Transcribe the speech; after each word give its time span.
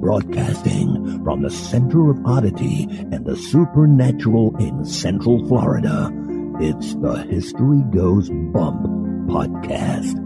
Broadcasting 0.00 1.24
from 1.24 1.42
the 1.42 1.50
center 1.50 2.10
of 2.10 2.24
oddity 2.24 2.86
and 3.10 3.24
the 3.24 3.36
supernatural 3.36 4.56
in 4.58 4.84
Central 4.84 5.44
Florida, 5.48 6.10
it's 6.60 6.94
the 6.94 7.26
History 7.28 7.80
Goes 7.90 8.30
Bump 8.30 8.82
podcast. 9.28 10.16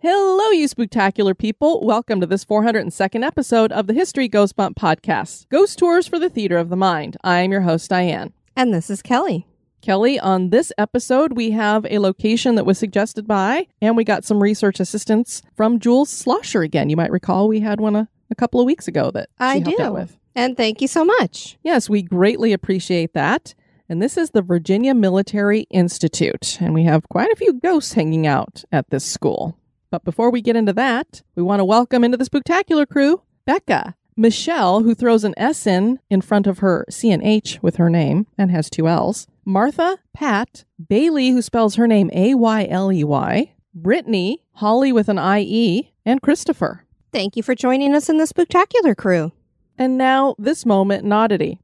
Hello, 0.00 0.50
you 0.50 0.68
spectacular 0.68 1.34
people. 1.34 1.84
Welcome 1.84 2.20
to 2.20 2.26
this 2.26 2.44
402nd 2.44 3.24
episode 3.24 3.72
of 3.72 3.86
the 3.86 3.94
History 3.94 4.28
Goes 4.28 4.52
Bump 4.52 4.78
podcast 4.78 5.48
Ghost 5.48 5.78
Tours 5.78 6.06
for 6.06 6.18
the 6.18 6.28
Theater 6.28 6.58
of 6.58 6.68
the 6.68 6.76
Mind. 6.76 7.16
I 7.24 7.40
am 7.40 7.52
your 7.52 7.62
host, 7.62 7.88
Diane. 7.90 8.32
And 8.58 8.74
this 8.74 8.90
is 8.90 9.02
Kelly. 9.02 9.46
Kelly, 9.82 10.18
on 10.18 10.50
this 10.50 10.72
episode, 10.76 11.34
we 11.36 11.52
have 11.52 11.86
a 11.88 12.00
location 12.00 12.56
that 12.56 12.66
was 12.66 12.76
suggested 12.76 13.24
by, 13.24 13.68
and 13.80 13.96
we 13.96 14.02
got 14.02 14.24
some 14.24 14.42
research 14.42 14.80
assistance 14.80 15.42
from 15.54 15.78
Jules 15.78 16.10
Slosher 16.10 16.62
again. 16.62 16.90
You 16.90 16.96
might 16.96 17.12
recall 17.12 17.46
we 17.46 17.60
had 17.60 17.78
one 17.78 17.94
a, 17.94 18.08
a 18.32 18.34
couple 18.34 18.58
of 18.58 18.66
weeks 18.66 18.88
ago 18.88 19.12
that 19.12 19.28
I 19.38 19.60
do. 19.60 20.08
And 20.34 20.56
thank 20.56 20.82
you 20.82 20.88
so 20.88 21.04
much. 21.04 21.56
Yes, 21.62 21.88
we 21.88 22.02
greatly 22.02 22.52
appreciate 22.52 23.14
that. 23.14 23.54
And 23.88 24.02
this 24.02 24.16
is 24.16 24.30
the 24.30 24.42
Virginia 24.42 24.92
Military 24.92 25.60
Institute, 25.70 26.58
and 26.60 26.74
we 26.74 26.82
have 26.82 27.08
quite 27.08 27.30
a 27.30 27.36
few 27.36 27.52
ghosts 27.52 27.92
hanging 27.92 28.26
out 28.26 28.64
at 28.72 28.90
this 28.90 29.04
school. 29.04 29.56
But 29.92 30.02
before 30.02 30.32
we 30.32 30.42
get 30.42 30.56
into 30.56 30.72
that, 30.72 31.22
we 31.36 31.44
want 31.44 31.60
to 31.60 31.64
welcome 31.64 32.02
into 32.02 32.16
the 32.16 32.24
spectacular 32.24 32.86
crew 32.86 33.22
Becca, 33.46 33.94
Michelle, 34.18 34.82
who 34.82 34.96
throws 34.96 35.22
an 35.22 35.32
S 35.36 35.64
in 35.64 36.00
in 36.10 36.20
front 36.20 36.48
of 36.48 36.58
her 36.58 36.84
C 36.90 37.12
and 37.12 37.22
H 37.22 37.60
with 37.62 37.76
her 37.76 37.88
name 37.88 38.26
and 38.36 38.50
has 38.50 38.68
two 38.68 38.88
L's, 38.88 39.28
Martha, 39.44 39.98
Pat, 40.12 40.64
Bailey, 40.88 41.30
who 41.30 41.40
spells 41.40 41.76
her 41.76 41.86
name 41.86 42.10
A 42.12 42.34
Y 42.34 42.66
L 42.68 42.92
E 42.92 43.04
Y, 43.04 43.54
Brittany, 43.72 44.44
Holly 44.54 44.90
with 44.90 45.08
an 45.08 45.20
I 45.20 45.42
E, 45.42 45.92
and 46.04 46.20
Christopher. 46.20 46.84
Thank 47.12 47.36
you 47.36 47.44
for 47.44 47.54
joining 47.54 47.94
us 47.94 48.08
in 48.08 48.18
the 48.18 48.26
spectacular 48.26 48.96
crew. 48.96 49.30
And 49.78 49.96
now, 49.96 50.34
this 50.36 50.66
moment 50.66 51.04
in 51.04 51.12
oddity. 51.12 51.60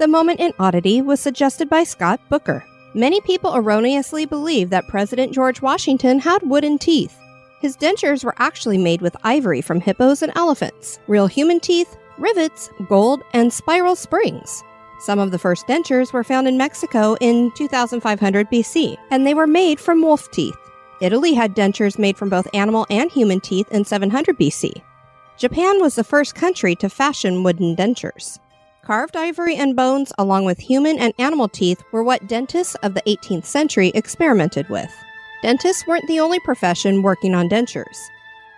The 0.00 0.08
moment 0.08 0.40
in 0.40 0.54
oddity 0.58 1.02
was 1.02 1.20
suggested 1.20 1.68
by 1.68 1.84
Scott 1.84 2.18
Booker. 2.30 2.64
Many 2.94 3.20
people 3.20 3.54
erroneously 3.54 4.26
believe 4.26 4.70
that 4.70 4.88
President 4.88 5.32
George 5.32 5.62
Washington 5.62 6.18
had 6.18 6.42
wooden 6.42 6.76
teeth. 6.76 7.16
His 7.60 7.76
dentures 7.76 8.24
were 8.24 8.34
actually 8.38 8.78
made 8.78 9.00
with 9.00 9.16
ivory 9.22 9.60
from 9.60 9.80
hippos 9.80 10.22
and 10.22 10.32
elephants, 10.34 10.98
real 11.06 11.28
human 11.28 11.60
teeth, 11.60 11.96
rivets, 12.18 12.68
gold, 12.88 13.22
and 13.32 13.52
spiral 13.52 13.94
springs. 13.94 14.64
Some 14.98 15.20
of 15.20 15.30
the 15.30 15.38
first 15.38 15.68
dentures 15.68 16.12
were 16.12 16.24
found 16.24 16.48
in 16.48 16.58
Mexico 16.58 17.16
in 17.20 17.52
2500 17.52 18.50
BC, 18.50 18.96
and 19.12 19.24
they 19.24 19.34
were 19.34 19.46
made 19.46 19.78
from 19.78 20.02
wolf 20.02 20.28
teeth. 20.32 20.56
Italy 21.00 21.32
had 21.32 21.54
dentures 21.54 21.96
made 21.96 22.16
from 22.18 22.28
both 22.28 22.48
animal 22.54 22.86
and 22.90 23.08
human 23.10 23.38
teeth 23.38 23.70
in 23.70 23.84
700 23.84 24.36
BC. 24.36 24.82
Japan 25.38 25.80
was 25.80 25.94
the 25.94 26.04
first 26.04 26.34
country 26.34 26.74
to 26.74 26.90
fashion 26.90 27.44
wooden 27.44 27.76
dentures. 27.76 28.40
Carved 28.82 29.14
ivory 29.14 29.56
and 29.56 29.76
bones, 29.76 30.10
along 30.18 30.46
with 30.46 30.58
human 30.58 30.98
and 30.98 31.12
animal 31.18 31.48
teeth, 31.48 31.82
were 31.92 32.02
what 32.02 32.26
dentists 32.26 32.74
of 32.76 32.94
the 32.94 33.02
18th 33.02 33.44
century 33.44 33.92
experimented 33.94 34.68
with. 34.70 34.90
Dentists 35.42 35.86
weren't 35.86 36.06
the 36.08 36.18
only 36.18 36.40
profession 36.40 37.02
working 37.02 37.34
on 37.34 37.48
dentures. 37.48 37.98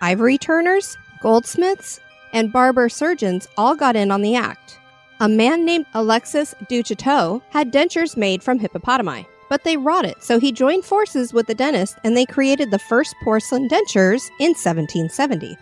Ivory 0.01 0.37
turners, 0.37 0.97
goldsmiths, 1.21 1.99
and 2.31 2.53
barber 2.53 2.87
surgeons 2.87 3.47
all 3.57 3.75
got 3.75 3.97
in 3.97 4.11
on 4.11 4.21
the 4.21 4.35
act. 4.35 4.79
A 5.19 5.27
man 5.27 5.65
named 5.65 5.85
Alexis 5.93 6.55
Duchateau 6.69 7.41
had 7.49 7.71
dentures 7.71 8.17
made 8.17 8.41
from 8.41 8.59
hippopotami, 8.59 9.25
but 9.49 9.63
they 9.63 9.77
rotted, 9.77 10.15
so 10.21 10.39
he 10.39 10.51
joined 10.51 10.85
forces 10.85 11.33
with 11.33 11.47
the 11.47 11.55
dentist 11.55 11.97
and 12.03 12.15
they 12.15 12.25
created 12.25 12.71
the 12.71 12.79
first 12.79 13.13
porcelain 13.23 13.67
dentures 13.67 14.29
in 14.39 14.51
1770. 14.51 15.57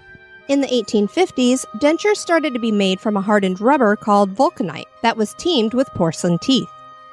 In 0.51 0.59
the 0.59 0.67
1850s, 0.67 1.63
dentures 1.77 2.17
started 2.17 2.53
to 2.53 2.59
be 2.59 2.73
made 2.73 2.99
from 2.99 3.15
a 3.15 3.21
hardened 3.21 3.61
rubber 3.61 3.95
called 3.95 4.35
vulcanite 4.35 4.89
that 5.01 5.15
was 5.15 5.33
teamed 5.35 5.73
with 5.73 5.87
porcelain 5.93 6.39
teeth. 6.39 6.67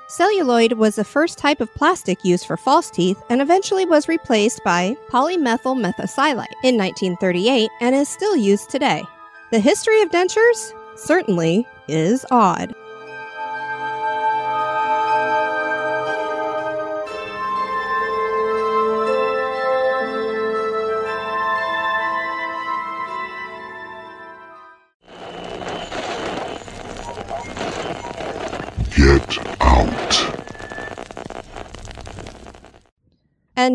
Celluloid 0.08 0.72
was 0.72 0.96
the 0.96 1.04
first 1.04 1.38
type 1.38 1.60
of 1.60 1.72
plastic 1.76 2.24
used 2.24 2.46
for 2.46 2.56
false 2.56 2.90
teeth 2.90 3.22
and 3.30 3.40
eventually 3.40 3.84
was 3.84 4.08
replaced 4.08 4.64
by 4.64 4.96
polymethyl 5.08 5.76
methacrylate 5.76 6.50
in 6.64 6.76
1938 6.76 7.70
and 7.80 7.94
is 7.94 8.08
still 8.08 8.34
used 8.34 8.70
today. 8.70 9.04
The 9.52 9.60
history 9.60 10.02
of 10.02 10.10
dentures 10.10 10.72
certainly 10.96 11.64
is 11.86 12.26
odd. 12.32 12.74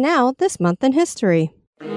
Now, 0.03 0.33
this 0.37 0.59
month 0.59 0.83
in 0.83 0.91
history. 0.91 1.53
In 1.81 1.89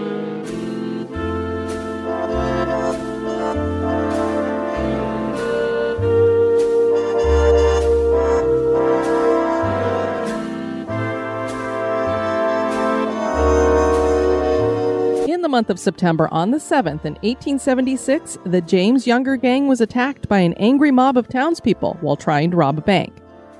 the 15.43 15.49
month 15.49 15.69
of 15.69 15.81
September 15.81 16.29
on 16.31 16.53
the 16.53 16.59
7th 16.59 17.05
in 17.05 17.15
1876, 17.15 18.39
the 18.45 18.61
James 18.61 19.09
Younger 19.09 19.37
Gang 19.37 19.67
was 19.67 19.81
attacked 19.81 20.29
by 20.29 20.39
an 20.39 20.53
angry 20.55 20.93
mob 20.93 21.17
of 21.17 21.29
townspeople 21.29 21.99
while 22.01 22.15
trying 22.15 22.53
to 22.53 22.57
rob 22.57 22.79
a 22.79 22.83
bank. 22.83 23.13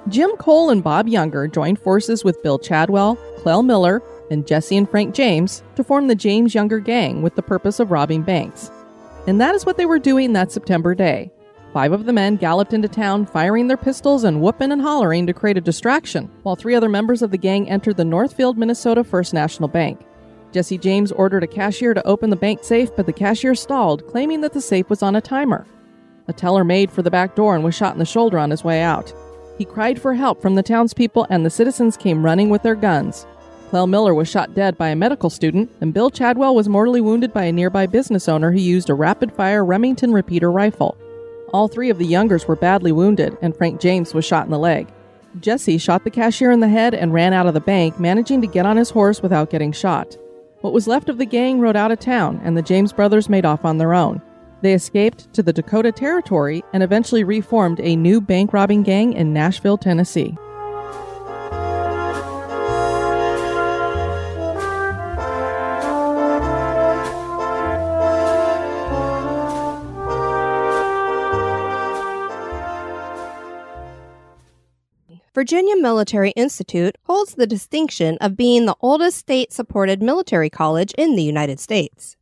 Jim 0.09 0.31
Cole 0.37 0.71
and 0.71 0.85
Bob 0.85 1.09
Younger 1.09 1.49
joined 1.49 1.81
forces 1.81 2.23
with 2.23 2.41
Bill 2.45 2.61
Chadwell, 2.61 3.17
Clell 3.39 3.65
Miller, 3.65 4.01
and 4.31 4.47
Jesse 4.47 4.77
and 4.77 4.89
Frank 4.89 5.15
James 5.15 5.63
to 5.75 5.85
form 5.85 6.09
the 6.09 6.15
James 6.15 6.55
Younger 6.55 6.79
Gang 6.79 7.23
with 7.23 7.35
the 7.35 7.43
purpose 7.43 7.81
of 7.81 7.91
robbing 7.91 8.23
banks. 8.23 8.71
And 9.27 9.41
that 9.41 9.55
is 9.55 9.67
what 9.67 9.77
they 9.77 9.87
were 9.87 9.99
doing 9.99 10.33
that 10.33 10.53
September 10.53 10.95
day. 10.95 11.31
Five 11.73 11.93
of 11.93 12.07
the 12.07 12.13
men 12.13 12.37
galloped 12.37 12.73
into 12.73 12.89
town, 12.89 13.27
firing 13.27 13.69
their 13.69 13.77
pistols 13.77 14.25
and 14.25 14.41
whooping 14.41 14.73
and 14.73 14.81
hollering 14.81 15.27
to 15.27 15.35
create 15.35 15.59
a 15.59 15.61
distraction, 15.61 16.31
while 16.43 16.57
three 16.57 16.75
other 16.75 16.89
members 16.89 17.23
of 17.23 17.31
the 17.31 17.37
gang 17.37 17.69
entered 17.69 17.97
the 17.97 18.05
Northfield, 18.05 18.57
Minnesota 18.57 19.05
First 19.05 19.35
National 19.35 19.69
Bank. 19.69 20.01
Jesse 20.53 20.79
James 20.79 21.13
ordered 21.13 21.45
a 21.45 21.47
cashier 21.47 21.93
to 21.93 22.07
open 22.07 22.31
the 22.31 22.37
bank 22.37 22.65
safe, 22.65 22.95
but 22.97 23.05
the 23.05 23.13
cashier 23.13 23.55
stalled, 23.55 24.07
claiming 24.07 24.41
that 24.41 24.55
the 24.55 24.61
safe 24.61 24.89
was 24.89 25.03
on 25.03 25.17
a 25.17 25.21
timer. 25.21 25.67
A 26.29 26.33
teller 26.33 26.65
made 26.65 26.91
for 26.91 27.03
the 27.03 27.11
back 27.11 27.37
door 27.37 27.55
and 27.55 27.63
was 27.63 27.75
shot 27.75 27.93
in 27.93 27.99
the 27.99 28.07
shoulder 28.07 28.39
on 28.39 28.51
his 28.51 28.65
way 28.65 28.81
out. 28.81 29.13
He 29.59 29.65
cried 29.65 30.01
for 30.01 30.15
help 30.15 30.41
from 30.41 30.55
the 30.55 30.63
townspeople, 30.63 31.27
and 31.29 31.45
the 31.45 31.51
citizens 31.51 31.97
came 31.97 32.25
running 32.25 32.49
with 32.49 32.63
their 32.63 32.75
guns. 32.75 33.27
Clell 33.71 33.89
Miller 33.89 34.15
was 34.15 34.29
shot 34.29 34.55
dead 34.55 34.79
by 34.79 34.89
a 34.89 34.97
medical 34.97 35.29
student, 35.29 35.71
and 35.81 35.93
Bill 35.93 36.09
Chadwell 36.09 36.55
was 36.55 36.69
mortally 36.69 37.01
wounded 37.01 37.33
by 37.33 37.45
a 37.45 37.53
nearby 37.53 37.87
business 37.87 38.29
owner 38.29 38.53
who 38.53 38.61
used 38.61 38.89
a 38.89 38.95
rapid 38.95 39.33
fire 39.33 39.65
Remington 39.65 40.13
repeater 40.13 40.53
rifle. 40.53 40.97
All 41.53 41.67
three 41.67 41.91
of 41.91 41.99
the 41.99 42.07
Youngers 42.07 42.47
were 42.47 42.57
badly 42.57 42.93
wounded, 42.93 43.37
and 43.43 43.57
Frank 43.57 43.81
James 43.81 44.15
was 44.15 44.25
shot 44.25 44.45
in 44.45 44.53
the 44.53 44.59
leg. 44.59 44.89
Jesse 45.41 45.79
shot 45.79 46.05
the 46.05 46.11
cashier 46.11 46.53
in 46.53 46.61
the 46.61 46.69
head 46.69 46.95
and 46.95 47.13
ran 47.13 47.33
out 47.33 47.47
of 47.47 47.55
the 47.55 47.61
bank, 47.61 47.99
managing 47.99 48.41
to 48.41 48.47
get 48.47 48.67
on 48.67 48.77
his 48.77 48.91
horse 48.91 49.21
without 49.21 49.51
getting 49.51 49.73
shot. 49.73 50.17
What 50.61 50.73
was 50.73 50.87
left 50.87 51.09
of 51.09 51.19
the 51.19 51.27
gang 51.27 51.61
rode 51.61 51.77
out 51.77 51.93
of 51.93 51.99
town, 51.99 52.41
and 52.45 52.57
the 52.57 52.63
James 52.63 52.93
brothers 52.93 53.29
made 53.29 53.45
off 53.45 53.65
on 53.65 53.79
their 53.79 53.95
own. 53.95 54.23
They 54.63 54.75
escaped 54.75 55.33
to 55.35 55.43
the 55.43 55.53
Dakota 55.53 55.93
Territory 55.93 56.63
and 56.73 56.83
eventually 56.83 57.25
reformed 57.25 57.81
a 57.81 57.97
new 57.97 58.21
bank 58.21 58.53
robbing 58.53 58.83
gang 58.83 59.13
in 59.13 59.33
Nashville, 59.33 59.77
Tennessee. 59.77 60.37
Virginia 75.37 75.77
Military 75.77 76.31
Institute 76.31 76.97
holds 77.03 77.35
the 77.35 77.47
distinction 77.47 78.17
of 78.23 78.39
being 78.39 78.65
the 78.65 78.77
oldest 78.81 79.19
state 79.19 79.53
supported 79.53 80.03
military 80.03 80.49
college 80.49 80.95
in 80.97 81.15
the 81.15 81.23
United 81.23 81.61
States. 81.61 82.17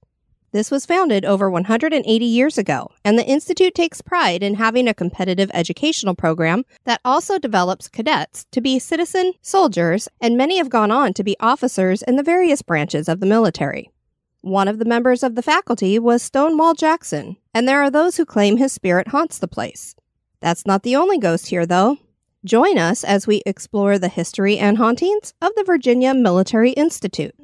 This 0.51 0.69
was 0.69 0.85
founded 0.85 1.25
over 1.25 1.49
180 1.49 2.25
years 2.25 2.59
ago, 2.59 2.91
and 3.05 3.17
the 3.17 3.25
Institute 3.25 3.73
takes 3.73 4.03
pride 4.03 4.43
in 4.43 4.57
having 4.57 4.89
a 4.89 4.95
competitive 4.95 5.49
educational 5.55 6.17
program 6.17 6.65
that 6.87 7.01
also 7.05 7.39
develops 7.39 7.87
cadets 7.87 8.47
to 8.51 8.61
be 8.61 8.81
citizen 8.81 9.33
soldiers, 9.43 10.09
and 10.21 10.37
many 10.37 10.59
have 10.59 10.69
gone 10.69 10.91
on 10.91 11.15
to 11.15 11.23
be 11.23 11.37
officers 11.39 12.03
in 12.03 12.17
the 12.17 12.25
various 12.25 12.63
branches 12.63 13.09
of 13.09 13.21
the 13.21 13.27
military. 13.27 13.93
One 14.41 14.67
of 14.67 14.81
the 14.81 14.85
members 14.85 15.23
of 15.23 15.37
the 15.37 15.43
faculty 15.43 16.01
was 16.01 16.21
Stonewall 16.21 16.75
Jackson, 16.75 17.37
and 17.55 17.69
there 17.69 17.81
are 17.81 17.93
those 17.93 18.17
who 18.17 18.27
claim 18.27 18.57
his 18.57 18.73
spirit 18.73 19.07
haunts 19.07 19.39
the 19.39 19.47
place. 19.47 19.95
That's 20.41 20.67
not 20.67 20.83
the 20.83 20.97
only 20.97 21.19
ghost 21.19 21.47
here, 21.47 21.65
though. 21.65 21.99
Join 22.45 22.77
us 22.77 23.05
as 23.05 23.27
we 23.27 23.43
explore 23.47 23.99
the 23.99 24.09
history 24.09 24.59
and 24.59 24.77
hauntings 24.77 25.33
of 25.41 25.53
the 25.57 25.65
Virginia 25.65 26.13
Military 26.13 26.73
Institute. 26.73 27.35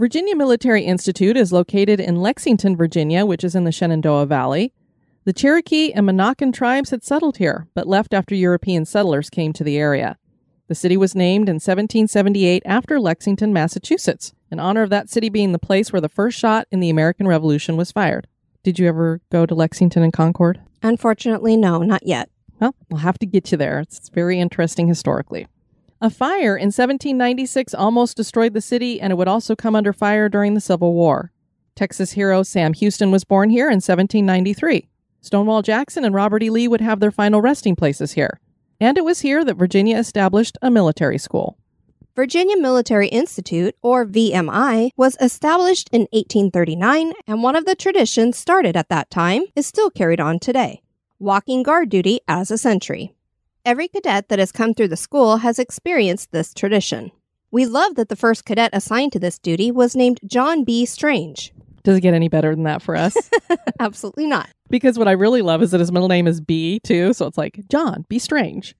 Virginia 0.00 0.34
Military 0.34 0.84
Institute 0.84 1.36
is 1.36 1.52
located 1.52 2.00
in 2.00 2.22
Lexington, 2.22 2.74
Virginia, 2.74 3.26
which 3.26 3.44
is 3.44 3.54
in 3.54 3.64
the 3.64 3.70
Shenandoah 3.70 4.24
Valley. 4.24 4.72
The 5.24 5.34
Cherokee 5.34 5.92
and 5.92 6.08
Monacan 6.08 6.54
tribes 6.54 6.88
had 6.88 7.04
settled 7.04 7.36
here, 7.36 7.66
but 7.74 7.86
left 7.86 8.14
after 8.14 8.34
European 8.34 8.86
settlers 8.86 9.28
came 9.28 9.52
to 9.52 9.62
the 9.62 9.76
area. 9.76 10.16
The 10.68 10.74
city 10.74 10.96
was 10.96 11.14
named 11.14 11.50
in 11.50 11.56
1778 11.56 12.62
after 12.64 12.98
Lexington, 12.98 13.52
Massachusetts, 13.52 14.32
in 14.50 14.58
honor 14.58 14.80
of 14.80 14.88
that 14.88 15.10
city 15.10 15.28
being 15.28 15.52
the 15.52 15.58
place 15.58 15.92
where 15.92 16.00
the 16.00 16.08
first 16.08 16.38
shot 16.38 16.66
in 16.70 16.80
the 16.80 16.88
American 16.88 17.26
Revolution 17.28 17.76
was 17.76 17.92
fired. 17.92 18.26
Did 18.62 18.78
you 18.78 18.88
ever 18.88 19.20
go 19.30 19.44
to 19.44 19.54
Lexington 19.54 20.02
and 20.02 20.14
Concord? 20.14 20.62
Unfortunately, 20.82 21.58
no, 21.58 21.80
not 21.82 22.06
yet. 22.06 22.30
Well, 22.58 22.74
we'll 22.88 23.00
have 23.00 23.18
to 23.18 23.26
get 23.26 23.52
you 23.52 23.58
there. 23.58 23.80
It's 23.80 24.08
very 24.08 24.40
interesting 24.40 24.88
historically. 24.88 25.46
A 26.02 26.08
fire 26.08 26.56
in 26.56 26.68
1796 26.68 27.74
almost 27.74 28.16
destroyed 28.16 28.54
the 28.54 28.62
city, 28.62 28.98
and 28.98 29.10
it 29.10 29.16
would 29.16 29.28
also 29.28 29.54
come 29.54 29.76
under 29.76 29.92
fire 29.92 30.30
during 30.30 30.54
the 30.54 30.60
Civil 30.60 30.94
War. 30.94 31.30
Texas 31.76 32.12
hero 32.12 32.42
Sam 32.42 32.72
Houston 32.72 33.10
was 33.10 33.24
born 33.24 33.50
here 33.50 33.66
in 33.66 33.82
1793. 33.82 34.88
Stonewall 35.20 35.60
Jackson 35.60 36.04
and 36.04 36.14
Robert 36.14 36.42
E. 36.42 36.48
Lee 36.48 36.68
would 36.68 36.80
have 36.80 37.00
their 37.00 37.10
final 37.10 37.42
resting 37.42 37.76
places 37.76 38.12
here. 38.12 38.40
And 38.80 38.96
it 38.96 39.04
was 39.04 39.20
here 39.20 39.44
that 39.44 39.58
Virginia 39.58 39.98
established 39.98 40.56
a 40.62 40.70
military 40.70 41.18
school. 41.18 41.58
Virginia 42.16 42.56
Military 42.56 43.08
Institute, 43.08 43.76
or 43.82 44.06
VMI, 44.06 44.90
was 44.96 45.18
established 45.20 45.90
in 45.92 46.08
1839, 46.12 47.12
and 47.26 47.42
one 47.42 47.56
of 47.56 47.66
the 47.66 47.74
traditions 47.74 48.38
started 48.38 48.74
at 48.74 48.88
that 48.88 49.10
time 49.10 49.42
is 49.54 49.66
still 49.66 49.90
carried 49.90 50.20
on 50.20 50.38
today 50.38 50.80
walking 51.20 51.62
guard 51.62 51.90
duty 51.90 52.18
as 52.26 52.50
a 52.50 52.56
sentry. 52.56 53.14
Every 53.64 53.88
cadet 53.88 54.28
that 54.28 54.38
has 54.38 54.52
come 54.52 54.72
through 54.74 54.88
the 54.88 54.96
school 54.96 55.38
has 55.38 55.58
experienced 55.58 56.32
this 56.32 56.54
tradition. 56.54 57.10
We 57.50 57.66
love 57.66 57.94
that 57.96 58.08
the 58.08 58.16
first 58.16 58.44
cadet 58.44 58.70
assigned 58.72 59.12
to 59.12 59.18
this 59.18 59.38
duty 59.38 59.70
was 59.70 59.94
named 59.94 60.20
John 60.26 60.64
B. 60.64 60.86
Strange. 60.86 61.52
Does 61.82 61.96
it 61.96 62.00
get 62.02 62.14
any 62.14 62.28
better 62.28 62.54
than 62.54 62.64
that 62.64 62.82
for 62.82 62.94
us? 62.94 63.16
Absolutely 63.80 64.26
not. 64.26 64.50
because 64.68 64.98
what 64.98 65.08
I 65.08 65.12
really 65.12 65.40
love 65.42 65.62
is 65.62 65.70
that 65.70 65.80
his 65.80 65.90
middle 65.90 66.08
name 66.08 66.26
is 66.26 66.40
B, 66.40 66.78
too. 66.80 67.12
So 67.14 67.26
it's 67.26 67.38
like, 67.38 67.60
John, 67.70 68.04
B 68.08 68.18
strange. 68.18 68.74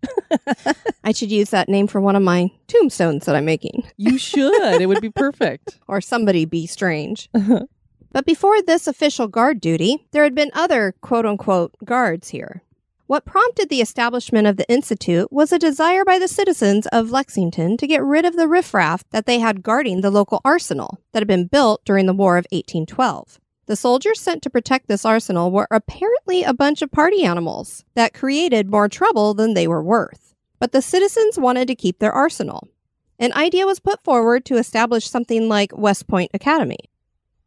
I 1.05 1.13
should 1.13 1.31
use 1.33 1.49
that 1.51 1.69
name 1.71 1.87
for 1.87 2.01
one 2.01 2.15
of 2.15 2.23
my 2.23 2.51
tombstones 2.69 3.25
that 3.25 3.35
I'm 3.35 3.47
making, 3.47 3.85
you 3.97 4.19
should. 4.19 4.81
it 4.81 4.87
would 4.87 5.01
be 5.01 5.11
perfect. 5.11 5.79
or 5.89 6.01
somebody 6.03 6.45
be 6.45 6.67
strange. 6.67 7.31
but 8.13 8.27
before 8.27 8.61
this 8.63 8.87
official 8.87 9.29
guard 9.29 9.61
duty, 9.63 10.07
there 10.13 10.23
had 10.25 10.35
been 10.35 10.51
other 10.55 10.95
quote 11.01 11.25
unquote 11.27 11.75
guards 11.85 12.29
here. 12.29 12.63
What 13.11 13.25
prompted 13.25 13.71
the 13.71 13.81
establishment 13.81 14.47
of 14.47 14.57
the 14.57 14.71
Institute 14.71 15.33
was 15.33 15.51
a 15.51 15.59
desire 15.59 16.05
by 16.05 16.21
the 16.21 16.29
citizens 16.29 16.87
of 16.93 17.11
Lexington 17.11 17.77
to 17.79 17.89
get 17.89 18.05
rid 18.05 18.25
of 18.25 18.37
the 18.37 18.47
riffraff 18.47 19.03
that 19.11 19.27
they 19.27 19.41
had 19.41 19.65
guarding 19.65 20.01
the 20.01 20.13
local 20.13 20.41
arsenal 20.45 21.01
that 21.11 21.19
had 21.19 21.27
been 21.27 21.49
built 21.49 21.85
during 21.85 22.07
the 22.07 22.13
War 22.13 22.37
of 22.37 22.47
1812. 22.53 23.41
The 23.67 23.75
soldiers 23.75 24.21
sent 24.21 24.45
to 24.45 24.49
protect 24.49 24.87
this 24.87 25.05
arsenal 25.05 25.51
were 25.51 25.67
apparently 25.73 26.45
a 26.45 26.55
bunch 26.55 26.83
of 26.83 26.93
party 26.93 27.25
animals 27.25 27.85
that 27.95 28.15
created 28.15 28.71
more 28.71 28.89
trouble 28.89 29.35
than 29.35 29.55
they 29.55 29.67
were 29.67 29.83
worth. 29.83 30.37
But 30.61 30.71
the 30.71 30.81
citizens 30.81 31.37
wanted 31.37 31.67
to 31.67 31.75
keep 31.75 31.99
their 31.99 32.13
arsenal. 32.13 32.69
An 33.19 33.33
idea 33.33 33.67
was 33.67 33.81
put 33.81 34.05
forward 34.05 34.45
to 34.45 34.57
establish 34.57 35.11
something 35.11 35.49
like 35.49 35.77
West 35.77 36.07
Point 36.07 36.31
Academy. 36.33 36.89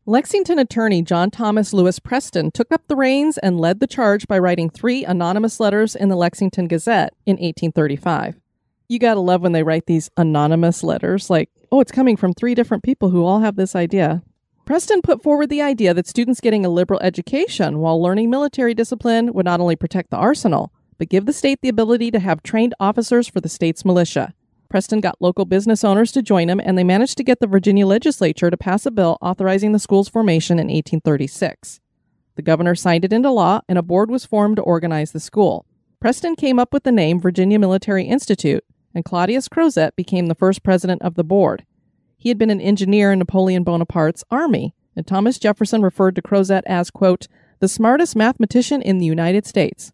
Lexington 0.06 0.60
attorney 0.60 1.02
John 1.02 1.32
Thomas 1.32 1.72
Lewis 1.72 1.98
Preston 1.98 2.52
took 2.52 2.74
up 2.74 2.86
the 2.90 2.96
reins 2.98 3.38
and 3.38 3.58
led 3.58 3.80
the 3.80 3.88
charge 3.88 4.28
by 4.28 4.38
writing 4.38 4.70
three 4.70 5.06
anonymous 5.06 5.62
letters 5.62 5.96
in 5.96 6.10
the 6.10 6.18
Lexington 6.18 6.68
Gazette 6.68 7.14
in 7.26 7.36
1835. 7.36 8.38
You 8.90 9.00
gotta 9.00 9.22
love 9.22 9.42
when 9.42 9.54
they 9.54 9.64
write 9.64 9.86
these 9.86 10.10
anonymous 10.18 10.84
letters, 10.84 11.30
like, 11.30 11.50
oh, 11.72 11.80
it's 11.80 11.94
coming 11.94 12.18
from 12.18 12.34
three 12.34 12.54
different 12.54 12.84
people 12.84 13.12
who 13.12 13.24
all 13.24 13.40
have 13.40 13.56
this 13.56 13.78
idea. 13.78 14.22
Preston 14.66 15.02
put 15.02 15.24
forward 15.24 15.48
the 15.48 15.62
idea 15.62 15.94
that 15.94 16.08
students 16.08 16.42
getting 16.42 16.66
a 16.66 16.70
liberal 16.70 17.00
education 17.00 17.80
while 17.80 18.02
learning 18.02 18.30
military 18.30 18.74
discipline 18.74 19.32
would 19.32 19.46
not 19.46 19.62
only 19.62 19.78
protect 19.78 20.10
the 20.10 20.18
arsenal, 20.18 20.74
but 20.98 21.08
give 21.08 21.26
the 21.26 21.32
state 21.32 21.62
the 21.62 21.70
ability 21.70 22.12
to 22.12 22.20
have 22.20 22.44
trained 22.44 22.76
officers 22.78 23.30
for 23.30 23.40
the 23.40 23.48
state's 23.48 23.86
militia. 23.86 24.34
Preston 24.74 25.02
got 25.02 25.22
local 25.22 25.46
business 25.46 25.84
owners 25.84 26.12
to 26.14 26.24
join 26.24 26.50
him, 26.50 26.60
and 26.60 26.76
they 26.76 26.84
managed 26.84 27.16
to 27.18 27.24
get 27.24 27.40
the 27.40 27.46
Virginia 27.46 27.86
legislature 27.86 28.50
to 28.50 28.58
pass 28.58 28.88
a 28.88 28.90
bill 28.90 29.20
authorizing 29.22 29.72
the 29.72 29.78
school's 29.78 30.10
formation 30.10 30.58
in 30.58 30.66
1836. 30.66 31.80
The 32.34 32.42
governor 32.42 32.74
signed 32.74 33.06
it 33.06 33.14
into 33.14 33.30
law, 33.30 33.62
and 33.70 33.78
a 33.78 33.84
board 33.84 34.10
was 34.10 34.26
formed 34.26 34.56
to 34.56 34.64
organize 34.64 35.12
the 35.12 35.20
school. 35.20 35.68
Preston 36.00 36.36
came 36.36 36.58
up 36.58 36.74
with 36.74 36.86
the 36.86 36.92
name 36.92 37.20
Virginia 37.20 37.60
Military 37.60 38.06
Institute, 38.06 38.64
and 38.96 39.06
Claudius 39.06 39.48
Crozet 39.48 39.96
became 39.96 40.26
the 40.26 40.34
first 40.34 40.64
president 40.64 41.04
of 41.04 41.14
the 41.14 41.24
board. 41.24 41.68
He 42.18 42.30
had 42.30 42.40
been 42.40 42.50
an 42.50 42.60
engineer 42.60 43.12
in 43.12 43.20
Napoleon 43.20 43.64
Bonaparte's 43.64 44.24
army, 44.32 44.74
and 44.96 45.06
Thomas 45.06 45.38
Jefferson 45.38 45.84
referred 45.84 46.16
to 46.16 46.24
Crozet 46.24 46.64
as, 46.66 46.90
quote, 46.90 47.28
the 47.60 47.68
smartest 47.68 48.16
mathematician 48.16 48.82
in 48.82 48.98
the 48.98 49.06
United 49.06 49.46
States. 49.46 49.92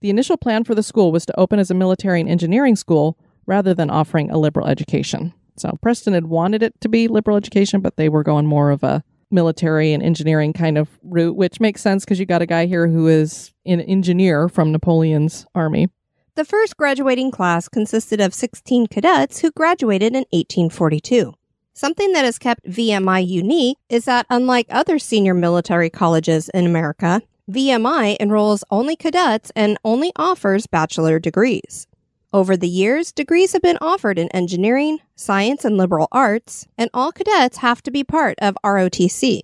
The 0.00 0.10
initial 0.10 0.36
plan 0.36 0.62
for 0.62 0.76
the 0.76 0.84
school 0.84 1.10
was 1.10 1.26
to 1.26 1.36
open 1.36 1.58
as 1.58 1.72
a 1.72 1.74
military 1.74 2.20
and 2.20 2.30
engineering 2.30 2.76
school, 2.76 3.18
rather 3.50 3.74
than 3.74 3.90
offering 3.90 4.30
a 4.30 4.38
liberal 4.38 4.68
education. 4.68 5.34
So 5.56 5.76
Preston 5.82 6.14
had 6.14 6.26
wanted 6.26 6.62
it 6.62 6.80
to 6.82 6.88
be 6.88 7.08
liberal 7.08 7.36
education, 7.36 7.80
but 7.80 7.96
they 7.96 8.08
were 8.08 8.22
going 8.22 8.46
more 8.46 8.70
of 8.70 8.84
a 8.84 9.02
military 9.32 9.92
and 9.92 10.04
engineering 10.04 10.52
kind 10.52 10.78
of 10.78 10.88
route, 11.02 11.34
which 11.36 11.58
makes 11.58 11.82
sense 11.82 12.04
because 12.04 12.20
you 12.20 12.26
got 12.26 12.42
a 12.42 12.46
guy 12.46 12.66
here 12.66 12.86
who 12.86 13.08
is 13.08 13.52
an 13.66 13.80
engineer 13.80 14.48
from 14.48 14.70
Napoleon's 14.70 15.46
army. 15.52 15.88
The 16.36 16.44
first 16.44 16.76
graduating 16.76 17.32
class 17.32 17.68
consisted 17.68 18.20
of 18.20 18.32
16 18.32 18.86
cadets 18.86 19.40
who 19.40 19.50
graduated 19.50 20.12
in 20.12 20.24
1842. 20.30 21.34
Something 21.74 22.12
that 22.12 22.24
has 22.24 22.38
kept 22.38 22.66
VMI 22.66 23.26
unique 23.26 23.78
is 23.88 24.04
that, 24.04 24.26
unlike 24.30 24.66
other 24.70 25.00
senior 25.00 25.34
military 25.34 25.90
colleges 25.90 26.48
in 26.50 26.66
America, 26.66 27.20
VMI 27.50 28.16
enrolls 28.20 28.62
only 28.70 28.94
cadets 28.94 29.50
and 29.56 29.76
only 29.84 30.12
offers 30.14 30.68
bachelor 30.68 31.18
degrees. 31.18 31.88
Over 32.32 32.56
the 32.56 32.68
years, 32.68 33.10
degrees 33.10 33.54
have 33.54 33.62
been 33.62 33.78
offered 33.80 34.16
in 34.16 34.28
engineering, 34.28 35.00
science, 35.16 35.64
and 35.64 35.76
liberal 35.76 36.06
arts, 36.12 36.68
and 36.78 36.88
all 36.94 37.10
cadets 37.10 37.58
have 37.58 37.82
to 37.82 37.90
be 37.90 38.04
part 38.04 38.38
of 38.40 38.56
ROTC. 38.64 39.40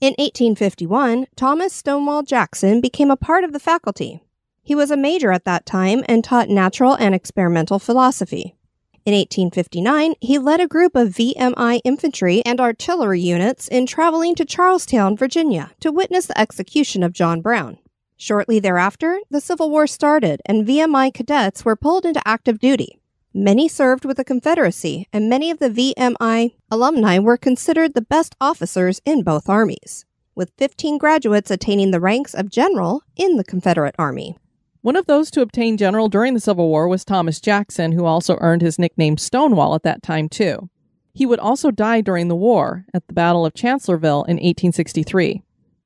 In 0.00 0.14
1851, 0.18 1.26
Thomas 1.36 1.74
Stonewall 1.74 2.22
Jackson 2.22 2.80
became 2.80 3.10
a 3.10 3.16
part 3.16 3.44
of 3.44 3.52
the 3.52 3.60
faculty. 3.60 4.22
He 4.62 4.74
was 4.74 4.90
a 4.90 4.96
major 4.96 5.32
at 5.32 5.44
that 5.44 5.66
time 5.66 6.02
and 6.08 6.24
taught 6.24 6.48
natural 6.48 6.94
and 6.94 7.14
experimental 7.14 7.78
philosophy. 7.78 8.56
In 9.04 9.12
1859, 9.12 10.14
he 10.22 10.38
led 10.38 10.60
a 10.60 10.66
group 10.66 10.96
of 10.96 11.08
VMI 11.08 11.82
infantry 11.84 12.40
and 12.46 12.58
artillery 12.58 13.20
units 13.20 13.68
in 13.68 13.84
traveling 13.84 14.34
to 14.36 14.46
Charlestown, 14.46 15.14
Virginia, 15.14 15.72
to 15.80 15.92
witness 15.92 16.24
the 16.24 16.40
execution 16.40 17.02
of 17.02 17.12
John 17.12 17.42
Brown. 17.42 17.76
Shortly 18.24 18.58
thereafter, 18.58 19.20
the 19.28 19.42
Civil 19.42 19.68
War 19.68 19.86
started 19.86 20.40
and 20.46 20.66
VMI 20.66 21.12
cadets 21.12 21.62
were 21.62 21.76
pulled 21.76 22.06
into 22.06 22.26
active 22.26 22.58
duty. 22.58 22.98
Many 23.34 23.68
served 23.68 24.06
with 24.06 24.16
the 24.16 24.24
Confederacy, 24.24 25.06
and 25.12 25.28
many 25.28 25.50
of 25.50 25.58
the 25.58 25.68
VMI 25.68 26.54
alumni 26.70 27.18
were 27.18 27.36
considered 27.36 27.92
the 27.92 28.00
best 28.00 28.34
officers 28.40 29.02
in 29.04 29.24
both 29.24 29.50
armies, 29.50 30.06
with 30.34 30.54
15 30.56 30.96
graduates 30.96 31.50
attaining 31.50 31.90
the 31.90 32.00
ranks 32.00 32.32
of 32.32 32.48
general 32.48 33.02
in 33.14 33.36
the 33.36 33.44
Confederate 33.44 33.94
Army. 33.98 34.38
One 34.80 34.96
of 34.96 35.04
those 35.04 35.30
to 35.32 35.42
obtain 35.42 35.76
general 35.76 36.08
during 36.08 36.32
the 36.32 36.40
Civil 36.40 36.70
War 36.70 36.88
was 36.88 37.04
Thomas 37.04 37.42
Jackson, 37.42 37.92
who 37.92 38.06
also 38.06 38.38
earned 38.40 38.62
his 38.62 38.78
nickname 38.78 39.18
Stonewall 39.18 39.74
at 39.74 39.82
that 39.82 40.02
time, 40.02 40.30
too. 40.30 40.70
He 41.12 41.26
would 41.26 41.40
also 41.40 41.70
die 41.70 42.00
during 42.00 42.28
the 42.28 42.34
war 42.34 42.86
at 42.94 43.06
the 43.06 43.12
Battle 43.12 43.44
of 43.44 43.52
Chancellorsville 43.52 44.24
in 44.24 44.36
1863. 44.36 45.42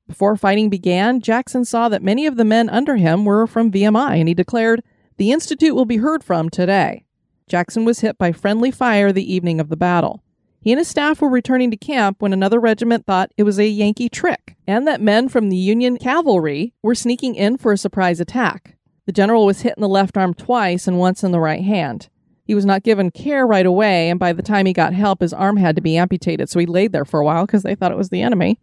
Before 0.09 0.35
fighting 0.35 0.71
began, 0.71 1.21
Jackson 1.21 1.63
saw 1.63 1.87
that 1.87 2.01
many 2.01 2.25
of 2.25 2.35
the 2.35 2.43
men 2.43 2.67
under 2.67 2.95
him 2.95 3.25
were 3.25 3.45
from 3.45 3.71
VMI 3.71 4.17
and 4.17 4.27
he 4.27 4.33
declared, 4.33 4.81
The 5.17 5.31
Institute 5.31 5.75
will 5.75 5.85
be 5.85 5.97
heard 5.97 6.23
from 6.23 6.49
today. 6.49 7.05
Jackson 7.47 7.85
was 7.85 7.99
hit 7.99 8.17
by 8.17 8.31
friendly 8.31 8.71
fire 8.71 9.13
the 9.13 9.31
evening 9.31 9.59
of 9.59 9.69
the 9.69 9.77
battle. 9.77 10.23
He 10.61 10.71
and 10.71 10.79
his 10.79 10.87
staff 10.87 11.21
were 11.21 11.29
returning 11.29 11.69
to 11.69 11.77
camp 11.77 12.23
when 12.23 12.33
another 12.33 12.59
regiment 12.59 13.05
thought 13.05 13.31
it 13.37 13.43
was 13.43 13.59
a 13.59 13.67
Yankee 13.67 14.09
trick 14.09 14.55
and 14.65 14.87
that 14.87 14.99
men 14.99 15.29
from 15.29 15.49
the 15.49 15.55
Union 15.55 15.95
cavalry 15.97 16.73
were 16.81 16.95
sneaking 16.95 17.35
in 17.35 17.57
for 17.57 17.71
a 17.71 17.77
surprise 17.77 18.19
attack. 18.19 18.77
The 19.05 19.11
general 19.11 19.45
was 19.45 19.61
hit 19.61 19.75
in 19.77 19.81
the 19.81 19.87
left 19.87 20.17
arm 20.17 20.33
twice 20.33 20.87
and 20.87 20.97
once 20.97 21.23
in 21.23 21.31
the 21.31 21.39
right 21.39 21.63
hand. 21.63 22.09
He 22.45 22.55
was 22.55 22.65
not 22.65 22.81
given 22.81 23.11
care 23.11 23.45
right 23.45 23.65
away, 23.65 24.09
and 24.09 24.19
by 24.19 24.33
the 24.33 24.41
time 24.41 24.65
he 24.65 24.73
got 24.73 24.91
help, 24.91 25.21
his 25.21 25.33
arm 25.33 25.57
had 25.57 25.75
to 25.75 25.83
be 25.83 25.97
amputated, 25.97 26.49
so 26.49 26.57
he 26.57 26.65
laid 26.65 26.93
there 26.93 27.05
for 27.05 27.19
a 27.19 27.23
while 27.23 27.45
because 27.45 27.61
they 27.61 27.75
thought 27.75 27.91
it 27.91 27.97
was 27.97 28.09
the 28.09 28.23
enemy. 28.23 28.59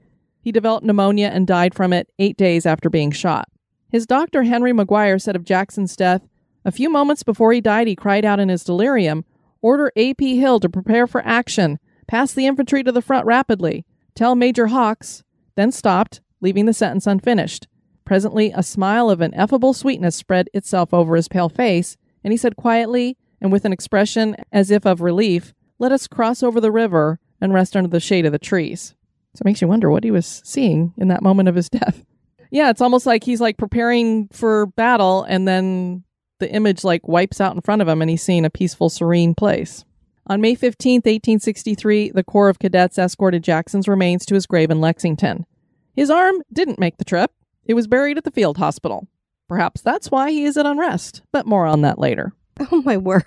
He 0.47 0.53
developed 0.53 0.87
pneumonia 0.87 1.27
and 1.27 1.45
died 1.45 1.75
from 1.75 1.93
it 1.93 2.09
eight 2.21 2.37
days 2.37 2.67
after 2.67 2.89
being 2.89 3.11
shot. 3.11 3.49
His 3.89 4.07
doctor, 4.07 4.45
Henry 4.45 4.73
McGuire, 4.73 5.21
said 5.21 5.35
of 5.35 5.43
Jackson's 5.43 5.97
death 5.97 6.23
a 6.65 6.71
few 6.71 6.89
moments 6.89 7.25
before 7.25 7.53
he 7.53 7.61
died, 7.61 7.89
he 7.89 7.97
cried 7.97 8.25
out 8.25 8.39
in 8.39 8.49
his 8.49 8.63
delirium, 8.63 9.25
Order 9.61 9.91
A.P. 9.97 10.39
Hill 10.39 10.61
to 10.61 10.69
prepare 10.69 11.09
for 11.09 11.21
action. 11.27 11.81
Pass 12.07 12.33
the 12.33 12.47
infantry 12.47 12.85
to 12.85 12.93
the 12.93 13.03
front 13.03 13.27
rapidly. 13.27 13.85
Tell 14.15 14.37
Major 14.37 14.69
Hawks. 14.69 15.25
Then 15.57 15.73
stopped, 15.73 16.21
leaving 16.41 16.67
the 16.67 16.73
sentence 16.73 17.09
unfinished. 17.09 17.67
Presently, 18.05 18.53
a 18.55 18.63
smile 18.63 19.11
of 19.11 19.21
ineffable 19.21 19.75
sweetness 19.75 20.15
spread 20.15 20.49
itself 20.55 20.95
over 20.95 21.17
his 21.17 21.27
pale 21.27 21.49
face, 21.49 21.97
and 22.23 22.33
he 22.33 22.37
said 22.37 22.55
quietly 22.55 23.17
and 23.41 23.51
with 23.51 23.65
an 23.65 23.73
expression 23.73 24.37
as 24.53 24.71
if 24.71 24.87
of 24.87 25.01
relief, 25.01 25.55
Let 25.81 25.91
us 25.91 26.07
cross 26.07 26.45
over 26.45 26.61
the 26.61 26.71
river 26.71 27.19
and 27.41 27.53
rest 27.53 27.77
under 27.77 27.91
the 27.91 27.99
shade 27.99 28.27
of 28.27 28.31
the 28.31 28.39
trees. 28.39 28.95
So 29.37 29.43
it 29.43 29.45
makes 29.45 29.61
you 29.61 29.69
wonder 29.69 29.91
what 29.91 30.05
he 30.05 30.11
was 30.11 30.41
seeing 30.45 30.95
in 30.97 31.09
that 31.09 31.23
moment 31.23 31.49
of 31.49 31.55
his 31.55 31.69
death. 31.69 32.05
Yeah, 32.51 32.71
it's 32.71 32.81
almost 32.81 33.07
like 33.07 33.25
he's 33.25 33.41
like 33.41 33.59
preparing 33.59 34.29
for 34.29 34.67
battle 34.67 35.25
and 35.25 35.47
then 35.47 36.05
the 36.39 36.51
image 36.51 36.85
like 36.85 37.07
wipes 37.07 37.41
out 37.41 37.55
in 37.55 37.61
front 37.61 37.83
of 37.83 37.89
him 37.89 38.01
and 38.01 38.11
he's 38.11 38.23
seeing 38.23 38.45
a 38.45 38.51
peaceful, 38.51 38.89
serene 38.89 39.35
place. 39.35 39.85
On 40.29 40.41
May 40.41 40.55
15, 40.55 40.99
1863, 40.99 42.11
the 42.11 42.25
Corps 42.25 42.49
of 42.49 42.59
Cadets 42.59 42.99
escorted 42.99 43.45
Jackson's 43.45 43.87
remains 43.87 44.27
to 44.27 44.35
his 44.35 44.47
grave 44.47 44.71
in 44.71 44.81
Lexington. 44.81 45.47
His 45.95 46.11
arm 46.11 46.43
didn't 46.53 46.81
make 46.81 46.99
the 46.99 47.05
trip. 47.05 47.33
It 47.65 47.75
was 47.75 47.87
buried 47.87 48.19
at 48.19 48.25
the 48.25 48.31
field 48.31 48.59
hospital. 48.59 49.07
Perhaps 49.49 49.83
that's 49.83 50.11
why 50.11 50.31
he 50.31 50.45
is 50.45 50.57
at 50.57 50.67
unrest, 50.67 51.23
but 51.33 51.47
more 51.47 51.67
on 51.67 51.83
that 51.83 51.99
later. 51.99 52.33
Oh 52.73 52.81
my 52.81 52.97
word. 52.97 53.25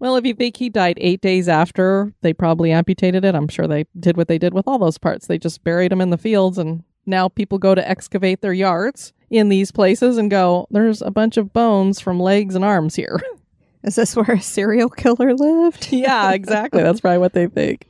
Well, 0.00 0.16
if 0.16 0.24
you 0.24 0.34
think 0.34 0.56
he 0.56 0.68
died 0.68 0.98
eight 1.00 1.20
days 1.20 1.48
after 1.48 2.12
they 2.20 2.32
probably 2.32 2.70
amputated 2.70 3.24
it, 3.24 3.34
I'm 3.34 3.48
sure 3.48 3.66
they 3.66 3.86
did 3.98 4.16
what 4.16 4.28
they 4.28 4.38
did 4.38 4.54
with 4.54 4.68
all 4.68 4.78
those 4.78 4.98
parts. 4.98 5.26
They 5.26 5.38
just 5.38 5.64
buried 5.64 5.92
him 5.92 6.00
in 6.00 6.10
the 6.10 6.18
fields, 6.18 6.56
and 6.56 6.84
now 7.04 7.28
people 7.28 7.58
go 7.58 7.74
to 7.74 7.88
excavate 7.88 8.40
their 8.40 8.52
yards 8.52 9.12
in 9.30 9.48
these 9.48 9.72
places 9.72 10.16
and 10.16 10.30
go, 10.30 10.66
there's 10.70 11.02
a 11.02 11.10
bunch 11.10 11.36
of 11.36 11.52
bones 11.52 12.00
from 12.00 12.20
legs 12.20 12.54
and 12.54 12.64
arms 12.64 12.94
here. 12.94 13.20
Is 13.82 13.94
this 13.94 14.16
where 14.16 14.36
a 14.36 14.40
serial 14.40 14.88
killer 14.88 15.34
lived? 15.34 15.88
yeah, 15.92 16.32
exactly. 16.32 16.82
That's 16.82 17.00
probably 17.00 17.18
what 17.18 17.32
they 17.32 17.46
think. 17.46 17.86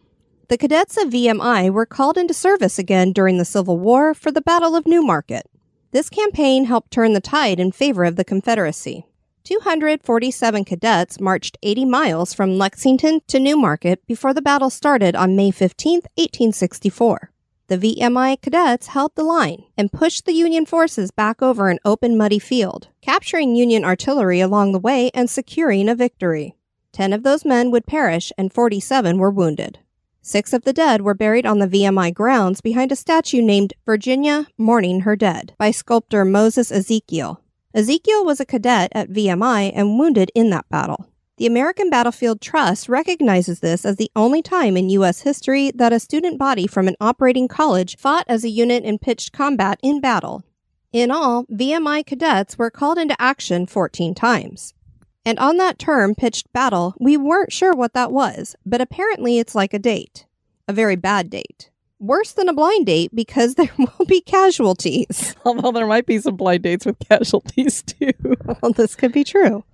The 0.49 0.59
cadets 0.59 0.97
of 0.97 1.11
VMI 1.11 1.71
were 1.71 1.87
called 1.87 2.17
into 2.17 2.35
service 2.35 2.79
again 2.79 3.13
during 3.13 3.37
the 3.37 3.45
Civil 3.45 3.79
War 3.79 4.15
for 4.15 4.31
the 4.31 4.41
Battle 4.41 4.75
of 4.75 4.87
New 4.87 5.03
Market. 5.03 5.47
This 5.91 6.09
campaign 6.11 6.65
helped 6.65 6.91
turn 6.91 7.13
the 7.15 7.21
tide 7.21 7.59
in 7.59 7.73
favor 7.73 8.05
of 8.05 8.17
the 8.17 8.25
Confederacy. 8.25 9.08
247 9.49 10.63
cadets 10.63 11.19
marched 11.19 11.57
80 11.63 11.87
miles 11.87 12.35
from 12.35 12.59
Lexington 12.59 13.23
to 13.29 13.41
New 13.41 13.57
Market 13.57 14.07
before 14.07 14.35
the 14.35 14.43
battle 14.43 14.69
started 14.69 15.17
on 15.17 15.37
May 15.37 15.51
15, 15.51 16.01
1864. 16.17 17.31
The 17.69 17.79
VMI 17.79 18.43
cadets 18.43 18.89
held 18.89 19.15
the 19.15 19.23
line 19.23 19.65
and 19.75 19.91
pushed 19.91 20.27
the 20.27 20.35
Union 20.35 20.67
forces 20.67 21.11
back 21.11 21.41
over 21.41 21.71
an 21.71 21.79
open, 21.83 22.15
muddy 22.19 22.39
field, 22.39 22.89
capturing 23.01 23.57
Union 23.57 23.87
artillery 23.87 24.41
along 24.41 24.73
the 24.73 24.79
way 24.79 25.11
and 25.15 25.31
securing 25.31 25.89
a 25.89 25.95
victory. 25.95 26.55
Ten 26.93 27.15
of 27.15 27.23
those 27.23 27.47
men 27.47 27.71
would 27.71 27.87
perish 27.87 28.31
and 28.37 28.53
47 28.53 29.17
were 29.17 29.31
wounded. 29.31 29.79
Six 30.21 30.53
of 30.53 30.65
the 30.65 30.75
dead 30.75 31.01
were 31.01 31.15
buried 31.15 31.47
on 31.47 31.59
the 31.59 31.69
VMI 31.69 32.13
grounds 32.13 32.61
behind 32.61 32.93
a 32.93 32.97
statue 32.97 33.41
named 33.41 33.73
Virginia 33.87 34.49
Mourning 34.59 35.01
Her 35.01 35.17
Dead 35.17 35.55
by 35.57 35.71
sculptor 35.71 36.27
Moses 36.27 36.71
Ezekiel. 36.71 37.41
Ezekiel 37.75 38.25
was 38.25 38.41
a 38.41 38.47
cadet 38.47 38.91
at 38.95 39.11
VMI 39.11 39.73
and 39.75 39.99
wounded 39.99 40.31
in 40.35 40.51
that 40.51 40.69
battle. 40.71 41.07
The 41.37 41.47
American 41.47 41.91
Battlefield 41.91 42.41
Trust 42.41 42.89
recognizes 42.89 43.61
this 43.61 43.85
as 43.85 43.97
the 43.97 44.11
only 44.17 44.43
time 44.43 44.77
in 44.77 44.91
U.S. 44.91 45.21
history 45.21 45.71
that 45.75 45.93
a 45.93 46.01
student 46.01 46.39
body 46.39 46.67
from 46.67 46.89
an 46.89 46.97
operating 47.01 47.47
college 47.47 47.97
fought 47.97 48.25
as 48.27 48.43
a 48.43 48.49
unit 48.49 48.85
in 48.85 48.99
pitched 48.99 49.33
combat 49.33 49.79
in 49.83 50.01
battle. 50.01 50.43
In 50.93 51.11
all, 51.11 51.45
VMI 51.45 52.05
cadets 52.07 52.59
were 52.59 52.71
called 52.71 52.99
into 52.99 53.21
action 53.21 53.67
14 53.67 54.15
times. 54.15 54.73
And 55.25 55.39
on 55.39 55.59
that 55.59 55.79
term, 55.79 56.15
pitched 56.15 56.51
battle, 56.55 56.95
we 56.99 57.17
weren't 57.17 57.53
sure 57.53 57.75
what 57.75 57.93
that 57.93 58.11
was, 58.11 58.57
but 58.65 58.81
apparently 58.81 59.39
it's 59.39 59.55
like 59.55 59.75
a 59.75 59.79
date. 59.79 60.27
A 60.67 60.73
very 60.73 60.97
bad 60.97 61.29
date. 61.29 61.71
Worse 62.01 62.33
than 62.33 62.49
a 62.49 62.53
blind 62.53 62.87
date 62.87 63.15
because 63.15 63.55
there 63.57 63.71
will 63.77 64.07
be 64.07 64.21
casualties. 64.21 65.35
Although 65.45 65.73
there 65.73 65.87
might 65.87 66.07
be 66.07 66.19
some 66.19 66.37
blind 66.37 66.63
dates 66.63 66.87
with 66.87 66.99
casualties 67.09 67.83
too. 67.83 68.13
Well, 68.63 68.73
this 68.73 68.95
could 68.95 69.13
be 69.13 69.25
true. 69.25 69.65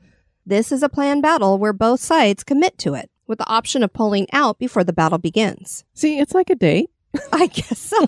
This 0.46 0.72
is 0.72 0.82
a 0.82 0.88
planned 0.88 1.22
battle 1.22 1.58
where 1.58 1.72
both 1.72 2.00
sides 2.00 2.44
commit 2.44 2.76
to 2.78 2.94
it, 2.94 3.10
with 3.26 3.38
the 3.38 3.48
option 3.48 3.82
of 3.82 3.92
pulling 3.92 4.26
out 4.32 4.58
before 4.58 4.84
the 4.84 4.92
battle 4.92 5.18
begins. 5.18 5.84
See, 5.94 6.18
it's 6.18 6.34
like 6.34 6.50
a 6.50 6.54
date. 6.54 6.90
I 7.32 7.46
guess 7.46 7.78
so. 7.78 8.04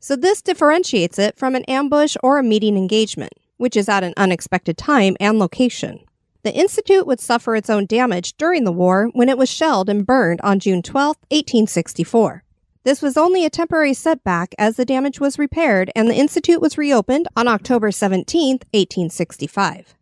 so, 0.00 0.16
this 0.16 0.42
differentiates 0.42 1.18
it 1.18 1.38
from 1.38 1.54
an 1.54 1.64
ambush 1.64 2.16
or 2.22 2.38
a 2.38 2.42
meeting 2.42 2.76
engagement, 2.76 3.32
which 3.56 3.76
is 3.76 3.88
at 3.88 4.02
an 4.02 4.14
unexpected 4.16 4.76
time 4.76 5.16
and 5.20 5.38
location. 5.38 6.00
The 6.42 6.54
Institute 6.54 7.06
would 7.06 7.20
suffer 7.20 7.54
its 7.54 7.70
own 7.70 7.86
damage 7.86 8.36
during 8.36 8.64
the 8.64 8.72
war 8.72 9.08
when 9.12 9.28
it 9.28 9.38
was 9.38 9.48
shelled 9.48 9.88
and 9.88 10.04
burned 10.04 10.40
on 10.40 10.58
June 10.58 10.82
12, 10.82 11.16
1864. 11.30 12.42
This 12.84 13.00
was 13.00 13.16
only 13.16 13.44
a 13.44 13.50
temporary 13.50 13.94
setback 13.94 14.56
as 14.58 14.74
the 14.74 14.84
damage 14.84 15.20
was 15.20 15.38
repaired 15.38 15.92
and 15.94 16.08
the 16.08 16.16
Institute 16.16 16.60
was 16.60 16.76
reopened 16.76 17.28
on 17.36 17.46
October 17.46 17.92
17, 17.92 18.54
1865. 18.72 19.94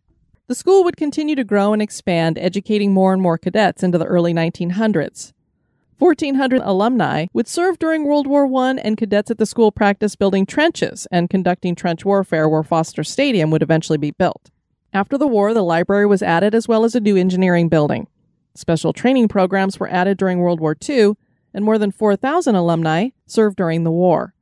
The 0.47 0.55
school 0.55 0.83
would 0.83 0.97
continue 0.97 1.35
to 1.35 1.43
grow 1.43 1.73
and 1.73 1.81
expand, 1.81 2.39
educating 2.39 2.91
more 2.91 3.13
and 3.13 3.21
more 3.21 3.37
cadets 3.37 3.83
into 3.83 3.99
the 3.99 4.05
early 4.05 4.33
1900s. 4.33 5.31
1,400 5.99 6.59
alumni 6.63 7.27
would 7.33 7.47
serve 7.47 7.77
during 7.77 8.07
World 8.07 8.25
War 8.25 8.51
I, 8.63 8.71
and 8.83 8.97
cadets 8.97 9.29
at 9.29 9.37
the 9.37 9.45
school 9.45 9.71
practiced 9.71 10.17
building 10.17 10.47
trenches 10.47 11.07
and 11.11 11.29
conducting 11.29 11.75
trench 11.75 12.03
warfare 12.03 12.49
where 12.49 12.63
Foster 12.63 13.03
Stadium 13.03 13.51
would 13.51 13.61
eventually 13.61 13.99
be 13.99 14.09
built. 14.09 14.49
After 14.91 15.19
the 15.19 15.27
war, 15.27 15.53
the 15.53 15.61
library 15.61 16.07
was 16.07 16.23
added 16.23 16.55
as 16.55 16.67
well 16.67 16.83
as 16.83 16.95
a 16.95 16.99
new 16.99 17.15
engineering 17.15 17.69
building. 17.69 18.07
Special 18.55 18.91
training 18.91 19.27
programs 19.27 19.79
were 19.79 19.87
added 19.87 20.17
during 20.17 20.39
World 20.39 20.59
War 20.59 20.75
II, 20.89 21.13
and 21.53 21.65
more 21.65 21.77
than 21.77 21.91
4,000 21.91 22.55
alumni 22.55 23.09
served 23.25 23.57
during 23.57 23.83
the 23.83 23.91
war. 23.91 24.33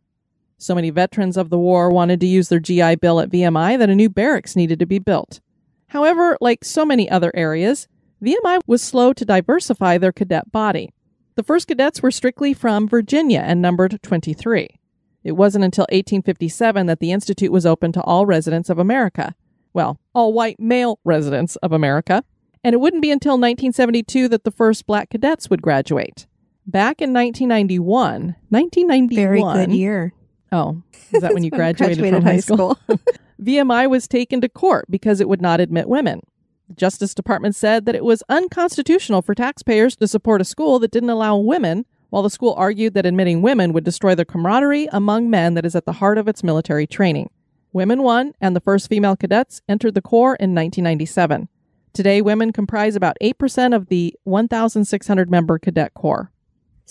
So 0.58 0.76
many 0.76 0.90
veterans 0.90 1.38
of 1.38 1.50
the 1.50 1.58
war 1.58 1.90
wanted 1.90 2.20
to 2.20 2.28
use 2.28 2.50
their 2.50 2.60
GI 2.60 2.98
Bill 2.98 3.20
at 3.20 3.30
VMI 3.30 3.78
that 3.78 3.90
a 3.90 3.96
new 3.96 4.10
barracks 4.10 4.56
needed 4.56 4.80
to 4.80 4.86
be 4.86 5.00
built. 5.00 5.40
However, 5.88 6.38
like 6.42 6.66
so 6.66 6.86
many 6.86 7.10
other 7.10 7.32
areas, 7.34 7.88
VMI 8.24 8.60
was 8.68 8.82
slow 8.82 9.14
to 9.14 9.26
diversify 9.26 9.98
their 9.98 10.12
cadet 10.12 10.52
body. 10.52 10.94
The 11.36 11.44
first 11.44 11.68
cadets 11.68 12.02
were 12.02 12.12
strictly 12.12 12.54
from 12.54 12.88
Virginia 12.88 13.40
and 13.40 13.62
numbered 13.62 13.98
23. 14.04 14.80
It 15.24 15.32
wasn't 15.34 15.64
until 15.64 15.84
1857 15.84 16.86
that 16.88 17.00
the 17.00 17.12
Institute 17.12 17.52
was 17.52 17.66
open 17.66 17.92
to 17.94 18.02
all 18.02 18.26
residents 18.26 18.70
of 18.70 18.80
America. 18.80 19.36
Well, 19.74 20.00
all 20.14 20.34
white 20.34 20.60
male 20.60 21.00
residents 21.06 21.56
of 21.58 21.72
America. 21.72 22.24
And 22.64 22.74
it 22.74 22.80
wouldn't 22.80 23.02
be 23.02 23.12
until 23.12 23.34
1972 23.34 24.28
that 24.28 24.44
the 24.44 24.52
first 24.52 24.86
black 24.86 25.10
cadets 25.10 25.50
would 25.50 25.62
graduate. 25.62 26.28
Back 26.70 27.02
in 27.02 27.14
1991, 27.14 28.36
1991. 28.50 29.56
Very 29.56 29.66
good 29.66 29.76
year. 29.76 30.14
Oh, 30.52 30.84
is 31.12 31.24
that 31.24 31.34
when 31.34 31.44
you 31.44 31.50
I 31.54 31.58
graduated, 31.58 32.14
from 32.14 32.22
high 32.22 32.40
school? 32.42 32.78
VMI 33.42 33.90
was 33.90 34.08
taken 34.08 34.40
to 34.42 34.50
court 34.50 34.86
because 34.88 35.20
it 35.20 35.28
would 35.28 35.42
not 35.42 35.60
admit 35.60 35.90
women. 35.90 36.22
The 36.68 36.76
Justice 36.76 37.16
Department 37.16 37.56
said 37.56 37.88
that 37.88 37.96
it 37.96 38.06
was 38.06 38.22
unconstitutional 38.30 39.24
for 39.24 39.34
taxpayers 39.34 39.96
to 39.96 40.08
support 40.08 40.42
a 40.42 40.46
school 40.46 40.78
that 40.78 40.92
didn't 40.92 41.10
allow 41.10 41.38
women, 41.38 41.86
while 42.12 42.22
the 42.22 42.30
school 42.30 42.54
argued 42.56 42.94
that 42.94 43.06
admitting 43.08 43.42
women 43.42 43.74
would 43.74 43.84
destroy 43.84 44.14
the 44.14 44.24
camaraderie 44.24 44.88
among 44.92 45.28
men 45.28 45.56
that 45.56 45.66
is 45.66 45.76
at 45.76 45.88
the 45.88 45.94
heart 45.94 46.20
of 46.20 46.28
its 46.28 46.44
military 46.44 46.86
training. 46.86 47.32
Women 47.74 48.04
won, 48.04 48.34
and 48.40 48.56
the 48.56 48.62
first 48.62 48.90
female 48.90 49.16
cadets 49.16 49.64
entered 49.68 49.96
the 49.96 50.04
Corps 50.04 50.36
in 50.36 50.54
1997. 50.54 51.50
Today, 51.94 52.22
women 52.22 52.54
comprise 52.54 52.96
about 52.96 53.18
8% 53.24 53.76
of 53.76 53.88
the 53.88 54.14
1,600 54.26 55.32
member 55.32 55.58
Cadet 55.58 55.96
Corps. 55.96 56.32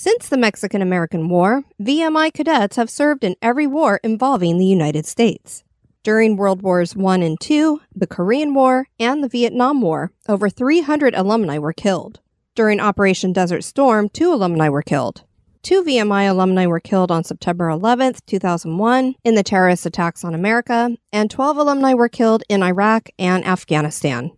Since 0.00 0.28
the 0.28 0.36
Mexican 0.36 0.80
American 0.80 1.28
War, 1.28 1.64
VMI 1.82 2.32
cadets 2.32 2.76
have 2.76 2.88
served 2.88 3.24
in 3.24 3.34
every 3.42 3.66
war 3.66 3.98
involving 4.04 4.56
the 4.56 4.64
United 4.64 5.06
States. 5.06 5.64
During 6.04 6.36
World 6.36 6.62
Wars 6.62 6.94
I 6.96 7.16
and 7.16 7.50
II, 7.50 7.78
the 7.96 8.06
Korean 8.06 8.54
War, 8.54 8.86
and 9.00 9.24
the 9.24 9.28
Vietnam 9.28 9.80
War, 9.80 10.12
over 10.28 10.48
300 10.48 11.16
alumni 11.16 11.58
were 11.58 11.72
killed. 11.72 12.20
During 12.54 12.78
Operation 12.78 13.32
Desert 13.32 13.64
Storm, 13.64 14.08
two 14.08 14.32
alumni 14.32 14.68
were 14.68 14.82
killed. 14.82 15.24
Two 15.62 15.82
VMI 15.82 16.30
alumni 16.30 16.66
were 16.66 16.78
killed 16.78 17.10
on 17.10 17.24
September 17.24 17.68
11, 17.68 18.18
2001, 18.24 19.16
in 19.24 19.34
the 19.34 19.42
terrorist 19.42 19.84
attacks 19.84 20.22
on 20.22 20.32
America, 20.32 20.96
and 21.12 21.28
12 21.28 21.56
alumni 21.56 21.92
were 21.92 22.08
killed 22.08 22.44
in 22.48 22.62
Iraq 22.62 23.08
and 23.18 23.44
Afghanistan. 23.44 24.30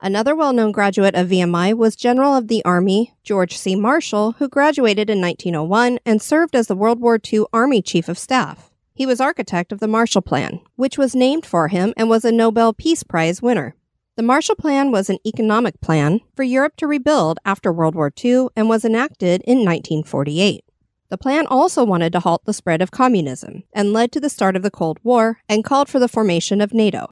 Another 0.00 0.36
well 0.36 0.52
known 0.52 0.70
graduate 0.70 1.16
of 1.16 1.28
VMI 1.28 1.76
was 1.76 1.96
General 1.96 2.36
of 2.36 2.46
the 2.46 2.64
Army 2.64 3.14
George 3.24 3.56
C. 3.56 3.74
Marshall, 3.74 4.32
who 4.38 4.48
graduated 4.48 5.10
in 5.10 5.20
1901 5.20 5.98
and 6.06 6.22
served 6.22 6.54
as 6.54 6.68
the 6.68 6.76
World 6.76 7.00
War 7.00 7.18
II 7.32 7.46
Army 7.52 7.82
Chief 7.82 8.08
of 8.08 8.16
Staff. 8.16 8.70
He 8.94 9.06
was 9.06 9.20
architect 9.20 9.72
of 9.72 9.80
the 9.80 9.88
Marshall 9.88 10.22
Plan, 10.22 10.60
which 10.76 10.98
was 10.98 11.16
named 11.16 11.44
for 11.44 11.66
him 11.66 11.94
and 11.96 12.08
was 12.08 12.24
a 12.24 12.30
Nobel 12.30 12.72
Peace 12.72 13.02
Prize 13.02 13.42
winner. 13.42 13.74
The 14.14 14.22
Marshall 14.22 14.54
Plan 14.54 14.92
was 14.92 15.10
an 15.10 15.18
economic 15.26 15.80
plan 15.80 16.20
for 16.36 16.44
Europe 16.44 16.76
to 16.76 16.86
rebuild 16.86 17.40
after 17.44 17.72
World 17.72 17.96
War 17.96 18.12
II 18.24 18.48
and 18.54 18.68
was 18.68 18.84
enacted 18.84 19.42
in 19.42 19.58
1948. 19.58 20.64
The 21.10 21.18
plan 21.18 21.46
also 21.46 21.84
wanted 21.84 22.12
to 22.12 22.20
halt 22.20 22.44
the 22.44 22.52
spread 22.52 22.82
of 22.82 22.90
communism 22.92 23.64
and 23.72 23.92
led 23.92 24.12
to 24.12 24.20
the 24.20 24.30
start 24.30 24.54
of 24.54 24.62
the 24.62 24.70
Cold 24.70 24.98
War 25.02 25.38
and 25.48 25.64
called 25.64 25.88
for 25.88 25.98
the 25.98 26.08
formation 26.08 26.60
of 26.60 26.74
NATO. 26.74 27.10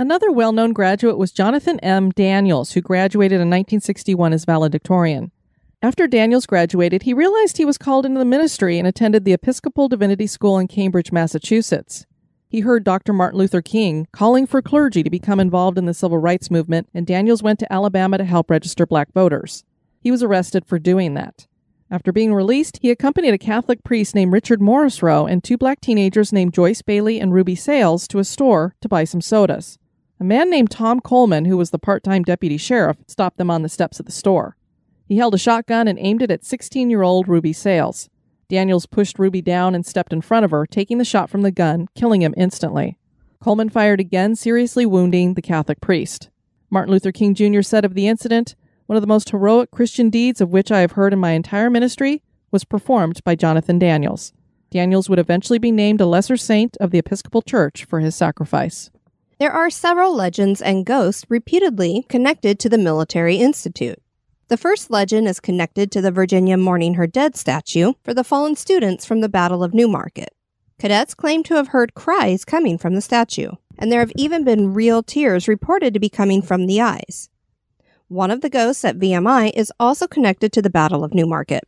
Another 0.00 0.30
well 0.30 0.52
known 0.52 0.72
graduate 0.72 1.18
was 1.18 1.32
Jonathan 1.32 1.80
M. 1.80 2.10
Daniels, 2.10 2.70
who 2.70 2.80
graduated 2.80 3.40
in 3.40 3.48
1961 3.50 4.32
as 4.32 4.44
valedictorian. 4.44 5.32
After 5.82 6.06
Daniels 6.06 6.46
graduated, 6.46 7.02
he 7.02 7.12
realized 7.12 7.56
he 7.56 7.64
was 7.64 7.78
called 7.78 8.06
into 8.06 8.20
the 8.20 8.24
ministry 8.24 8.78
and 8.78 8.86
attended 8.86 9.24
the 9.24 9.32
Episcopal 9.32 9.88
Divinity 9.88 10.28
School 10.28 10.56
in 10.56 10.68
Cambridge, 10.68 11.10
Massachusetts. 11.10 12.06
He 12.48 12.60
heard 12.60 12.84
Dr. 12.84 13.12
Martin 13.12 13.40
Luther 13.40 13.60
King 13.60 14.06
calling 14.12 14.46
for 14.46 14.62
clergy 14.62 15.02
to 15.02 15.10
become 15.10 15.40
involved 15.40 15.76
in 15.76 15.86
the 15.86 15.94
civil 15.94 16.18
rights 16.18 16.48
movement, 16.48 16.88
and 16.94 17.04
Daniels 17.04 17.42
went 17.42 17.58
to 17.58 17.72
Alabama 17.72 18.18
to 18.18 18.24
help 18.24 18.52
register 18.52 18.86
black 18.86 19.12
voters. 19.12 19.64
He 20.00 20.12
was 20.12 20.22
arrested 20.22 20.64
for 20.64 20.78
doing 20.78 21.14
that. 21.14 21.48
After 21.90 22.12
being 22.12 22.32
released, 22.32 22.78
he 22.82 22.92
accompanied 22.92 23.34
a 23.34 23.38
Catholic 23.38 23.82
priest 23.82 24.14
named 24.14 24.32
Richard 24.32 24.62
Morrisroe 24.62 25.26
and 25.26 25.42
two 25.42 25.58
black 25.58 25.80
teenagers 25.80 26.32
named 26.32 26.54
Joyce 26.54 26.82
Bailey 26.82 27.18
and 27.18 27.32
Ruby 27.32 27.56
Sales 27.56 28.06
to 28.08 28.20
a 28.20 28.24
store 28.24 28.76
to 28.80 28.88
buy 28.88 29.02
some 29.02 29.20
sodas. 29.20 29.76
A 30.20 30.24
man 30.24 30.50
named 30.50 30.70
Tom 30.70 30.98
Coleman, 31.00 31.44
who 31.44 31.56
was 31.56 31.70
the 31.70 31.78
part 31.78 32.02
time 32.02 32.24
deputy 32.24 32.56
sheriff, 32.56 32.96
stopped 33.06 33.38
them 33.38 33.50
on 33.50 33.62
the 33.62 33.68
steps 33.68 34.00
of 34.00 34.06
the 34.06 34.12
store. 34.12 34.56
He 35.06 35.16
held 35.16 35.32
a 35.32 35.38
shotgun 35.38 35.86
and 35.86 35.98
aimed 35.98 36.22
it 36.22 36.30
at 36.30 36.44
16 36.44 36.90
year 36.90 37.02
old 37.02 37.28
Ruby 37.28 37.52
Sales. 37.52 38.08
Daniels 38.48 38.86
pushed 38.86 39.18
Ruby 39.18 39.40
down 39.40 39.74
and 39.74 39.86
stepped 39.86 40.12
in 40.12 40.20
front 40.20 40.44
of 40.44 40.50
her, 40.50 40.66
taking 40.66 40.98
the 40.98 41.04
shot 41.04 41.30
from 41.30 41.42
the 41.42 41.52
gun, 41.52 41.86
killing 41.94 42.22
him 42.22 42.34
instantly. 42.36 42.98
Coleman 43.40 43.68
fired 43.68 44.00
again, 44.00 44.34
seriously 44.34 44.84
wounding 44.84 45.34
the 45.34 45.42
Catholic 45.42 45.80
priest. 45.80 46.30
Martin 46.68 46.92
Luther 46.92 47.12
King 47.12 47.34
Jr. 47.34 47.62
said 47.62 47.84
of 47.84 47.94
the 47.94 48.08
incident, 48.08 48.56
One 48.86 48.96
of 48.96 49.02
the 49.02 49.06
most 49.06 49.30
heroic 49.30 49.70
Christian 49.70 50.10
deeds 50.10 50.40
of 50.40 50.50
which 50.50 50.72
I 50.72 50.80
have 50.80 50.92
heard 50.92 51.12
in 51.12 51.20
my 51.20 51.32
entire 51.32 51.70
ministry 51.70 52.22
was 52.50 52.64
performed 52.64 53.22
by 53.22 53.36
Jonathan 53.36 53.78
Daniels. 53.78 54.32
Daniels 54.70 55.08
would 55.08 55.18
eventually 55.18 55.58
be 55.58 55.70
named 55.70 56.00
a 56.00 56.06
lesser 56.06 56.36
saint 56.36 56.76
of 56.78 56.90
the 56.90 56.98
Episcopal 56.98 57.42
Church 57.42 57.84
for 57.84 58.00
his 58.00 58.16
sacrifice. 58.16 58.90
There 59.38 59.52
are 59.52 59.70
several 59.70 60.16
legends 60.16 60.60
and 60.60 60.84
ghosts 60.84 61.24
repeatedly 61.28 62.04
connected 62.08 62.58
to 62.58 62.68
the 62.68 62.76
Military 62.76 63.36
Institute. 63.36 64.02
The 64.48 64.56
first 64.56 64.90
legend 64.90 65.28
is 65.28 65.38
connected 65.38 65.92
to 65.92 66.00
the 66.00 66.10
Virginia 66.10 66.56
Mourning 66.56 66.94
Her 66.94 67.06
Dead 67.06 67.36
statue 67.36 67.92
for 68.02 68.12
the 68.12 68.24
fallen 68.24 68.56
students 68.56 69.04
from 69.04 69.20
the 69.20 69.28
Battle 69.28 69.62
of 69.62 69.74
New 69.74 69.86
Market. 69.86 70.30
Cadets 70.80 71.14
claim 71.14 71.44
to 71.44 71.54
have 71.54 71.68
heard 71.68 71.94
cries 71.94 72.44
coming 72.44 72.78
from 72.78 72.96
the 72.96 73.00
statue, 73.00 73.52
and 73.78 73.92
there 73.92 74.00
have 74.00 74.10
even 74.16 74.42
been 74.42 74.74
real 74.74 75.04
tears 75.04 75.46
reported 75.46 75.94
to 75.94 76.00
be 76.00 76.08
coming 76.08 76.42
from 76.42 76.66
the 76.66 76.80
eyes. 76.80 77.28
One 78.08 78.32
of 78.32 78.40
the 78.40 78.50
ghosts 78.50 78.84
at 78.84 78.98
VMI 78.98 79.52
is 79.54 79.72
also 79.78 80.08
connected 80.08 80.52
to 80.54 80.62
the 80.62 80.70
Battle 80.70 81.04
of 81.04 81.14
New 81.14 81.26
Market. 81.26 81.62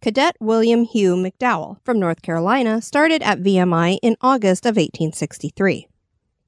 Cadet 0.00 0.36
William 0.40 0.84
Hugh 0.84 1.16
McDowell 1.16 1.84
from 1.84 2.00
North 2.00 2.22
Carolina 2.22 2.80
started 2.80 3.22
at 3.22 3.42
VMI 3.42 3.98
in 4.02 4.16
August 4.22 4.64
of 4.64 4.76
1863. 4.76 5.86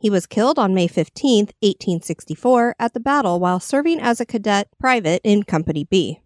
He 0.03 0.11
was 0.11 0.27
killed 0.27 0.59
on 0.59 0.75
May 0.75 0.89
15, 0.89 1.45
1864, 1.61 2.75
at 2.81 2.93
the 2.93 2.99
battle 2.99 3.39
while 3.39 3.61
serving 3.61 4.01
as 4.01 4.21
a 4.21 4.27
cadet 4.27 4.67
private 4.81 5.21
in 5.23 5.45
Company 5.45 5.85
B. 5.85 6.21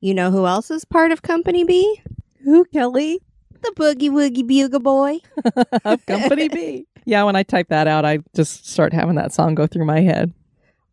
You 0.00 0.14
know 0.14 0.30
who 0.30 0.46
else 0.46 0.70
is 0.70 0.84
part 0.84 1.10
of 1.10 1.22
Company 1.22 1.64
B? 1.64 2.00
Who, 2.44 2.64
Kelly? 2.66 3.18
The 3.50 3.72
Boogie 3.74 4.10
Woogie 4.10 4.46
Bugle 4.46 4.78
Boy. 4.78 5.18
of 5.84 6.06
Company 6.06 6.46
B. 6.46 6.86
Yeah, 7.04 7.24
when 7.24 7.34
I 7.34 7.42
type 7.42 7.66
that 7.70 7.88
out, 7.88 8.04
I 8.04 8.20
just 8.36 8.68
start 8.70 8.92
having 8.92 9.16
that 9.16 9.32
song 9.32 9.56
go 9.56 9.66
through 9.66 9.86
my 9.86 10.02
head. 10.02 10.32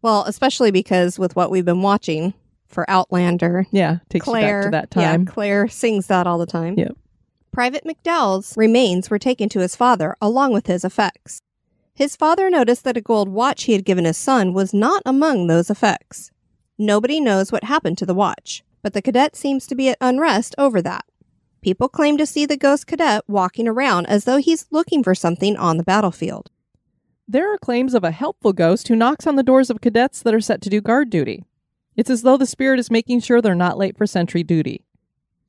Well, 0.01 0.23
especially 0.23 0.71
because 0.71 1.19
with 1.19 1.35
what 1.35 1.51
we've 1.51 1.63
been 1.63 1.83
watching 1.83 2.33
for 2.65 2.89
Outlander, 2.89 3.67
Yeah, 3.69 3.99
takes 4.09 4.25
Claire, 4.25 4.63
you 4.63 4.71
back 4.71 4.89
to 4.89 4.97
that 4.97 5.01
time. 5.03 5.21
yeah, 5.25 5.31
Claire 5.31 5.67
sings 5.67 6.07
that 6.07 6.25
all 6.25 6.39
the 6.39 6.47
time. 6.47 6.79
Yep. 6.79 6.97
Private 7.51 7.83
McDowell's 7.83 8.55
remains 8.57 9.11
were 9.11 9.19
taken 9.19 9.49
to 9.49 9.59
his 9.59 9.75
father 9.75 10.15
along 10.19 10.51
with 10.53 10.65
his 10.65 10.83
effects. 10.83 11.39
His 11.95 12.15
father 12.15 12.49
noticed 12.49 12.83
that 12.85 12.97
a 12.97 13.01
gold 13.01 13.29
watch 13.29 13.63
he 13.63 13.73
had 13.73 13.85
given 13.85 14.05
his 14.05 14.17
son 14.17 14.53
was 14.53 14.73
not 14.73 15.03
among 15.05 15.45
those 15.45 15.69
effects. 15.69 16.31
Nobody 16.77 17.19
knows 17.19 17.51
what 17.51 17.65
happened 17.65 17.99
to 17.99 18.05
the 18.05 18.15
watch, 18.15 18.63
but 18.81 18.93
the 18.93 19.01
cadet 19.01 19.35
seems 19.35 19.67
to 19.67 19.75
be 19.75 19.89
at 19.89 19.97
unrest 20.01 20.55
over 20.57 20.81
that. 20.81 21.05
People 21.61 21.87
claim 21.87 22.17
to 22.17 22.25
see 22.25 22.47
the 22.47 22.57
ghost 22.57 22.87
cadet 22.87 23.23
walking 23.27 23.67
around 23.67 24.07
as 24.07 24.25
though 24.25 24.37
he's 24.37 24.65
looking 24.71 25.03
for 25.03 25.13
something 25.13 25.55
on 25.55 25.77
the 25.77 25.83
battlefield. 25.83 26.49
There 27.27 27.53
are 27.53 27.59
claims 27.59 27.93
of 27.93 28.03
a 28.03 28.11
helpful 28.11 28.53
ghost 28.53 28.87
who 28.87 28.95
knocks 28.95 29.27
on 29.27 29.35
the 29.35 29.43
doors 29.43 29.69
of 29.69 29.79
cadets 29.79 30.21
that 30.23 30.33
are 30.33 30.41
set 30.41 30.61
to 30.63 30.69
do 30.69 30.81
guard 30.81 31.11
duty. 31.11 31.45
It's 31.95 32.09
as 32.09 32.23
though 32.23 32.37
the 32.37 32.47
spirit 32.47 32.79
is 32.79 32.89
making 32.89 33.19
sure 33.19 33.39
they're 33.39 33.55
not 33.55 33.77
late 33.77 33.97
for 33.97 34.07
sentry 34.07 34.43
duty. 34.43 34.83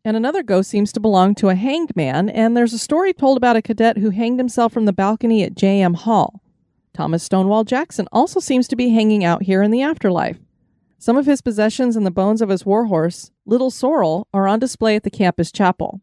And 0.04 0.18
another 0.18 0.42
ghost 0.42 0.68
seems 0.68 0.92
to 0.92 1.00
belong 1.00 1.34
to 1.36 1.48
a 1.48 1.54
hanged 1.54 1.96
man, 1.96 2.28
and 2.28 2.54
there's 2.54 2.74
a 2.74 2.78
story 2.78 3.14
told 3.14 3.38
about 3.38 3.56
a 3.56 3.62
cadet 3.62 3.96
who 3.96 4.10
hanged 4.10 4.38
himself 4.38 4.70
from 4.72 4.84
the 4.84 4.92
balcony 4.92 5.42
at 5.42 5.54
J.M. 5.54 5.94
Hall. 5.94 6.42
Thomas 6.92 7.22
Stonewall 7.22 7.64
Jackson 7.64 8.06
also 8.12 8.38
seems 8.38 8.68
to 8.68 8.76
be 8.76 8.90
hanging 8.90 9.24
out 9.24 9.44
here 9.44 9.62
in 9.62 9.70
the 9.70 9.80
afterlife. 9.80 10.38
Some 10.98 11.16
of 11.16 11.24
his 11.24 11.40
possessions 11.40 11.96
and 11.96 12.04
the 12.04 12.10
bones 12.10 12.42
of 12.42 12.50
his 12.50 12.66
warhorse, 12.66 13.30
Little 13.46 13.70
Sorrel, 13.70 14.28
are 14.34 14.46
on 14.46 14.58
display 14.58 14.94
at 14.94 15.04
the 15.04 15.10
campus 15.10 15.50
chapel. 15.50 16.02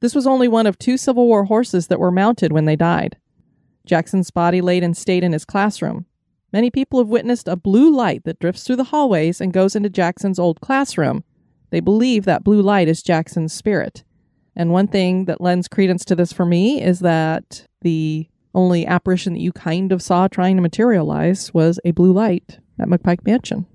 This 0.00 0.14
was 0.14 0.26
only 0.26 0.46
one 0.46 0.66
of 0.66 0.78
two 0.78 0.98
Civil 0.98 1.26
War 1.26 1.44
horses 1.44 1.86
that 1.88 1.98
were 1.98 2.12
mounted 2.12 2.52
when 2.52 2.66
they 2.66 2.76
died. 2.76 3.16
Jackson's 3.86 4.30
body 4.30 4.60
laid 4.60 4.82
in 4.82 4.92
state 4.92 5.24
in 5.24 5.32
his 5.32 5.46
classroom. 5.46 6.04
Many 6.52 6.70
people 6.70 6.98
have 6.98 7.08
witnessed 7.08 7.48
a 7.48 7.56
blue 7.56 7.90
light 7.90 8.24
that 8.24 8.38
drifts 8.38 8.64
through 8.64 8.76
the 8.76 8.84
hallways 8.84 9.40
and 9.40 9.52
goes 9.52 9.74
into 9.74 9.88
Jackson's 9.88 10.38
old 10.38 10.60
classroom. 10.60 11.24
They 11.70 11.80
believe 11.80 12.24
that 12.24 12.44
blue 12.44 12.62
light 12.62 12.88
is 12.88 13.02
Jackson's 13.02 13.52
spirit. 13.52 14.04
And 14.56 14.72
one 14.72 14.88
thing 14.88 15.26
that 15.26 15.40
lends 15.40 15.68
credence 15.68 16.04
to 16.06 16.16
this 16.16 16.32
for 16.32 16.44
me 16.44 16.82
is 16.82 17.00
that 17.00 17.66
the 17.82 18.28
only 18.54 18.86
apparition 18.86 19.34
that 19.34 19.40
you 19.40 19.52
kind 19.52 19.92
of 19.92 20.02
saw 20.02 20.26
trying 20.26 20.56
to 20.56 20.62
materialize 20.62 21.54
was 21.54 21.78
a 21.84 21.92
blue 21.92 22.12
light 22.12 22.58
at 22.78 22.88
McPike 22.88 23.24
Mansion. 23.24 23.66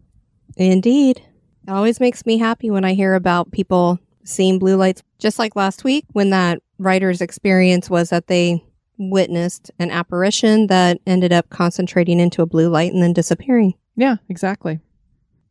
Indeed. 0.58 1.21
It 1.65 1.71
always 1.71 1.99
makes 1.99 2.25
me 2.25 2.38
happy 2.38 2.69
when 2.69 2.84
I 2.84 2.93
hear 2.93 3.15
about 3.15 3.51
people 3.51 3.99
seeing 4.25 4.60
blue 4.60 4.75
lights, 4.75 5.01
just 5.19 5.39
like 5.39 5.56
last 5.56 5.84
week 5.84 6.06
when 6.12 6.32
that 6.32 6.60
writer's 6.77 7.21
experience 7.21 7.89
was 7.89 8.10
that 8.10 8.27
they 8.27 8.63
witnessed 8.97 9.71
an 9.79 9.91
apparition 9.91 10.67
that 10.67 10.99
ended 11.08 11.32
up 11.32 11.49
concentrating 11.49 12.19
into 12.19 12.41
a 12.41 12.45
blue 12.45 12.69
light 12.69 12.93
and 12.93 13.01
then 13.01 13.13
disappearing. 13.13 13.73
Yeah, 13.95 14.17
exactly. 14.29 14.79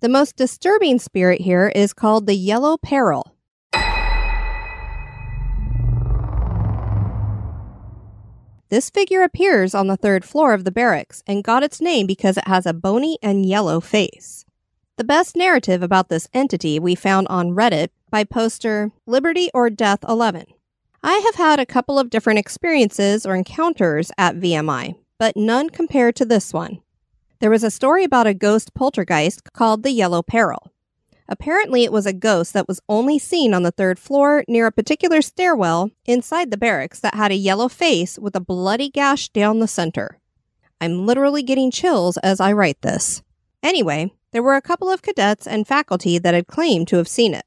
The 0.02 0.08
most 0.08 0.34
disturbing 0.34 0.98
spirit 0.98 1.42
here 1.42 1.68
is 1.68 1.92
called 1.92 2.26
the 2.26 2.34
Yellow 2.34 2.76
Peril. 2.76 3.36
This 8.68 8.90
figure 8.90 9.22
appears 9.22 9.76
on 9.76 9.86
the 9.86 9.96
third 9.96 10.24
floor 10.24 10.54
of 10.54 10.64
the 10.64 10.72
barracks 10.72 11.22
and 11.24 11.44
got 11.44 11.62
its 11.62 11.80
name 11.80 12.08
because 12.08 12.36
it 12.36 12.48
has 12.48 12.66
a 12.66 12.72
bony 12.72 13.16
and 13.22 13.46
yellow 13.46 13.78
face. 13.78 14.44
The 14.96 15.04
best 15.04 15.36
narrative 15.36 15.84
about 15.84 16.08
this 16.08 16.28
entity 16.34 16.80
we 16.80 16.96
found 16.96 17.28
on 17.28 17.50
Reddit 17.50 17.90
by 18.10 18.24
poster 18.24 18.90
Liberty 19.06 19.50
or 19.54 19.70
Death 19.70 20.00
11. 20.08 20.46
I 21.04 21.18
have 21.18 21.36
had 21.36 21.60
a 21.60 21.66
couple 21.66 22.00
of 22.00 22.10
different 22.10 22.40
experiences 22.40 23.24
or 23.24 23.36
encounters 23.36 24.10
at 24.18 24.34
VMI, 24.34 24.96
but 25.20 25.36
none 25.36 25.70
compared 25.70 26.16
to 26.16 26.24
this 26.24 26.52
one. 26.52 26.80
There 27.42 27.50
was 27.50 27.64
a 27.64 27.72
story 27.72 28.05
about 28.05 28.28
a 28.28 28.35
ghost 28.35 28.72
poltergeist 28.72 29.52
called 29.52 29.83
the 29.83 29.90
Yellow 29.90 30.22
Peril. 30.22 30.70
Apparently, 31.28 31.83
it 31.83 31.90
was 31.90 32.07
a 32.07 32.12
ghost 32.12 32.52
that 32.52 32.68
was 32.68 32.81
only 32.88 33.18
seen 33.18 33.52
on 33.52 33.64
the 33.64 33.72
third 33.72 33.98
floor 33.98 34.44
near 34.46 34.68
a 34.68 34.70
particular 34.70 35.20
stairwell 35.20 35.90
inside 36.05 36.52
the 36.52 36.57
barracks 36.57 37.00
that 37.00 37.16
had 37.16 37.33
a 37.33 37.35
yellow 37.35 37.68
face 37.68 38.16
with 38.16 38.37
a 38.37 38.40
bloody 38.40 38.88
gash 38.88 39.28
down 39.31 39.59
the 39.59 39.66
center. 39.66 40.20
I'm 40.81 41.05
literally 41.05 41.42
getting 41.42 41.72
chills 41.72 42.16
as 42.18 42.38
I 42.38 42.52
write 42.52 42.81
this. 42.83 43.24
Anyway, 43.61 44.12
there 44.31 44.44
were 44.44 44.55
a 44.55 44.62
couple 44.62 44.88
of 44.88 45.02
cadets 45.02 45.44
and 45.44 45.66
faculty 45.66 46.18
that 46.20 46.35
had 46.35 46.46
claimed 46.46 46.87
to 46.88 46.96
have 46.96 47.09
seen 47.09 47.35
it. 47.35 47.46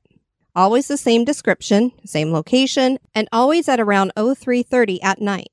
Always 0.54 0.90
the 0.90 0.98
same 0.98 1.24
description, 1.24 1.94
same 2.04 2.34
location, 2.34 3.00
and 3.14 3.30
always 3.32 3.70
at 3.70 3.80
around 3.80 4.12
0330 4.18 5.02
at 5.02 5.22
night. 5.22 5.52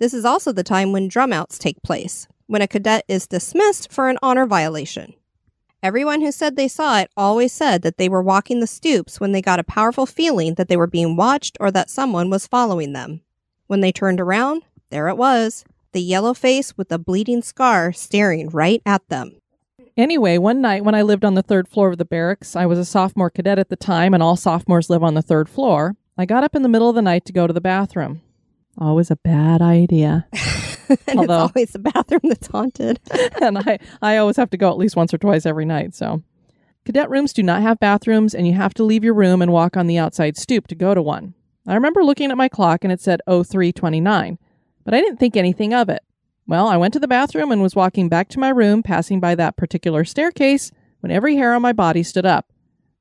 This 0.00 0.12
is 0.12 0.24
also 0.24 0.50
the 0.50 0.64
time 0.64 0.90
when 0.90 1.08
drumouts 1.08 1.56
take 1.56 1.80
place, 1.84 2.26
when 2.46 2.62
a 2.62 2.68
cadet 2.68 3.04
is 3.08 3.26
dismissed 3.26 3.92
for 3.92 4.08
an 4.08 4.18
honor 4.22 4.46
violation. 4.46 5.14
Everyone 5.82 6.20
who 6.20 6.32
said 6.32 6.56
they 6.56 6.68
saw 6.68 6.98
it 6.98 7.10
always 7.16 7.52
said 7.52 7.82
that 7.82 7.98
they 7.98 8.08
were 8.08 8.22
walking 8.22 8.60
the 8.60 8.66
stoops 8.66 9.20
when 9.20 9.32
they 9.32 9.42
got 9.42 9.60
a 9.60 9.64
powerful 9.64 10.06
feeling 10.06 10.54
that 10.54 10.68
they 10.68 10.76
were 10.76 10.86
being 10.86 11.16
watched 11.16 11.56
or 11.60 11.70
that 11.70 11.90
someone 11.90 12.30
was 12.30 12.46
following 12.46 12.92
them. 12.92 13.20
When 13.66 13.80
they 13.80 13.92
turned 13.92 14.20
around, 14.20 14.62
there 14.90 15.08
it 15.08 15.16
was 15.16 15.64
the 15.92 16.00
yellow 16.00 16.34
face 16.34 16.76
with 16.76 16.88
the 16.88 16.98
bleeding 16.98 17.40
scar 17.40 17.92
staring 17.92 18.50
right 18.50 18.82
at 18.84 19.08
them. 19.08 19.40
Anyway, 19.96 20.36
one 20.36 20.60
night 20.60 20.84
when 20.84 20.94
I 20.94 21.00
lived 21.00 21.24
on 21.24 21.34
the 21.34 21.42
third 21.42 21.68
floor 21.68 21.88
of 21.88 21.96
the 21.96 22.04
barracks, 22.04 22.54
I 22.54 22.66
was 22.66 22.78
a 22.78 22.84
sophomore 22.84 23.30
cadet 23.30 23.58
at 23.58 23.70
the 23.70 23.76
time, 23.76 24.12
and 24.12 24.22
all 24.22 24.36
sophomores 24.36 24.90
live 24.90 25.02
on 25.02 25.14
the 25.14 25.22
third 25.22 25.48
floor. 25.48 25.96
I 26.18 26.26
got 26.26 26.44
up 26.44 26.54
in 26.54 26.60
the 26.60 26.68
middle 26.68 26.90
of 26.90 26.96
the 26.96 27.02
night 27.02 27.24
to 27.26 27.32
go 27.32 27.46
to 27.46 27.52
the 27.52 27.62
bathroom. 27.62 28.20
Always 28.76 29.10
a 29.10 29.16
bad 29.16 29.62
idea. 29.62 30.26
and 31.06 31.20
Although- 31.20 31.44
it's 31.44 31.52
always 31.56 31.70
the 31.70 31.78
bathroom 31.78 32.20
that's 32.24 32.46
haunted. 32.48 33.00
and 33.40 33.58
I, 33.58 33.78
I 34.02 34.16
always 34.16 34.36
have 34.36 34.50
to 34.50 34.56
go 34.56 34.70
at 34.70 34.78
least 34.78 34.96
once 34.96 35.12
or 35.12 35.18
twice 35.18 35.46
every 35.46 35.64
night. 35.64 35.94
So, 35.94 36.22
cadet 36.84 37.10
rooms 37.10 37.32
do 37.32 37.42
not 37.42 37.62
have 37.62 37.80
bathrooms, 37.80 38.34
and 38.34 38.46
you 38.46 38.54
have 38.54 38.74
to 38.74 38.84
leave 38.84 39.04
your 39.04 39.14
room 39.14 39.42
and 39.42 39.52
walk 39.52 39.76
on 39.76 39.86
the 39.86 39.98
outside 39.98 40.36
stoop 40.36 40.66
to 40.68 40.74
go 40.74 40.94
to 40.94 41.02
one. 41.02 41.34
I 41.66 41.74
remember 41.74 42.04
looking 42.04 42.30
at 42.30 42.36
my 42.36 42.48
clock 42.48 42.84
and 42.84 42.92
it 42.92 43.00
said 43.00 43.20
0329, 43.26 44.38
but 44.84 44.94
I 44.94 45.00
didn't 45.00 45.18
think 45.18 45.36
anything 45.36 45.74
of 45.74 45.88
it. 45.88 46.02
Well, 46.46 46.68
I 46.68 46.76
went 46.76 46.92
to 46.94 47.00
the 47.00 47.08
bathroom 47.08 47.50
and 47.50 47.60
was 47.60 47.74
walking 47.74 48.08
back 48.08 48.28
to 48.28 48.38
my 48.38 48.50
room, 48.50 48.84
passing 48.84 49.18
by 49.18 49.34
that 49.34 49.56
particular 49.56 50.04
staircase, 50.04 50.70
when 51.00 51.10
every 51.10 51.34
hair 51.36 51.54
on 51.54 51.62
my 51.62 51.72
body 51.72 52.04
stood 52.04 52.24
up. 52.24 52.52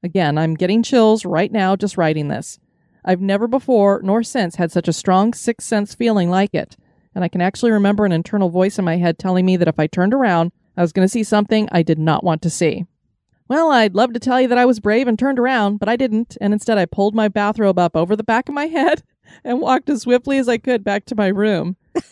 Again, 0.01 0.37
I'm 0.37 0.55
getting 0.55 0.81
chills 0.81 1.25
right 1.25 1.51
now 1.51 1.75
just 1.75 1.97
writing 1.97 2.27
this. 2.27 2.59
I've 3.03 3.21
never 3.21 3.47
before 3.47 4.01
nor 4.03 4.23
since 4.23 4.55
had 4.55 4.71
such 4.71 4.87
a 4.87 4.93
strong 4.93 5.33
sixth 5.33 5.67
sense 5.67 5.93
feeling 5.93 6.31
like 6.31 6.55
it 6.55 6.75
and 7.15 7.23
I 7.23 7.29
can 7.29 7.41
actually 7.41 7.71
remember 7.71 8.05
an 8.05 8.11
internal 8.11 8.49
voice 8.49 8.77
in 8.77 8.85
my 8.85 8.97
head 8.97 9.17
telling 9.17 9.45
me 9.45 9.57
that 9.57 9.67
if 9.67 9.79
I 9.79 9.87
turned 9.87 10.13
around, 10.13 10.51
I 10.77 10.81
was 10.81 10.91
going 10.91 11.05
to 11.05 11.11
see 11.11 11.23
something 11.23 11.67
I 11.71 11.81
did 11.81 11.97
not 11.97 12.23
want 12.23 12.41
to 12.43 12.49
see. 12.49 12.85
Well, 13.47 13.71
I'd 13.71 13.95
love 13.95 14.13
to 14.13 14.19
tell 14.19 14.41
you 14.41 14.47
that 14.49 14.57
I 14.57 14.65
was 14.65 14.79
brave 14.79 15.07
and 15.07 15.17
turned 15.17 15.39
around, 15.39 15.77
but 15.77 15.87
I 15.87 15.95
didn't, 15.95 16.35
and 16.41 16.51
instead 16.51 16.77
I 16.77 16.85
pulled 16.85 17.15
my 17.15 17.27
bathrobe 17.27 17.79
up 17.79 17.95
over 17.95 18.15
the 18.15 18.23
back 18.23 18.49
of 18.49 18.55
my 18.55 18.65
head 18.65 19.03
and 19.43 19.61
walked 19.61 19.89
as 19.89 20.01
swiftly 20.01 20.37
as 20.37 20.49
I 20.49 20.57
could 20.57 20.83
back 20.83 21.05
to 21.05 21.15
my 21.15 21.27
room. 21.27 21.77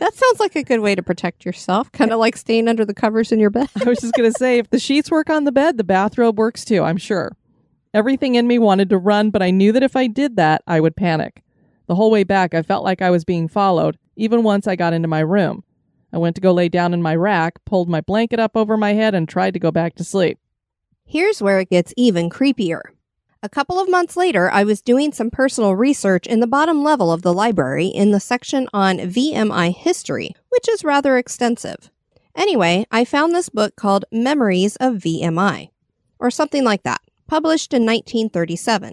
That 0.00 0.14
sounds 0.14 0.40
like 0.40 0.56
a 0.56 0.62
good 0.62 0.80
way 0.80 0.94
to 0.94 1.02
protect 1.02 1.44
yourself, 1.44 1.92
kind 1.92 2.10
of 2.10 2.18
like 2.18 2.34
staying 2.34 2.68
under 2.68 2.86
the 2.86 2.94
covers 2.94 3.32
in 3.32 3.38
your 3.38 3.50
bed. 3.50 3.68
I 3.84 3.86
was 3.86 4.00
just 4.00 4.14
going 4.14 4.32
to 4.32 4.38
say, 4.38 4.56
if 4.56 4.70
the 4.70 4.78
sheets 4.78 5.10
work 5.10 5.28
on 5.28 5.44
the 5.44 5.52
bed, 5.52 5.76
the 5.76 5.84
bathrobe 5.84 6.38
works 6.38 6.64
too, 6.64 6.82
I'm 6.82 6.96
sure. 6.96 7.36
Everything 7.92 8.34
in 8.34 8.46
me 8.46 8.58
wanted 8.58 8.88
to 8.90 8.98
run, 8.98 9.28
but 9.28 9.42
I 9.42 9.50
knew 9.50 9.72
that 9.72 9.82
if 9.82 9.96
I 9.96 10.06
did 10.06 10.36
that, 10.36 10.62
I 10.66 10.80
would 10.80 10.96
panic. 10.96 11.42
The 11.86 11.96
whole 11.96 12.10
way 12.10 12.24
back, 12.24 12.54
I 12.54 12.62
felt 12.62 12.82
like 12.82 13.02
I 13.02 13.10
was 13.10 13.26
being 13.26 13.46
followed, 13.46 13.98
even 14.20 14.42
once 14.42 14.66
I 14.66 14.76
got 14.76 14.92
into 14.92 15.08
my 15.08 15.20
room. 15.20 15.64
I 16.12 16.18
went 16.18 16.36
to 16.36 16.42
go 16.42 16.52
lay 16.52 16.68
down 16.68 16.92
in 16.92 17.00
my 17.00 17.16
rack, 17.16 17.64
pulled 17.64 17.88
my 17.88 18.02
blanket 18.02 18.38
up 18.38 18.54
over 18.54 18.76
my 18.76 18.92
head, 18.92 19.14
and 19.14 19.26
tried 19.26 19.54
to 19.54 19.60
go 19.60 19.70
back 19.70 19.94
to 19.94 20.04
sleep. 20.04 20.38
Here's 21.06 21.40
where 21.40 21.58
it 21.58 21.70
gets 21.70 21.94
even 21.96 22.28
creepier. 22.28 22.82
A 23.42 23.48
couple 23.48 23.80
of 23.80 23.88
months 23.88 24.18
later, 24.18 24.50
I 24.50 24.64
was 24.64 24.82
doing 24.82 25.12
some 25.12 25.30
personal 25.30 25.74
research 25.74 26.26
in 26.26 26.40
the 26.40 26.46
bottom 26.46 26.82
level 26.82 27.10
of 27.10 27.22
the 27.22 27.32
library 27.32 27.86
in 27.86 28.10
the 28.10 28.20
section 28.20 28.68
on 28.74 28.98
VMI 28.98 29.74
history, 29.74 30.34
which 30.50 30.68
is 30.68 30.84
rather 30.84 31.16
extensive. 31.16 31.90
Anyway, 32.36 32.84
I 32.90 33.06
found 33.06 33.34
this 33.34 33.48
book 33.48 33.74
called 33.74 34.04
Memories 34.12 34.76
of 34.76 34.96
VMI, 34.96 35.70
or 36.18 36.30
something 36.30 36.64
like 36.64 36.82
that, 36.82 37.00
published 37.26 37.72
in 37.72 37.86
1937. 37.86 38.92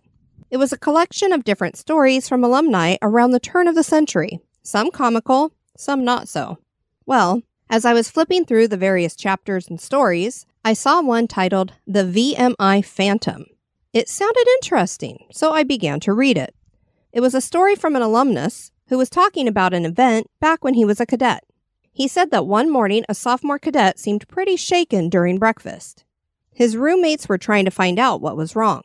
It 0.50 0.58
was 0.58 0.72
a 0.72 0.78
collection 0.78 1.34
of 1.34 1.44
different 1.44 1.76
stories 1.76 2.30
from 2.30 2.46
alumni 2.46 2.96
around 3.02 3.32
the 3.32 3.40
turn 3.42 3.68
of 3.68 3.76
the 3.76 3.84
century, 3.84 4.40
some 4.68 4.92
comical, 4.92 5.54
some 5.78 6.04
not 6.04 6.28
so. 6.28 6.58
Well, 7.06 7.42
as 7.70 7.86
I 7.86 7.94
was 7.94 8.12
flipping 8.12 8.46
through 8.46 8.68
the 8.68 8.78
various 8.78 9.16
chapters 9.16 9.70
and 9.70 9.80
stories, 9.80 10.46
I 10.66 10.74
saw 10.74 11.02
one 11.02 11.28
titled 11.28 11.74
The 11.88 12.04
VMI 12.04 12.84
Phantom. 12.84 13.46
It 13.94 14.10
sounded 14.10 14.46
interesting, 14.56 15.26
so 15.32 15.52
I 15.52 15.64
began 15.64 16.02
to 16.02 16.14
read 16.14 16.38
it. 16.38 16.54
It 17.14 17.22
was 17.22 17.34
a 17.34 17.42
story 17.42 17.76
from 17.76 17.96
an 17.96 18.02
alumnus 18.02 18.72
who 18.90 18.98
was 18.98 19.10
talking 19.10 19.48
about 19.48 19.74
an 19.74 19.86
event 19.86 20.30
back 20.42 20.64
when 20.64 20.74
he 20.74 20.84
was 20.84 21.00
a 21.00 21.06
cadet. 21.06 21.46
He 21.94 22.10
said 22.10 22.32
that 22.32 22.46
one 22.46 22.70
morning 22.70 23.06
a 23.08 23.16
sophomore 23.16 23.60
cadet 23.60 23.98
seemed 23.98 24.28
pretty 24.28 24.58
shaken 24.58 25.10
during 25.10 25.40
breakfast. 25.40 26.04
His 26.54 26.76
roommates 26.76 27.30
were 27.30 27.38
trying 27.38 27.66
to 27.66 27.72
find 27.72 27.98
out 27.98 28.22
what 28.22 28.36
was 28.36 28.56
wrong. 28.56 28.84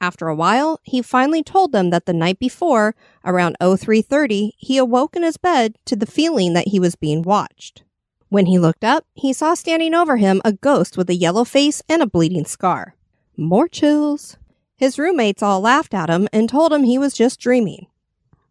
After 0.00 0.28
a 0.28 0.34
while, 0.34 0.80
he 0.82 1.02
finally 1.02 1.42
told 1.42 1.72
them 1.72 1.90
that 1.90 2.06
the 2.06 2.14
night 2.14 2.38
before, 2.38 2.94
around 3.24 3.56
0330, 3.60 4.54
he 4.56 4.78
awoke 4.78 5.14
in 5.14 5.22
his 5.22 5.36
bed 5.36 5.76
to 5.84 5.94
the 5.94 6.06
feeling 6.06 6.54
that 6.54 6.68
he 6.68 6.80
was 6.80 6.96
being 6.96 7.22
watched. 7.22 7.82
When 8.30 8.46
he 8.46 8.58
looked 8.58 8.84
up, 8.84 9.04
he 9.12 9.32
saw 9.34 9.54
standing 9.54 9.92
over 9.92 10.16
him 10.16 10.40
a 10.42 10.52
ghost 10.52 10.96
with 10.96 11.10
a 11.10 11.14
yellow 11.14 11.44
face 11.44 11.82
and 11.88 12.00
a 12.00 12.06
bleeding 12.06 12.46
scar. 12.46 12.94
More 13.36 13.68
chills. 13.68 14.38
His 14.76 14.98
roommates 14.98 15.42
all 15.42 15.60
laughed 15.60 15.92
at 15.92 16.08
him 16.08 16.28
and 16.32 16.48
told 16.48 16.72
him 16.72 16.84
he 16.84 16.96
was 16.96 17.12
just 17.12 17.38
dreaming. 17.38 17.86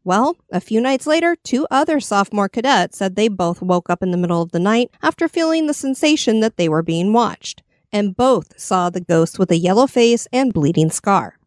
Well, 0.04 0.36
a 0.52 0.62
few 0.62 0.80
nights 0.80 1.08
later, 1.08 1.36
two 1.36 1.66
other 1.72 2.00
sophomore 2.00 2.50
cadets 2.50 2.98
said 2.98 3.16
they 3.16 3.28
both 3.28 3.62
woke 3.62 3.90
up 3.90 4.04
in 4.04 4.12
the 4.12 4.18
middle 4.18 4.42
of 4.42 4.52
the 4.52 4.60
night 4.60 4.92
after 5.02 5.28
feeling 5.28 5.66
the 5.66 5.74
sensation 5.74 6.42
that 6.42 6.58
they 6.58 6.70
were 6.70 6.84
being 6.84 7.12
watched, 7.12 7.64
and 7.92 8.16
both 8.16 8.60
saw 8.60 8.90
the 8.90 9.02
ghost 9.02 9.40
with 9.40 9.50
a 9.50 9.58
yellow 9.58 9.88
face 9.88 10.28
and 10.32 10.54
bleeding 10.54 10.92
scar. 10.92 11.39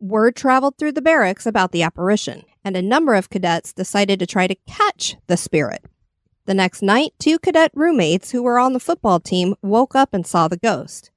Word 0.00 0.36
traveled 0.36 0.76
through 0.76 0.92
the 0.92 1.02
barracks 1.02 1.46
about 1.46 1.72
the 1.72 1.82
apparition, 1.82 2.44
and 2.64 2.76
a 2.76 2.82
number 2.82 3.14
of 3.14 3.30
cadets 3.30 3.72
decided 3.72 4.18
to 4.18 4.26
try 4.26 4.46
to 4.46 4.56
catch 4.66 5.16
the 5.26 5.36
spirit. 5.36 5.84
The 6.44 6.54
next 6.54 6.82
night, 6.82 7.12
two 7.18 7.38
cadet 7.38 7.72
roommates 7.74 8.30
who 8.30 8.42
were 8.42 8.58
on 8.58 8.72
the 8.72 8.80
football 8.80 9.20
team 9.20 9.54
woke 9.62 9.96
up 9.96 10.14
and 10.14 10.26
saw 10.26 10.48
the 10.48 10.56
ghost. 10.56 11.10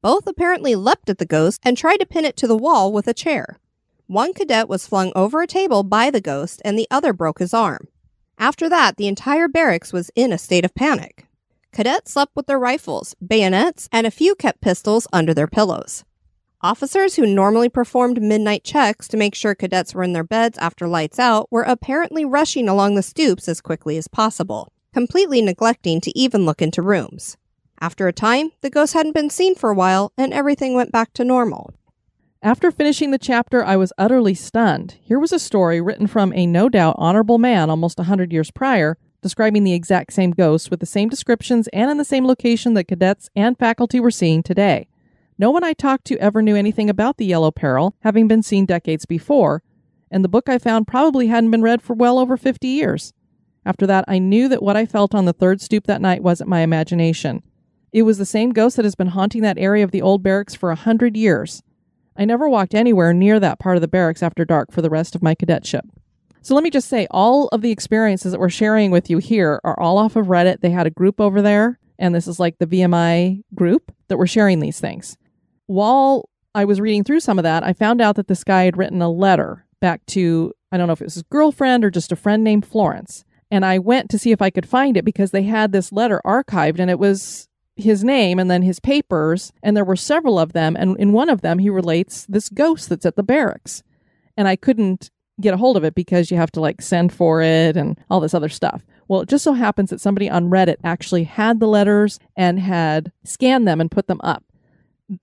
Both 0.00 0.26
apparently 0.26 0.74
leapt 0.74 1.08
at 1.08 1.18
the 1.18 1.24
ghost 1.24 1.60
and 1.62 1.76
tried 1.76 1.98
to 1.98 2.06
pin 2.06 2.24
it 2.24 2.36
to 2.38 2.48
the 2.48 2.56
wall 2.56 2.92
with 2.92 3.06
a 3.06 3.14
chair. 3.14 3.58
One 4.06 4.34
cadet 4.34 4.68
was 4.68 4.86
flung 4.86 5.12
over 5.14 5.40
a 5.40 5.46
table 5.46 5.84
by 5.84 6.10
the 6.10 6.20
ghost, 6.20 6.60
and 6.64 6.78
the 6.78 6.88
other 6.90 7.12
broke 7.12 7.38
his 7.38 7.54
arm. 7.54 7.86
After 8.38 8.68
that, 8.68 8.96
the 8.96 9.06
entire 9.06 9.46
barracks 9.46 9.92
was 9.92 10.10
in 10.16 10.32
a 10.32 10.38
state 10.38 10.64
of 10.64 10.74
panic. 10.74 11.26
Cadets 11.72 12.12
slept 12.12 12.34
with 12.34 12.46
their 12.46 12.58
rifles, 12.58 13.14
bayonets, 13.24 13.88
and 13.92 14.06
a 14.06 14.10
few 14.10 14.34
kept 14.34 14.60
pistols 14.60 15.06
under 15.12 15.32
their 15.32 15.46
pillows. 15.46 16.04
Officers 16.64 17.16
who 17.16 17.26
normally 17.26 17.68
performed 17.68 18.22
midnight 18.22 18.62
checks 18.62 19.08
to 19.08 19.16
make 19.16 19.34
sure 19.34 19.52
cadets 19.52 19.96
were 19.96 20.04
in 20.04 20.12
their 20.12 20.22
beds 20.22 20.56
after 20.58 20.86
lights 20.86 21.18
out 21.18 21.50
were 21.50 21.64
apparently 21.64 22.24
rushing 22.24 22.68
along 22.68 22.94
the 22.94 23.02
stoops 23.02 23.48
as 23.48 23.60
quickly 23.60 23.96
as 23.96 24.06
possible, 24.06 24.72
completely 24.94 25.42
neglecting 25.42 26.00
to 26.00 26.16
even 26.16 26.46
look 26.46 26.62
into 26.62 26.80
rooms. 26.80 27.36
After 27.80 28.06
a 28.06 28.12
time, 28.12 28.52
the 28.60 28.70
ghost 28.70 28.92
hadn't 28.92 29.16
been 29.16 29.28
seen 29.28 29.56
for 29.56 29.70
a 29.70 29.74
while 29.74 30.12
and 30.16 30.32
everything 30.32 30.74
went 30.74 30.92
back 30.92 31.12
to 31.14 31.24
normal. 31.24 31.74
After 32.44 32.70
finishing 32.70 33.10
the 33.10 33.18
chapter, 33.18 33.64
I 33.64 33.74
was 33.74 33.92
utterly 33.98 34.34
stunned. 34.34 34.98
Here 35.02 35.18
was 35.18 35.32
a 35.32 35.40
story 35.40 35.80
written 35.80 36.06
from 36.06 36.32
a 36.32 36.46
no 36.46 36.68
doubt 36.68 36.94
honorable 36.96 37.38
man 37.38 37.70
almost 37.70 37.98
a 37.98 38.04
hundred 38.04 38.32
years 38.32 38.52
prior, 38.52 38.98
describing 39.20 39.64
the 39.64 39.74
exact 39.74 40.12
same 40.12 40.30
ghost 40.30 40.70
with 40.70 40.78
the 40.78 40.86
same 40.86 41.08
descriptions 41.08 41.66
and 41.72 41.90
in 41.90 41.98
the 41.98 42.04
same 42.04 42.24
location 42.24 42.74
that 42.74 42.86
cadets 42.86 43.28
and 43.34 43.58
faculty 43.58 43.98
were 43.98 44.12
seeing 44.12 44.44
today. 44.44 44.86
No 45.38 45.50
one 45.50 45.64
I 45.64 45.72
talked 45.72 46.04
to 46.06 46.18
ever 46.18 46.42
knew 46.42 46.56
anything 46.56 46.90
about 46.90 47.16
the 47.16 47.26
Yellow 47.26 47.50
Peril, 47.50 47.94
having 48.00 48.28
been 48.28 48.42
seen 48.42 48.66
decades 48.66 49.06
before, 49.06 49.62
and 50.10 50.22
the 50.22 50.28
book 50.28 50.48
I 50.48 50.58
found 50.58 50.86
probably 50.86 51.28
hadn't 51.28 51.50
been 51.50 51.62
read 51.62 51.82
for 51.82 51.94
well 51.94 52.18
over 52.18 52.36
50 52.36 52.68
years. 52.68 53.12
After 53.64 53.86
that, 53.86 54.04
I 54.08 54.18
knew 54.18 54.48
that 54.48 54.62
what 54.62 54.76
I 54.76 54.86
felt 54.86 55.14
on 55.14 55.24
the 55.24 55.32
third 55.32 55.60
stoop 55.60 55.86
that 55.86 56.00
night 56.00 56.22
wasn't 56.22 56.50
my 56.50 56.60
imagination. 56.60 57.42
It 57.92 58.02
was 58.02 58.18
the 58.18 58.26
same 58.26 58.52
ghost 58.52 58.76
that 58.76 58.84
has 58.84 58.94
been 58.94 59.08
haunting 59.08 59.42
that 59.42 59.58
area 59.58 59.84
of 59.84 59.90
the 59.90 60.02
old 60.02 60.22
barracks 60.22 60.54
for 60.54 60.70
a 60.70 60.76
hundred 60.76 61.16
years. 61.16 61.62
I 62.16 62.24
never 62.24 62.48
walked 62.48 62.74
anywhere 62.74 63.14
near 63.14 63.40
that 63.40 63.58
part 63.58 63.76
of 63.76 63.80
the 63.80 63.88
barracks 63.88 64.22
after 64.22 64.44
dark 64.44 64.72
for 64.72 64.82
the 64.82 64.90
rest 64.90 65.14
of 65.14 65.22
my 65.22 65.34
cadetship. 65.34 65.84
So 66.42 66.54
let 66.54 66.64
me 66.64 66.70
just 66.70 66.88
say, 66.88 67.06
all 67.10 67.48
of 67.48 67.62
the 67.62 67.70
experiences 67.70 68.32
that 68.32 68.40
we're 68.40 68.48
sharing 68.48 68.90
with 68.90 69.08
you 69.08 69.18
here 69.18 69.60
are 69.62 69.78
all 69.78 69.96
off 69.96 70.16
of 70.16 70.26
Reddit. 70.26 70.60
They 70.60 70.70
had 70.70 70.86
a 70.86 70.90
group 70.90 71.20
over 71.20 71.40
there, 71.40 71.78
and 71.98 72.14
this 72.14 72.26
is 72.26 72.40
like 72.40 72.58
the 72.58 72.66
VMI 72.66 73.44
group 73.54 73.92
that 74.08 74.18
we're 74.18 74.26
sharing 74.26 74.58
these 74.58 74.80
things. 74.80 75.16
While 75.66 76.28
I 76.54 76.64
was 76.64 76.80
reading 76.80 77.04
through 77.04 77.20
some 77.20 77.38
of 77.38 77.44
that, 77.44 77.64
I 77.64 77.72
found 77.72 78.00
out 78.00 78.16
that 78.16 78.28
this 78.28 78.44
guy 78.44 78.64
had 78.64 78.76
written 78.76 79.00
a 79.00 79.10
letter 79.10 79.64
back 79.80 80.04
to, 80.06 80.52
I 80.70 80.76
don't 80.76 80.86
know 80.86 80.92
if 80.92 81.00
it 81.00 81.04
was 81.04 81.14
his 81.14 81.22
girlfriend 81.24 81.84
or 81.84 81.90
just 81.90 82.12
a 82.12 82.16
friend 82.16 82.44
named 82.44 82.66
Florence. 82.66 83.24
And 83.50 83.64
I 83.64 83.78
went 83.78 84.10
to 84.10 84.18
see 84.18 84.32
if 84.32 84.40
I 84.40 84.50
could 84.50 84.68
find 84.68 84.96
it 84.96 85.04
because 85.04 85.30
they 85.30 85.42
had 85.42 85.72
this 85.72 85.92
letter 85.92 86.20
archived 86.24 86.78
and 86.78 86.90
it 86.90 86.98
was 86.98 87.48
his 87.76 88.02
name 88.04 88.38
and 88.38 88.50
then 88.50 88.62
his 88.62 88.80
papers. 88.80 89.52
And 89.62 89.76
there 89.76 89.84
were 89.84 89.96
several 89.96 90.38
of 90.38 90.52
them. 90.52 90.76
And 90.76 90.96
in 90.98 91.12
one 91.12 91.28
of 91.28 91.42
them, 91.42 91.58
he 91.58 91.70
relates 91.70 92.26
this 92.26 92.48
ghost 92.48 92.88
that's 92.88 93.06
at 93.06 93.16
the 93.16 93.22
barracks. 93.22 93.82
And 94.36 94.48
I 94.48 94.56
couldn't 94.56 95.10
get 95.40 95.54
a 95.54 95.58
hold 95.58 95.76
of 95.76 95.84
it 95.84 95.94
because 95.94 96.30
you 96.30 96.36
have 96.36 96.52
to 96.52 96.60
like 96.60 96.80
send 96.80 97.12
for 97.12 97.42
it 97.42 97.76
and 97.76 97.98
all 98.08 98.20
this 98.20 98.34
other 98.34 98.48
stuff. 98.48 98.84
Well, 99.08 99.22
it 99.22 99.28
just 99.28 99.44
so 99.44 99.52
happens 99.52 99.90
that 99.90 100.00
somebody 100.00 100.30
on 100.30 100.50
Reddit 100.50 100.76
actually 100.84 101.24
had 101.24 101.60
the 101.60 101.66
letters 101.66 102.18
and 102.36 102.58
had 102.60 103.12
scanned 103.24 103.66
them 103.66 103.80
and 103.80 103.90
put 103.90 104.06
them 104.06 104.20
up. 104.22 104.44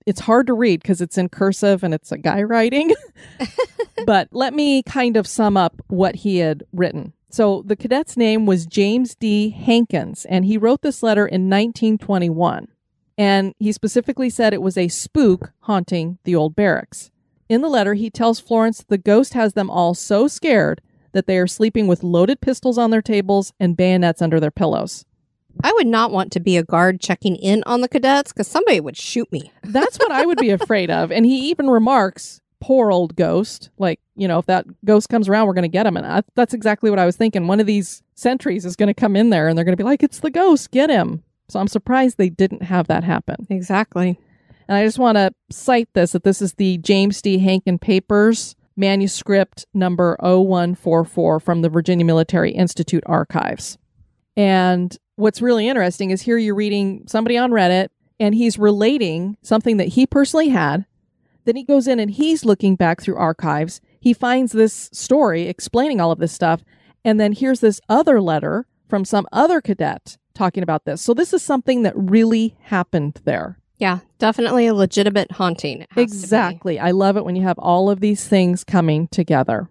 It's 0.06 0.20
hard 0.20 0.46
to 0.46 0.54
read 0.54 0.82
because 0.82 1.00
it's 1.00 1.18
in 1.18 1.28
cursive 1.28 1.82
and 1.82 1.94
it's 1.94 2.12
a 2.12 2.18
guy 2.18 2.42
writing. 2.42 2.94
but 4.06 4.28
let 4.32 4.54
me 4.54 4.82
kind 4.82 5.16
of 5.16 5.26
sum 5.26 5.56
up 5.56 5.80
what 5.88 6.16
he 6.16 6.38
had 6.38 6.62
written. 6.72 7.12
So 7.30 7.62
the 7.64 7.76
cadet's 7.76 8.16
name 8.16 8.44
was 8.44 8.66
James 8.66 9.14
D. 9.14 9.50
Hankins, 9.50 10.24
and 10.24 10.44
he 10.44 10.58
wrote 10.58 10.82
this 10.82 11.02
letter 11.02 11.26
in 11.26 11.48
1921. 11.48 12.68
And 13.16 13.54
he 13.58 13.70
specifically 13.70 14.30
said 14.30 14.52
it 14.52 14.62
was 14.62 14.76
a 14.76 14.88
spook 14.88 15.52
haunting 15.60 16.18
the 16.24 16.34
old 16.34 16.56
barracks. 16.56 17.10
In 17.48 17.60
the 17.60 17.68
letter, 17.68 17.94
he 17.94 18.10
tells 18.10 18.40
Florence 18.40 18.82
the 18.82 18.98
ghost 18.98 19.34
has 19.34 19.52
them 19.52 19.70
all 19.70 19.94
so 19.94 20.26
scared 20.26 20.80
that 21.12 21.26
they 21.26 21.38
are 21.38 21.46
sleeping 21.46 21.86
with 21.86 22.02
loaded 22.02 22.40
pistols 22.40 22.78
on 22.78 22.90
their 22.90 23.02
tables 23.02 23.52
and 23.60 23.76
bayonets 23.76 24.22
under 24.22 24.40
their 24.40 24.50
pillows. 24.50 25.04
I 25.62 25.72
would 25.72 25.86
not 25.86 26.10
want 26.10 26.32
to 26.32 26.40
be 26.40 26.56
a 26.56 26.62
guard 26.62 27.00
checking 27.00 27.36
in 27.36 27.62
on 27.66 27.80
the 27.80 27.88
cadets 27.88 28.32
because 28.32 28.48
somebody 28.48 28.80
would 28.80 28.96
shoot 28.96 29.30
me. 29.32 29.52
That's 29.62 29.98
what 29.98 30.12
I 30.12 30.24
would 30.24 30.38
be 30.38 30.50
afraid 30.50 30.90
of. 30.90 31.12
And 31.12 31.26
he 31.26 31.50
even 31.50 31.68
remarks, 31.68 32.40
poor 32.60 32.90
old 32.90 33.16
ghost. 33.16 33.70
Like, 33.78 34.00
you 34.16 34.28
know, 34.28 34.38
if 34.38 34.46
that 34.46 34.66
ghost 34.84 35.08
comes 35.08 35.28
around, 35.28 35.46
we're 35.46 35.54
going 35.54 35.62
to 35.62 35.68
get 35.68 35.86
him. 35.86 35.96
And 35.96 36.06
I, 36.06 36.22
that's 36.34 36.54
exactly 36.54 36.90
what 36.90 36.98
I 36.98 37.06
was 37.06 37.16
thinking. 37.16 37.46
One 37.46 37.60
of 37.60 37.66
these 37.66 38.02
sentries 38.14 38.64
is 38.64 38.76
going 38.76 38.88
to 38.88 38.94
come 38.94 39.16
in 39.16 39.30
there 39.30 39.48
and 39.48 39.56
they're 39.56 39.64
going 39.64 39.76
to 39.76 39.82
be 39.82 39.84
like, 39.84 40.02
it's 40.02 40.20
the 40.20 40.30
ghost, 40.30 40.70
get 40.70 40.90
him. 40.90 41.22
So 41.48 41.58
I'm 41.58 41.68
surprised 41.68 42.16
they 42.16 42.30
didn't 42.30 42.62
have 42.62 42.86
that 42.88 43.02
happen. 43.02 43.46
Exactly. 43.50 44.18
And 44.68 44.76
I 44.76 44.84
just 44.84 44.98
want 44.98 45.16
to 45.16 45.32
cite 45.50 45.88
this 45.94 46.12
that 46.12 46.22
this 46.22 46.40
is 46.40 46.54
the 46.54 46.78
James 46.78 47.20
D. 47.20 47.38
Hankin 47.38 47.78
Papers 47.78 48.54
manuscript 48.76 49.66
number 49.74 50.16
0144 50.20 51.40
from 51.40 51.62
the 51.62 51.68
Virginia 51.68 52.04
Military 52.04 52.52
Institute 52.52 53.02
archives. 53.06 53.78
And 54.36 54.96
what's 55.20 55.42
really 55.42 55.68
interesting 55.68 56.10
is 56.10 56.22
here 56.22 56.38
you're 56.38 56.54
reading 56.54 57.04
somebody 57.06 57.36
on 57.36 57.50
Reddit 57.50 57.88
and 58.18 58.34
he's 58.34 58.58
relating 58.58 59.36
something 59.42 59.76
that 59.76 59.88
he 59.88 60.06
personally 60.06 60.48
had. 60.48 60.86
Then 61.44 61.56
he 61.56 61.64
goes 61.64 61.86
in 61.86 62.00
and 62.00 62.10
he's 62.10 62.44
looking 62.44 62.76
back 62.76 63.00
through 63.00 63.16
archives. 63.16 63.80
He 64.00 64.12
finds 64.12 64.52
this 64.52 64.90
story 64.92 65.42
explaining 65.42 66.00
all 66.00 66.10
of 66.10 66.18
this 66.18 66.32
stuff. 66.32 66.62
And 67.04 67.18
then 67.18 67.32
here's 67.32 67.60
this 67.60 67.80
other 67.88 68.20
letter 68.20 68.66
from 68.88 69.04
some 69.04 69.26
other 69.32 69.60
cadet 69.60 70.18
talking 70.34 70.62
about 70.62 70.84
this. 70.84 71.00
So 71.00 71.14
this 71.14 71.32
is 71.32 71.42
something 71.42 71.82
that 71.82 71.92
really 71.96 72.56
happened 72.60 73.20
there. 73.24 73.58
Yeah, 73.78 74.00
definitely 74.18 74.66
a 74.66 74.74
legitimate 74.74 75.32
haunting. 75.32 75.86
Exactly. 75.96 76.78
I 76.78 76.90
love 76.90 77.16
it 77.16 77.24
when 77.24 77.36
you 77.36 77.42
have 77.42 77.58
all 77.58 77.88
of 77.88 78.00
these 78.00 78.28
things 78.28 78.64
coming 78.64 79.08
together. 79.08 79.70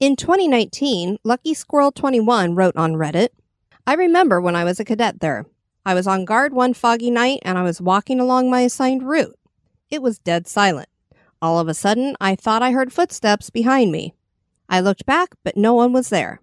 In 0.00 0.16
2019, 0.16 1.18
Lucky 1.22 1.54
Squirrel 1.54 1.92
21 1.92 2.54
wrote 2.56 2.76
on 2.76 2.94
Reddit 2.94 3.28
I 3.88 3.94
remember 3.94 4.40
when 4.40 4.56
I 4.56 4.64
was 4.64 4.80
a 4.80 4.84
cadet 4.84 5.20
there. 5.20 5.46
I 5.84 5.94
was 5.94 6.08
on 6.08 6.24
guard 6.24 6.52
one 6.52 6.74
foggy 6.74 7.08
night 7.08 7.38
and 7.42 7.56
I 7.56 7.62
was 7.62 7.80
walking 7.80 8.18
along 8.18 8.50
my 8.50 8.62
assigned 8.62 9.04
route. 9.04 9.38
It 9.88 10.02
was 10.02 10.18
dead 10.18 10.48
silent. 10.48 10.88
All 11.40 11.60
of 11.60 11.68
a 11.68 11.74
sudden, 11.74 12.16
I 12.20 12.34
thought 12.34 12.62
I 12.62 12.72
heard 12.72 12.92
footsteps 12.92 13.48
behind 13.50 13.92
me. 13.92 14.12
I 14.68 14.80
looked 14.80 15.06
back, 15.06 15.36
but 15.44 15.56
no 15.56 15.74
one 15.74 15.92
was 15.92 16.08
there. 16.08 16.40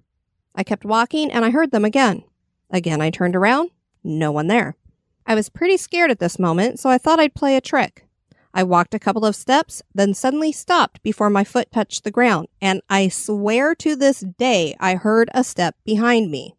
I 0.55 0.63
kept 0.63 0.85
walking 0.85 1.29
and 1.29 1.43
I 1.43 1.49
heard 1.49 1.71
them 1.71 1.83
again. 1.83 2.23
Again, 2.69 3.01
I 3.01 3.09
turned 3.09 3.35
around. 3.35 3.71
No 4.05 4.31
one 4.31 4.47
there. 4.47 4.77
I 5.25 5.35
was 5.35 5.49
pretty 5.49 5.75
scared 5.75 6.11
at 6.11 6.19
this 6.19 6.39
moment, 6.39 6.79
so 6.79 6.89
I 6.89 6.97
thought 6.97 7.19
I'd 7.19 7.35
play 7.35 7.57
a 7.57 7.61
trick. 7.61 8.05
I 8.53 8.63
walked 8.63 8.93
a 8.93 8.99
couple 8.99 9.25
of 9.25 9.35
steps, 9.35 9.81
then 9.93 10.13
suddenly 10.13 10.53
stopped 10.53 11.03
before 11.03 11.29
my 11.29 11.43
foot 11.43 11.71
touched 11.71 12.05
the 12.05 12.11
ground, 12.11 12.47
and 12.61 12.81
I 12.89 13.09
swear 13.09 13.75
to 13.75 13.97
this 13.97 14.21
day 14.21 14.75
I 14.79 14.95
heard 14.95 15.29
a 15.33 15.43
step 15.43 15.75
behind 15.83 16.31
me. 16.31 16.55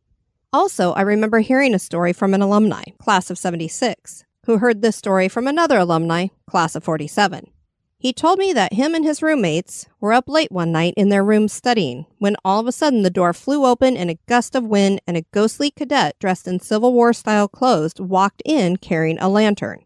Also, 0.54 0.92
I 0.92 1.00
remember 1.00 1.40
hearing 1.40 1.74
a 1.74 1.80
story 1.80 2.12
from 2.12 2.32
an 2.32 2.40
alumni, 2.40 2.84
class 2.96 3.28
of 3.28 3.36
76, 3.36 4.22
who 4.46 4.58
heard 4.58 4.82
this 4.82 4.94
story 4.94 5.26
from 5.26 5.48
another 5.48 5.78
alumni, 5.78 6.28
class 6.46 6.76
of 6.76 6.84
47. 6.84 7.50
He 7.98 8.12
told 8.12 8.38
me 8.38 8.52
that 8.52 8.74
him 8.74 8.94
and 8.94 9.04
his 9.04 9.20
roommates 9.20 9.86
were 9.98 10.12
up 10.12 10.28
late 10.28 10.52
one 10.52 10.70
night 10.70 10.94
in 10.96 11.08
their 11.08 11.24
room 11.24 11.48
studying 11.48 12.06
when 12.18 12.36
all 12.44 12.60
of 12.60 12.68
a 12.68 12.72
sudden 12.72 13.02
the 13.02 13.10
door 13.10 13.32
flew 13.32 13.66
open 13.66 13.96
in 13.96 14.08
a 14.08 14.18
gust 14.28 14.54
of 14.54 14.62
wind 14.62 15.00
and 15.08 15.16
a 15.16 15.26
ghostly 15.32 15.72
cadet 15.72 16.16
dressed 16.20 16.46
in 16.46 16.60
Civil 16.60 16.92
War 16.92 17.12
style 17.12 17.48
clothes 17.48 17.94
walked 17.98 18.40
in 18.44 18.76
carrying 18.76 19.18
a 19.18 19.28
lantern. 19.28 19.84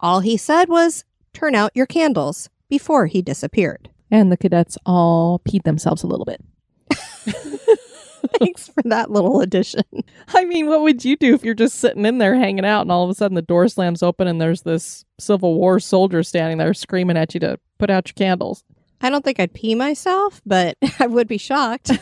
All 0.00 0.18
he 0.18 0.36
said 0.36 0.68
was, 0.68 1.04
Turn 1.32 1.54
out 1.54 1.76
your 1.76 1.86
candles, 1.86 2.50
before 2.68 3.06
he 3.06 3.22
disappeared. 3.22 3.88
And 4.10 4.32
the 4.32 4.36
cadets 4.36 4.76
all 4.84 5.38
peed 5.38 5.62
themselves 5.62 6.02
a 6.02 6.08
little 6.08 6.26
bit. 6.26 6.42
Thanks 8.38 8.68
for 8.68 8.82
that 8.84 9.10
little 9.10 9.40
addition. 9.40 9.82
I 10.28 10.44
mean, 10.44 10.66
what 10.66 10.82
would 10.82 11.04
you 11.04 11.16
do 11.16 11.34
if 11.34 11.44
you're 11.44 11.54
just 11.54 11.76
sitting 11.76 12.06
in 12.06 12.18
there 12.18 12.34
hanging 12.34 12.64
out 12.64 12.82
and 12.82 12.92
all 12.92 13.04
of 13.04 13.10
a 13.10 13.14
sudden 13.14 13.34
the 13.34 13.42
door 13.42 13.68
slams 13.68 14.02
open 14.02 14.26
and 14.26 14.40
there's 14.40 14.62
this 14.62 15.04
Civil 15.18 15.54
War 15.54 15.80
soldier 15.80 16.22
standing 16.22 16.58
there 16.58 16.74
screaming 16.74 17.16
at 17.16 17.34
you 17.34 17.40
to 17.40 17.58
put 17.78 17.90
out 17.90 18.08
your 18.08 18.14
candles? 18.14 18.64
I 19.00 19.10
don't 19.10 19.24
think 19.24 19.38
I'd 19.38 19.54
pee 19.54 19.74
myself, 19.74 20.40
but 20.44 20.76
I 20.98 21.06
would 21.06 21.28
be 21.28 21.38
shocked. 21.38 21.92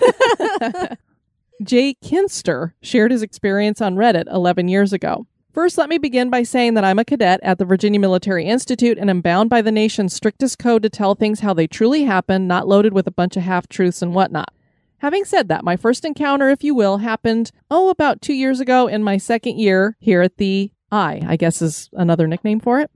Jay 1.62 1.96
Kinster 2.04 2.72
shared 2.82 3.12
his 3.12 3.22
experience 3.22 3.80
on 3.80 3.96
Reddit 3.96 4.24
11 4.30 4.68
years 4.68 4.92
ago. 4.92 5.26
First, 5.56 5.78
let 5.78 5.88
me 5.88 5.96
begin 5.96 6.28
by 6.28 6.42
saying 6.42 6.74
that 6.74 6.84
I'm 6.84 6.98
a 6.98 7.04
cadet 7.04 7.40
at 7.42 7.56
the 7.56 7.64
Virginia 7.64 7.98
Military 7.98 8.44
Institute 8.44 8.98
and 8.98 9.08
am 9.08 9.22
bound 9.22 9.48
by 9.48 9.62
the 9.62 9.72
nation's 9.72 10.12
strictest 10.12 10.58
code 10.58 10.82
to 10.82 10.90
tell 10.90 11.14
things 11.14 11.40
how 11.40 11.54
they 11.54 11.66
truly 11.66 12.04
happen, 12.04 12.46
not 12.46 12.68
loaded 12.68 12.92
with 12.92 13.06
a 13.06 13.10
bunch 13.10 13.38
of 13.38 13.42
half 13.42 13.66
truths 13.66 14.02
and 14.02 14.14
whatnot. 14.14 14.52
Having 14.98 15.24
said 15.26 15.48
that, 15.48 15.64
my 15.64 15.76
first 15.76 16.04
encounter, 16.04 16.48
if 16.48 16.64
you 16.64 16.74
will, 16.74 16.98
happened, 16.98 17.50
oh, 17.70 17.90
about 17.90 18.22
two 18.22 18.32
years 18.32 18.60
ago 18.60 18.86
in 18.86 19.02
my 19.02 19.18
second 19.18 19.58
year 19.58 19.96
here 20.00 20.22
at 20.22 20.38
the 20.38 20.72
I, 20.90 21.22
I 21.26 21.36
guess 21.36 21.60
is 21.60 21.90
another 21.92 22.26
nickname 22.26 22.60
for 22.60 22.80
it. 22.80 22.90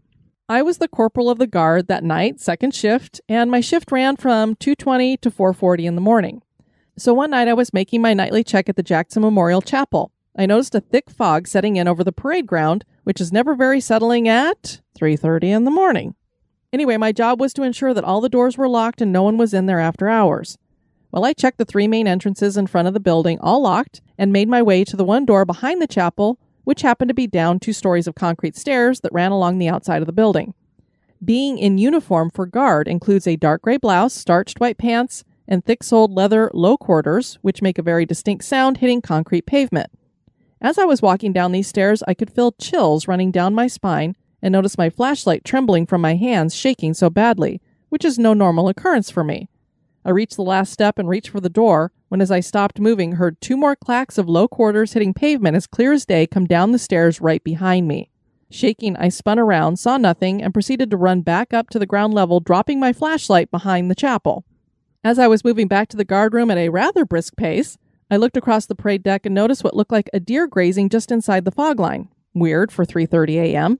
I 0.48 0.62
was 0.62 0.78
the 0.78 0.88
corporal 0.88 1.30
of 1.30 1.38
the 1.38 1.46
guard 1.46 1.86
that 1.88 2.02
night, 2.02 2.40
second 2.40 2.74
shift, 2.74 3.20
and 3.28 3.50
my 3.50 3.60
shift 3.60 3.92
ran 3.92 4.16
from 4.16 4.56
2:20 4.56 5.20
to 5.20 5.30
4:40 5.30 5.86
in 5.86 5.94
the 5.94 6.00
morning. 6.00 6.42
So 6.96 7.14
one 7.14 7.30
night 7.30 7.48
I 7.48 7.54
was 7.54 7.72
making 7.72 8.02
my 8.02 8.14
nightly 8.14 8.42
check 8.42 8.68
at 8.68 8.76
the 8.76 8.82
Jackson 8.82 9.22
Memorial 9.22 9.60
Chapel. 9.60 10.10
I 10.36 10.46
noticed 10.46 10.74
a 10.74 10.80
thick 10.80 11.10
fog 11.10 11.46
setting 11.46 11.76
in 11.76 11.86
over 11.86 12.02
the 12.02 12.12
parade 12.12 12.46
ground, 12.46 12.84
which 13.04 13.20
is 13.20 13.32
never 13.32 13.54
very 13.54 13.80
settling 13.80 14.28
at 14.28 14.80
3:30 14.94 15.50
in 15.50 15.64
the 15.64 15.70
morning. 15.70 16.14
Anyway, 16.72 16.96
my 16.96 17.12
job 17.12 17.40
was 17.40 17.52
to 17.54 17.62
ensure 17.62 17.92
that 17.92 18.04
all 18.04 18.20
the 18.20 18.28
doors 18.28 18.56
were 18.56 18.68
locked 18.68 19.00
and 19.00 19.12
no 19.12 19.22
one 19.22 19.36
was 19.36 19.52
in 19.52 19.66
there 19.66 19.80
after 19.80 20.08
hours. 20.08 20.56
Well, 21.12 21.24
I 21.24 21.32
checked 21.32 21.58
the 21.58 21.64
three 21.64 21.88
main 21.88 22.06
entrances 22.06 22.56
in 22.56 22.68
front 22.68 22.86
of 22.86 22.94
the 22.94 23.00
building, 23.00 23.38
all 23.40 23.62
locked, 23.62 24.00
and 24.16 24.32
made 24.32 24.48
my 24.48 24.62
way 24.62 24.84
to 24.84 24.96
the 24.96 25.04
one 25.04 25.24
door 25.24 25.44
behind 25.44 25.82
the 25.82 25.86
chapel, 25.86 26.38
which 26.64 26.82
happened 26.82 27.08
to 27.08 27.14
be 27.14 27.26
down 27.26 27.58
two 27.58 27.72
stories 27.72 28.06
of 28.06 28.14
concrete 28.14 28.56
stairs 28.56 29.00
that 29.00 29.12
ran 29.12 29.32
along 29.32 29.58
the 29.58 29.68
outside 29.68 30.02
of 30.02 30.06
the 30.06 30.12
building. 30.12 30.54
Being 31.24 31.58
in 31.58 31.78
uniform 31.78 32.30
for 32.30 32.46
guard 32.46 32.86
includes 32.86 33.26
a 33.26 33.36
dark 33.36 33.62
gray 33.62 33.76
blouse, 33.76 34.14
starched 34.14 34.60
white 34.60 34.78
pants, 34.78 35.24
and 35.48 35.64
thick 35.64 35.82
soled 35.82 36.12
leather 36.12 36.50
low 36.54 36.76
quarters, 36.76 37.38
which 37.42 37.60
make 37.60 37.78
a 37.78 37.82
very 37.82 38.06
distinct 38.06 38.44
sound 38.44 38.78
hitting 38.78 39.02
concrete 39.02 39.46
pavement. 39.46 39.90
As 40.60 40.78
I 40.78 40.84
was 40.84 41.02
walking 41.02 41.32
down 41.32 41.52
these 41.52 41.66
stairs, 41.66 42.04
I 42.06 42.14
could 42.14 42.30
feel 42.30 42.52
chills 42.52 43.08
running 43.08 43.32
down 43.32 43.54
my 43.54 43.66
spine 43.66 44.14
and 44.40 44.52
notice 44.52 44.78
my 44.78 44.90
flashlight 44.90 45.44
trembling 45.44 45.86
from 45.86 46.00
my 46.00 46.14
hands 46.14 46.54
shaking 46.54 46.94
so 46.94 47.10
badly, 47.10 47.60
which 47.88 48.04
is 48.04 48.18
no 48.18 48.32
normal 48.32 48.68
occurrence 48.68 49.10
for 49.10 49.24
me. 49.24 49.48
I 50.04 50.10
reached 50.10 50.36
the 50.36 50.42
last 50.42 50.72
step 50.72 50.98
and 50.98 51.08
reached 51.08 51.30
for 51.30 51.40
the 51.40 51.48
door 51.48 51.92
when, 52.08 52.20
as 52.20 52.30
I 52.30 52.40
stopped 52.40 52.80
moving, 52.80 53.12
heard 53.12 53.40
two 53.40 53.56
more 53.56 53.76
clacks 53.76 54.18
of 54.18 54.28
low 54.28 54.48
quarters 54.48 54.94
hitting 54.94 55.14
pavement 55.14 55.56
as 55.56 55.66
clear 55.66 55.92
as 55.92 56.06
day 56.06 56.26
come 56.26 56.46
down 56.46 56.72
the 56.72 56.78
stairs 56.78 57.20
right 57.20 57.42
behind 57.44 57.86
me. 57.86 58.10
Shaking, 58.50 58.96
I 58.96 59.10
spun 59.10 59.38
around, 59.38 59.78
saw 59.78 59.96
nothing, 59.96 60.42
and 60.42 60.52
proceeded 60.52 60.90
to 60.90 60.96
run 60.96 61.20
back 61.20 61.54
up 61.54 61.70
to 61.70 61.78
the 61.78 61.86
ground 61.86 62.14
level, 62.14 62.40
dropping 62.40 62.80
my 62.80 62.92
flashlight 62.92 63.50
behind 63.50 63.90
the 63.90 63.94
chapel. 63.94 64.44
As 65.04 65.18
I 65.18 65.28
was 65.28 65.44
moving 65.44 65.68
back 65.68 65.88
to 65.88 65.96
the 65.96 66.04
guard 66.04 66.34
room 66.34 66.50
at 66.50 66.58
a 66.58 66.68
rather 66.68 67.04
brisk 67.04 67.36
pace, 67.36 67.78
I 68.10 68.16
looked 68.16 68.36
across 68.36 68.66
the 68.66 68.74
parade 68.74 69.04
deck 69.04 69.24
and 69.24 69.34
noticed 69.34 69.62
what 69.62 69.76
looked 69.76 69.92
like 69.92 70.10
a 70.12 70.18
deer 70.18 70.48
grazing 70.48 70.88
just 70.88 71.12
inside 71.12 71.44
the 71.44 71.52
fog 71.52 71.78
line. 71.78 72.08
Weird 72.34 72.72
for 72.72 72.84
3:30 72.84 73.36
a.m. 73.36 73.78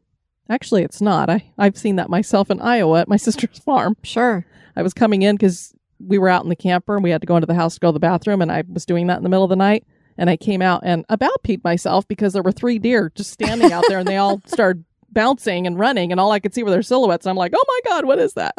Actually, 0.49 0.83
it's 0.83 1.01
not. 1.01 1.29
I 1.29 1.53
I've 1.59 1.77
seen 1.77 1.97
that 1.97 2.09
myself 2.09 2.51
in 2.51 2.61
Iowa 2.61 3.01
at 3.01 3.09
my 3.09 3.17
sister's 3.27 3.59
farm. 3.59 3.97
Sure. 4.03 4.47
I 4.77 4.83
was 4.83 4.95
coming 4.95 5.23
in 5.23 5.37
cuz 5.37 5.75
we 6.05 6.19
were 6.19 6.29
out 6.29 6.43
in 6.43 6.49
the 6.49 6.57
camper 6.57 6.95
and 6.95 7.05
we 7.05 7.11
had 7.11 7.21
to 7.21 7.27
go 7.27 7.37
into 7.37 7.47
the 7.47 7.55
house 7.55 7.75
to 7.75 7.81
go 7.81 7.89
to 7.89 7.93
the 7.93 8.01
bathroom 8.01 8.43
and 8.43 8.51
I 8.51 8.65
was 8.69 8.87
doing 8.87 9.07
that 9.09 9.19
in 9.19 9.23
the 9.23 9.29
middle 9.29 9.45
of 9.45 9.51
the 9.51 9.57
night 9.57 9.87
and 10.17 10.29
I 10.29 10.37
came 10.37 10.63
out 10.63 10.83
and 10.85 11.05
about 11.09 11.43
peed 11.43 11.63
myself 11.65 12.07
because 12.09 12.33
there 12.33 12.43
were 12.43 12.53
three 12.53 12.79
deer 12.79 13.13
just 13.15 13.31
standing 13.31 13.73
out 13.73 13.85
there 13.89 13.99
and 13.99 14.09
they 14.09 14.17
all 14.17 14.41
started 14.47 14.85
bouncing 15.13 15.67
and 15.67 15.79
running 15.79 16.13
and 16.13 16.21
all 16.21 16.31
I 16.31 16.41
could 16.41 16.55
see 16.55 16.63
were 16.63 16.71
their 16.71 16.83
silhouettes. 16.83 17.27
and 17.27 17.31
I'm 17.31 17.37
like, 17.37 17.53
"Oh 17.55 17.65
my 17.67 17.91
god, 17.91 18.05
what 18.05 18.19
is 18.19 18.35
that?" 18.35 18.55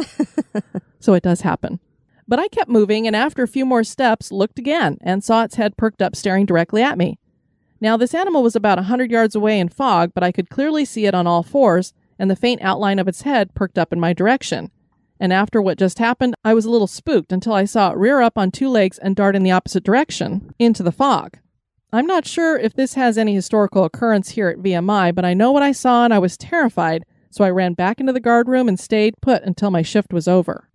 so 1.00 1.14
it 1.14 1.24
does 1.24 1.42
happen. 1.42 1.80
But 2.28 2.40
I 2.40 2.48
kept 2.48 2.70
moving 2.70 3.08
and 3.08 3.16
after 3.16 3.44
a 3.44 3.48
few 3.48 3.66
more 3.66 3.84
steps 3.84 4.32
looked 4.32 4.60
again 4.60 4.98
and 5.02 5.24
saw 5.24 5.44
its 5.44 5.56
head 5.56 5.78
perked 5.78 6.02
up 6.02 6.16
staring 6.16 6.46
directly 6.46 6.84
at 6.84 6.98
me. 6.98 7.20
Now 7.80 7.98
this 7.98 8.14
animal 8.14 8.44
was 8.44 8.56
about 8.56 8.78
a 8.78 8.82
100 8.82 9.12
yards 9.12 9.36
away 9.36 9.60
in 9.60 9.70
fog, 9.70 10.12
but 10.14 10.24
I 10.24 10.32
could 10.32 10.50
clearly 10.50 10.86
see 10.86 11.06
it 11.06 11.16
on 11.16 11.28
all 11.28 11.44
fours 11.44 11.94
and 12.20 12.30
the 12.30 12.36
faint 12.36 12.62
outline 12.62 13.00
of 13.00 13.08
its 13.08 13.24
head 13.24 13.54
perked 13.56 13.78
up 13.78 13.92
in 13.92 14.00
my 14.00 14.14
direction 14.14 14.72
and 15.22 15.32
after 15.32 15.62
what 15.62 15.78
just 15.78 16.00
happened, 16.00 16.34
I 16.44 16.56
was 16.56 16.66
a 16.66 16.72
little 16.72 16.88
spooked 16.88 17.32
until 17.32 17.54
I 17.54 17.66
saw 17.66 17.92
it 17.92 17.98
rear 17.98 18.22
up 18.22 18.40
on 18.40 18.50
two 18.50 18.68
legs 18.68 18.98
and 18.98 19.16
dart 19.16 19.36
in 19.36 19.44
the 19.44 19.52
opposite 19.52 19.84
direction, 19.84 20.52
into 20.58 20.82
the 20.82 20.92
fog. 20.92 21.38
I'm 21.94 22.08
not 22.08 22.26
sure 22.26 22.58
if 22.58 22.74
this 22.74 22.96
has 22.96 23.20
any 23.20 23.36
historical 23.36 23.84
occurrence 23.84 24.30
here 24.30 24.48
at 24.48 24.58
VMI, 24.58 25.14
but 25.14 25.24
I 25.24 25.36
know 25.36 25.52
what 25.52 25.62
I 25.62 25.74
saw 25.74 26.06
and 26.06 26.14
I 26.14 26.18
was 26.18 26.38
terrified, 26.38 27.06
so 27.30 27.44
I 27.44 27.52
ran 27.52 27.74
back 27.74 28.00
into 28.00 28.14
the 28.14 28.20
guard 28.20 28.48
room 28.48 28.68
and 28.68 28.80
stayed 28.80 29.14
put 29.22 29.44
until 29.44 29.70
my 29.70 29.84
shift 29.84 30.12
was 30.12 30.28
over. 30.28 30.68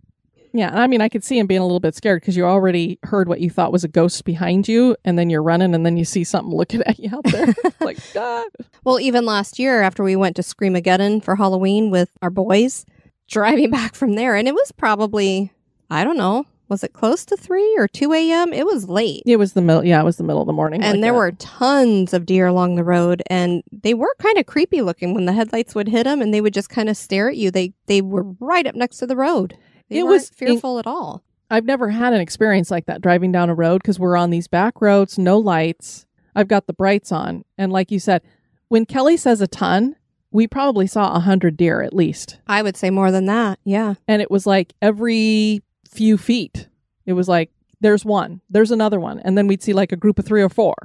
Yeah, 0.53 0.71
I 0.73 0.87
mean, 0.87 1.01
I 1.01 1.09
could 1.09 1.25
see 1.25 1.37
him 1.37 1.45
being 1.45 1.59
a 1.59 1.65
little 1.65 1.81
bit 1.81 1.95
scared 1.95 2.21
because 2.21 2.37
you 2.37 2.45
already 2.45 2.99
heard 3.03 3.27
what 3.27 3.41
you 3.41 3.49
thought 3.49 3.73
was 3.73 3.83
a 3.83 3.89
ghost 3.89 4.23
behind 4.23 4.69
you, 4.69 4.95
and 5.03 5.19
then 5.19 5.29
you're 5.29 5.43
running, 5.43 5.75
and 5.75 5.85
then 5.85 5.97
you 5.97 6.05
see 6.05 6.23
something 6.23 6.55
looking 6.55 6.81
at 6.83 6.99
you 6.99 7.09
out 7.13 7.25
there. 7.25 7.53
like, 7.81 7.97
God. 8.13 8.47
Well, 8.85 8.99
even 8.99 9.25
last 9.25 9.59
year 9.59 9.81
after 9.81 10.03
we 10.03 10.15
went 10.15 10.37
to 10.37 10.41
Screamageddon 10.41 11.21
for 11.21 11.35
Halloween 11.35 11.91
with 11.91 12.09
our 12.21 12.29
boys, 12.29 12.85
driving 13.27 13.69
back 13.71 13.95
from 13.95 14.15
there, 14.15 14.35
and 14.35 14.47
it 14.47 14.53
was 14.53 14.71
probably, 14.71 15.51
I 15.89 16.03
don't 16.03 16.17
know, 16.17 16.45
was 16.69 16.83
it 16.83 16.91
close 16.91 17.23
to 17.25 17.37
3 17.37 17.77
or 17.77 17.87
2 17.87 18.11
a.m.? 18.13 18.51
It 18.51 18.65
was 18.65 18.89
late. 18.89 19.23
It 19.25 19.37
was 19.37 19.53
the 19.53 19.61
middle. 19.61 19.85
Yeah, 19.85 20.01
it 20.01 20.03
was 20.03 20.17
the 20.17 20.23
middle 20.23 20.41
of 20.41 20.47
the 20.47 20.53
morning. 20.53 20.81
And 20.83 20.97
like 20.97 21.01
there 21.01 21.13
that. 21.13 21.17
were 21.17 21.31
tons 21.33 22.13
of 22.13 22.25
deer 22.25 22.47
along 22.47 22.75
the 22.75 22.83
road, 22.83 23.23
and 23.27 23.63
they 23.71 23.93
were 23.93 24.13
kind 24.19 24.37
of 24.37 24.45
creepy 24.45 24.81
looking 24.81 25.13
when 25.13 25.25
the 25.25 25.33
headlights 25.33 25.75
would 25.75 25.87
hit 25.87 26.03
them, 26.03 26.21
and 26.21 26.33
they 26.33 26.41
would 26.41 26.53
just 26.53 26.69
kind 26.69 26.89
of 26.89 26.97
stare 26.97 27.29
at 27.29 27.37
you. 27.37 27.51
They 27.51 27.73
they 27.85 28.01
were 28.01 28.23
right 28.39 28.67
up 28.67 28.75
next 28.75 28.97
to 28.97 29.07
the 29.07 29.15
road. 29.15 29.57
They 29.89 29.99
It 29.99 30.03
was 30.03 30.29
fearful 30.29 30.79
at 30.79 30.87
all. 30.87 31.23
I've 31.49 31.65
never 31.65 31.89
had 31.89 32.11
an 32.11 32.19
experience 32.19 32.69
like 32.69 32.87
that 32.87 33.01
driving 33.01 33.31
down 33.31 33.49
a 33.49 33.55
road 33.55 33.81
because 33.81 33.99
we're 33.99 34.17
on 34.17 34.31
these 34.31 34.49
back 34.49 34.81
roads, 34.81 35.17
no 35.17 35.37
lights. 35.37 36.05
I've 36.35 36.49
got 36.49 36.67
the 36.67 36.73
brights 36.73 37.11
on. 37.11 37.45
And 37.57 37.71
like 37.71 37.89
you 37.89 37.99
said, 37.99 38.21
when 38.67 38.85
Kelly 38.85 39.15
says 39.15 39.39
a 39.39 39.47
ton, 39.47 39.95
we 40.37 40.45
probably 40.47 40.85
saw 40.85 41.15
a 41.15 41.19
hundred 41.19 41.57
deer 41.57 41.81
at 41.81 41.93
least. 41.95 42.39
I 42.47 42.61
would 42.61 42.77
say 42.77 42.89
more 42.91 43.11
than 43.11 43.25
that. 43.25 43.57
Yeah. 43.65 43.95
And 44.07 44.21
it 44.21 44.29
was 44.29 44.45
like 44.45 44.73
every 44.83 45.63
few 45.89 46.15
feet, 46.17 46.67
it 47.07 47.13
was 47.13 47.27
like, 47.27 47.49
there's 47.81 48.05
one, 48.05 48.41
there's 48.49 48.69
another 48.71 48.99
one. 48.99 49.19
And 49.19 49.35
then 49.35 49.47
we'd 49.47 49.63
see 49.63 49.73
like 49.73 49.91
a 49.91 49.95
group 49.95 50.19
of 50.19 50.25
three 50.25 50.43
or 50.43 50.49
four. 50.49 50.75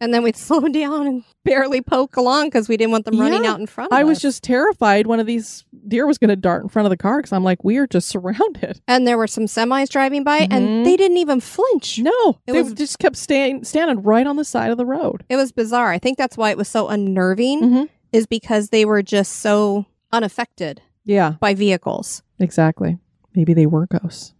And 0.00 0.12
then 0.14 0.22
we'd 0.22 0.36
slow 0.48 0.66
down 0.68 1.06
and 1.06 1.24
barely 1.44 1.82
poke 1.82 2.16
along 2.16 2.46
because 2.46 2.68
we 2.70 2.76
didn't 2.78 2.92
want 2.92 3.04
them 3.04 3.20
running 3.20 3.44
Yeah. 3.44 3.52
out 3.52 3.60
in 3.60 3.66
front 3.66 3.92
of 3.92 3.96
us. 3.96 4.00
I 4.00 4.04
was 4.04 4.18
just 4.18 4.42
terrified 4.42 5.06
one 5.06 5.20
of 5.20 5.26
these 5.26 5.64
deer 5.86 6.06
was 6.06 6.16
going 6.18 6.30
to 6.30 6.36
dart 6.36 6.62
in 6.62 6.68
front 6.70 6.86
of 6.86 6.90
the 6.90 6.96
car 6.96 7.18
because 7.18 7.32
I'm 7.32 7.44
like, 7.44 7.62
we 7.62 7.76
are 7.76 7.86
just 7.86 8.08
surrounded. 8.14 8.80
And 8.88 9.06
there 9.06 9.18
were 9.18 9.26
some 9.26 9.44
semis 9.44 9.88
driving 9.90 10.24
by, 10.24 10.40
Mhm. 10.40 10.52
and 10.52 10.86
they 10.86 10.96
didn't 10.96 11.18
even 11.18 11.40
flinch. 11.40 11.98
No, 11.98 12.38
It 12.46 12.52
they 12.52 12.62
was- 12.62 12.72
just 12.72 12.98
kept 12.98 13.16
staying, 13.16 13.64
standing 13.64 14.02
right 14.02 14.26
on 14.26 14.36
the 14.36 14.44
side 14.44 14.70
of 14.70 14.78
the 14.78 14.86
road. 14.86 15.22
It 15.28 15.36
was 15.36 15.52
bizarre. 15.52 15.92
I 15.92 15.98
think 15.98 16.16
that's 16.18 16.36
why 16.38 16.50
it 16.50 16.56
was 16.56 16.68
so 16.68 16.88
unnerving, 16.88 17.60
Mhm. 17.62 17.88
Is 18.12 18.26
because 18.26 18.68
they 18.68 18.84
were 18.84 19.02
just 19.02 19.32
so 19.32 19.86
unaffected 20.12 20.82
Yeah, 21.04 21.34
by 21.40 21.54
vehicles. 21.54 22.22
exactly. 22.38 22.98
Maybe 23.34 23.54
they 23.54 23.66
were 23.66 23.86
ghosts. 23.86 24.34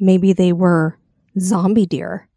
Maybe 0.00 0.32
they 0.32 0.52
were 0.52 0.98
zombie 1.38 1.86
deer. 1.86 2.28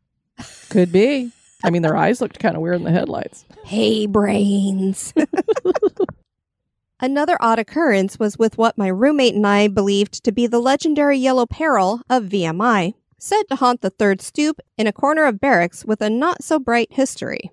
Could 0.69 0.91
be. 0.91 1.31
I 1.63 1.69
mean, 1.69 1.81
their 1.81 1.95
eyes 1.97 2.21
looked 2.21 2.39
kind 2.39 2.55
of 2.55 2.61
weird 2.61 2.77
in 2.77 2.83
the 2.83 2.91
headlights. 2.91 3.45
Hey, 3.65 4.05
brains. 4.07 5.13
Another 7.01 7.37
odd 7.39 7.59
occurrence 7.59 8.19
was 8.19 8.37
with 8.37 8.57
what 8.57 8.77
my 8.77 8.87
roommate 8.87 9.35
and 9.35 9.47
I 9.47 9.67
believed 9.69 10.23
to 10.25 10.31
be 10.33 10.47
the 10.47 10.59
legendary 10.59 11.17
yellow 11.17 11.45
peril 11.45 12.01
of 12.09 12.23
VMI, 12.25 12.93
said 13.17 13.43
to 13.49 13.55
haunt 13.55 13.81
the 13.81 13.89
third 13.89 14.21
stoop 14.21 14.59
in 14.77 14.85
a 14.87 14.91
corner 14.93 15.25
of 15.25 15.39
barracks 15.39 15.85
with 15.85 16.01
a 16.01 16.09
not 16.09 16.43
so 16.43 16.59
bright 16.59 16.91
history. 16.91 17.51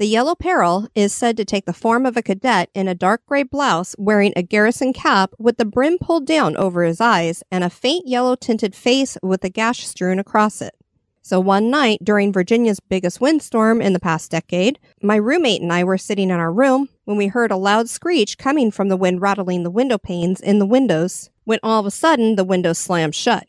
The 0.00 0.06
yellow 0.06 0.34
peril 0.34 0.88
is 0.94 1.12
said 1.12 1.36
to 1.36 1.44
take 1.44 1.66
the 1.66 1.74
form 1.74 2.06
of 2.06 2.16
a 2.16 2.22
cadet 2.22 2.70
in 2.72 2.88
a 2.88 2.94
dark 2.94 3.26
gray 3.26 3.42
blouse 3.42 3.94
wearing 3.98 4.32
a 4.34 4.42
garrison 4.42 4.94
cap 4.94 5.34
with 5.38 5.58
the 5.58 5.66
brim 5.66 5.98
pulled 5.98 6.24
down 6.24 6.56
over 6.56 6.84
his 6.84 7.02
eyes 7.02 7.42
and 7.50 7.62
a 7.62 7.68
faint 7.68 8.08
yellow 8.08 8.34
tinted 8.34 8.74
face 8.74 9.18
with 9.22 9.44
a 9.44 9.50
gash 9.50 9.86
strewn 9.86 10.18
across 10.18 10.62
it. 10.62 10.74
So 11.20 11.38
one 11.38 11.68
night 11.68 11.98
during 12.02 12.32
Virginia's 12.32 12.80
biggest 12.80 13.20
windstorm 13.20 13.82
in 13.82 13.92
the 13.92 14.00
past 14.00 14.30
decade, 14.30 14.78
my 15.02 15.16
roommate 15.16 15.60
and 15.60 15.70
I 15.70 15.84
were 15.84 15.98
sitting 15.98 16.30
in 16.30 16.40
our 16.40 16.50
room 16.50 16.88
when 17.04 17.18
we 17.18 17.26
heard 17.26 17.50
a 17.50 17.58
loud 17.58 17.90
screech 17.90 18.38
coming 18.38 18.70
from 18.70 18.88
the 18.88 18.96
wind 18.96 19.20
rattling 19.20 19.64
the 19.64 19.70
window 19.70 19.98
panes 19.98 20.40
in 20.40 20.60
the 20.60 20.64
windows, 20.64 21.28
when 21.44 21.58
all 21.62 21.78
of 21.78 21.84
a 21.84 21.90
sudden 21.90 22.36
the 22.36 22.44
windows 22.44 22.78
slammed 22.78 23.14
shut, 23.14 23.46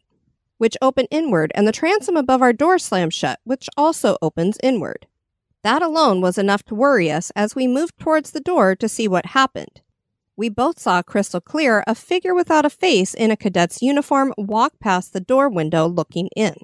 which 0.57 0.75
opened 0.81 1.07
inward, 1.11 1.53
and 1.55 1.65
the 1.65 1.71
transom 1.71 2.17
above 2.17 2.41
our 2.41 2.51
door 2.51 2.77
slammed 2.77 3.13
shut, 3.13 3.39
which 3.45 3.69
also 3.77 4.17
opens 4.21 4.57
inward. 4.61 5.07
That 5.63 5.83
alone 5.83 6.21
was 6.21 6.37
enough 6.37 6.63
to 6.63 6.75
worry 6.75 7.11
us 7.11 7.31
as 7.35 7.55
we 7.55 7.67
moved 7.67 7.99
towards 7.99 8.31
the 8.31 8.39
door 8.39 8.75
to 8.75 8.89
see 8.89 9.07
what 9.07 9.27
happened. 9.27 9.81
We 10.35 10.49
both 10.49 10.79
saw 10.79 11.03
crystal 11.03 11.39
clear 11.39 11.83
a 11.85 11.93
figure 11.93 12.33
without 12.33 12.65
a 12.65 12.69
face 12.69 13.13
in 13.13 13.29
a 13.29 13.37
cadet's 13.37 13.81
uniform 13.81 14.33
walk 14.37 14.79
past 14.79 15.13
the 15.13 15.19
door 15.19 15.49
window 15.49 15.87
looking 15.87 16.29
in. 16.35 16.55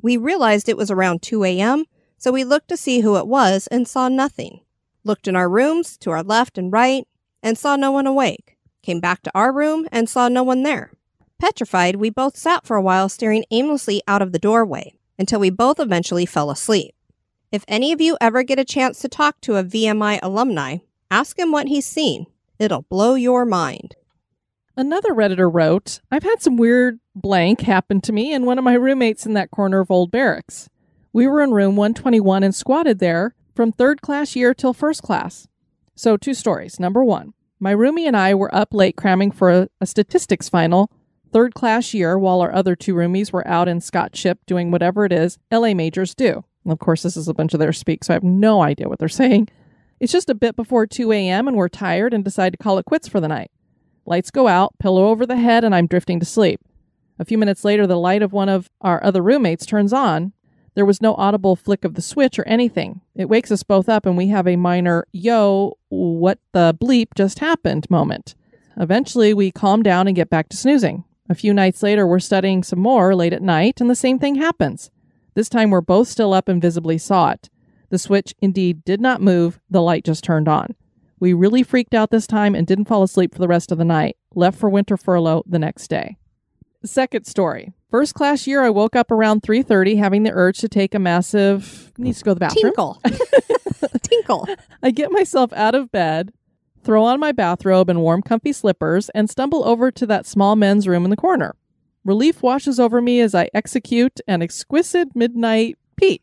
We 0.00 0.16
realized 0.16 0.68
it 0.68 0.76
was 0.76 0.90
around 0.90 1.22
2 1.22 1.44
a.m., 1.44 1.84
so 2.18 2.32
we 2.32 2.42
looked 2.42 2.68
to 2.68 2.76
see 2.76 3.00
who 3.00 3.16
it 3.16 3.28
was 3.28 3.68
and 3.68 3.86
saw 3.86 4.08
nothing. 4.08 4.60
Looked 5.04 5.28
in 5.28 5.36
our 5.36 5.48
rooms, 5.48 5.96
to 5.98 6.10
our 6.10 6.22
left 6.24 6.58
and 6.58 6.72
right, 6.72 7.06
and 7.42 7.56
saw 7.56 7.76
no 7.76 7.92
one 7.92 8.06
awake. 8.08 8.56
Came 8.82 8.98
back 8.98 9.22
to 9.22 9.32
our 9.34 9.52
room 9.52 9.86
and 9.92 10.08
saw 10.08 10.28
no 10.28 10.42
one 10.42 10.64
there. 10.64 10.92
Petrified, 11.38 11.96
we 11.96 12.10
both 12.10 12.36
sat 12.36 12.66
for 12.66 12.76
a 12.76 12.82
while 12.82 13.08
staring 13.08 13.44
aimlessly 13.52 14.02
out 14.08 14.22
of 14.22 14.32
the 14.32 14.38
doorway 14.38 14.94
until 15.18 15.38
we 15.38 15.50
both 15.50 15.78
eventually 15.78 16.26
fell 16.26 16.50
asleep. 16.50 16.94
If 17.52 17.66
any 17.68 17.92
of 17.92 18.00
you 18.00 18.16
ever 18.18 18.42
get 18.42 18.58
a 18.58 18.64
chance 18.64 19.00
to 19.00 19.10
talk 19.10 19.38
to 19.42 19.56
a 19.56 19.62
VMI 19.62 20.20
alumni, 20.22 20.78
ask 21.10 21.38
him 21.38 21.52
what 21.52 21.68
he's 21.68 21.84
seen. 21.84 22.24
It'll 22.58 22.86
blow 22.88 23.14
your 23.14 23.44
mind. 23.44 23.94
Another 24.74 25.10
Redditor 25.10 25.52
wrote, 25.52 26.00
I've 26.10 26.22
had 26.22 26.40
some 26.40 26.56
weird 26.56 26.98
blank 27.14 27.60
happen 27.60 28.00
to 28.00 28.12
me 28.12 28.32
and 28.32 28.46
one 28.46 28.56
of 28.56 28.64
my 28.64 28.72
roommates 28.72 29.26
in 29.26 29.34
that 29.34 29.50
corner 29.50 29.80
of 29.80 29.90
old 29.90 30.10
barracks. 30.10 30.70
We 31.12 31.26
were 31.26 31.42
in 31.42 31.50
room 31.50 31.76
121 31.76 32.42
and 32.42 32.54
squatted 32.54 33.00
there 33.00 33.34
from 33.54 33.70
third 33.70 34.00
class 34.00 34.34
year 34.34 34.54
till 34.54 34.72
first 34.72 35.02
class. 35.02 35.46
So, 35.94 36.16
two 36.16 36.32
stories. 36.32 36.80
Number 36.80 37.04
one, 37.04 37.34
my 37.60 37.74
roomie 37.74 38.06
and 38.06 38.16
I 38.16 38.34
were 38.34 38.54
up 38.54 38.72
late 38.72 38.96
cramming 38.96 39.30
for 39.30 39.50
a, 39.50 39.68
a 39.78 39.84
statistics 39.84 40.48
final, 40.48 40.90
third 41.32 41.52
class 41.52 41.92
year, 41.92 42.18
while 42.18 42.40
our 42.40 42.54
other 42.54 42.74
two 42.74 42.94
roomies 42.94 43.30
were 43.30 43.46
out 43.46 43.68
in 43.68 43.82
Scott 43.82 44.16
Shipp 44.16 44.38
doing 44.46 44.70
whatever 44.70 45.04
it 45.04 45.12
is 45.12 45.36
LA 45.50 45.74
majors 45.74 46.14
do. 46.14 46.46
Of 46.66 46.78
course, 46.78 47.02
this 47.02 47.16
is 47.16 47.28
a 47.28 47.34
bunch 47.34 47.54
of 47.54 47.60
their 47.60 47.72
speak, 47.72 48.04
so 48.04 48.12
I 48.12 48.16
have 48.16 48.22
no 48.22 48.62
idea 48.62 48.88
what 48.88 48.98
they're 48.98 49.08
saying. 49.08 49.48
It's 49.98 50.12
just 50.12 50.30
a 50.30 50.34
bit 50.34 50.56
before 50.56 50.86
2 50.86 51.12
a.m., 51.12 51.48
and 51.48 51.56
we're 51.56 51.68
tired 51.68 52.14
and 52.14 52.24
decide 52.24 52.52
to 52.52 52.56
call 52.56 52.78
it 52.78 52.84
quits 52.84 53.08
for 53.08 53.20
the 53.20 53.28
night. 53.28 53.50
Lights 54.04 54.30
go 54.30 54.48
out, 54.48 54.78
pillow 54.78 55.08
over 55.08 55.26
the 55.26 55.36
head, 55.36 55.64
and 55.64 55.74
I'm 55.74 55.86
drifting 55.86 56.20
to 56.20 56.26
sleep. 56.26 56.60
A 57.18 57.24
few 57.24 57.38
minutes 57.38 57.64
later, 57.64 57.86
the 57.86 57.98
light 57.98 58.22
of 58.22 58.32
one 58.32 58.48
of 58.48 58.70
our 58.80 59.02
other 59.04 59.22
roommates 59.22 59.64
turns 59.64 59.92
on. 59.92 60.32
There 60.74 60.86
was 60.86 61.02
no 61.02 61.14
audible 61.14 61.54
flick 61.54 61.84
of 61.84 61.94
the 61.94 62.02
switch 62.02 62.38
or 62.38 62.46
anything. 62.48 63.00
It 63.14 63.28
wakes 63.28 63.50
us 63.50 63.62
both 63.62 63.88
up, 63.88 64.06
and 64.06 64.16
we 64.16 64.28
have 64.28 64.48
a 64.48 64.56
minor, 64.56 65.04
yo, 65.12 65.76
what 65.88 66.38
the 66.52 66.76
bleep 66.80 67.08
just 67.14 67.40
happened 67.40 67.90
moment. 67.90 68.34
Eventually, 68.76 69.34
we 69.34 69.50
calm 69.50 69.82
down 69.82 70.06
and 70.06 70.16
get 70.16 70.30
back 70.30 70.48
to 70.48 70.56
snoozing. 70.56 71.04
A 71.28 71.34
few 71.34 71.52
nights 71.54 71.82
later, 71.82 72.06
we're 72.06 72.18
studying 72.18 72.62
some 72.62 72.80
more 72.80 73.14
late 73.14 73.32
at 73.32 73.42
night, 73.42 73.80
and 73.80 73.90
the 73.90 73.94
same 73.94 74.18
thing 74.18 74.36
happens. 74.36 74.90
This 75.34 75.48
time, 75.48 75.70
we're 75.70 75.80
both 75.80 76.08
still 76.08 76.32
up 76.32 76.48
and 76.48 76.60
visibly 76.60 76.98
saw 76.98 77.30
it. 77.30 77.48
The 77.90 77.98
switch 77.98 78.34
indeed 78.40 78.84
did 78.84 79.00
not 79.00 79.20
move, 79.20 79.60
the 79.70 79.82
light 79.82 80.04
just 80.04 80.24
turned 80.24 80.48
on. 80.48 80.74
We 81.20 81.32
really 81.32 81.62
freaked 81.62 81.94
out 81.94 82.10
this 82.10 82.26
time 82.26 82.54
and 82.54 82.66
didn't 82.66 82.86
fall 82.86 83.02
asleep 83.02 83.32
for 83.32 83.38
the 83.38 83.48
rest 83.48 83.70
of 83.70 83.78
the 83.78 83.84
night. 83.84 84.16
Left 84.34 84.58
for 84.58 84.68
winter 84.68 84.96
furlough 84.96 85.44
the 85.46 85.58
next 85.58 85.88
day. 85.88 86.16
Second 86.84 87.26
story. 87.26 87.72
First 87.90 88.14
class 88.14 88.46
year 88.46 88.62
I 88.62 88.70
woke 88.70 88.96
up 88.96 89.10
around 89.10 89.42
3:30 89.42 89.98
having 89.98 90.24
the 90.24 90.32
urge 90.32 90.58
to 90.58 90.68
take 90.68 90.94
a 90.94 90.98
massive 90.98 91.92
needs 91.96 92.18
to 92.18 92.24
go 92.24 92.30
to 92.30 92.34
the 92.34 92.40
bathroom. 92.40 92.72
Tinkle. 92.72 93.02
Tinkle. 94.02 94.48
I 94.82 94.90
get 94.90 95.12
myself 95.12 95.52
out 95.52 95.74
of 95.74 95.92
bed, 95.92 96.32
throw 96.82 97.04
on 97.04 97.20
my 97.20 97.30
bathrobe 97.30 97.88
and 97.88 98.00
warm 98.00 98.22
comfy 98.22 98.52
slippers 98.52 99.08
and 99.10 99.30
stumble 99.30 99.64
over 99.64 99.90
to 99.92 100.06
that 100.06 100.26
small 100.26 100.56
men's 100.56 100.88
room 100.88 101.04
in 101.04 101.10
the 101.10 101.16
corner. 101.16 101.54
Relief 102.04 102.42
washes 102.42 102.80
over 102.80 103.00
me 103.00 103.20
as 103.20 103.34
I 103.34 103.48
execute 103.54 104.20
an 104.26 104.42
exquisite 104.42 105.14
midnight 105.14 105.78
pee. 105.96 106.20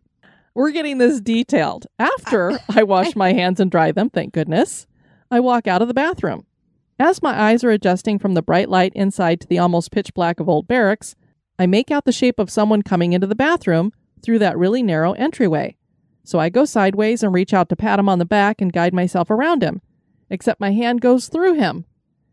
We're 0.54 0.72
getting 0.72 0.98
this 0.98 1.22
detailed. 1.22 1.88
After 1.98 2.60
I 2.70 2.84
wash 2.84 3.16
my 3.16 3.32
hands 3.32 3.60
and 3.60 3.72
dry 3.72 3.92
them, 3.94 4.10
thank 4.10 4.34
goodness, 4.34 4.88
I 5.32 5.40
walk 5.40 5.68
out 5.68 5.82
of 5.82 5.88
the 5.88 5.94
bathroom. 5.94 6.46
As 7.00 7.24
my 7.24 7.40
eyes 7.40 7.64
are 7.64 7.70
adjusting 7.70 8.20
from 8.20 8.34
the 8.34 8.42
bright 8.42 8.68
light 8.68 8.92
inside 8.94 9.40
to 9.40 9.48
the 9.48 9.60
almost 9.60 9.92
pitch 9.92 10.14
black 10.14 10.42
of 10.42 10.50
old 10.50 10.68
barracks, 10.68 11.16
I 11.58 11.66
make 11.66 11.92
out 11.92 12.04
the 12.04 12.12
shape 12.12 12.40
of 12.40 12.50
someone 12.50 12.82
coming 12.82 13.14
into 13.14 13.28
the 13.28 13.36
bathroom 13.36 13.94
through 14.22 14.40
that 14.40 14.58
really 14.58 14.84
narrow 14.84 15.14
entryway. 15.14 15.78
So 16.26 16.40
I 16.40 16.50
go 16.50 16.66
sideways 16.66 17.24
and 17.24 17.34
reach 17.34 17.54
out 17.54 17.70
to 17.70 17.78
pat 17.78 18.00
him 18.00 18.10
on 18.10 18.20
the 18.20 18.26
back 18.26 18.60
and 18.60 18.74
guide 18.74 18.94
myself 18.94 19.32
around 19.32 19.64
him, 19.64 19.82
except 20.30 20.60
my 20.60 20.74
hand 20.74 21.00
goes 21.00 21.30
through 21.30 21.54
him. 21.54 21.86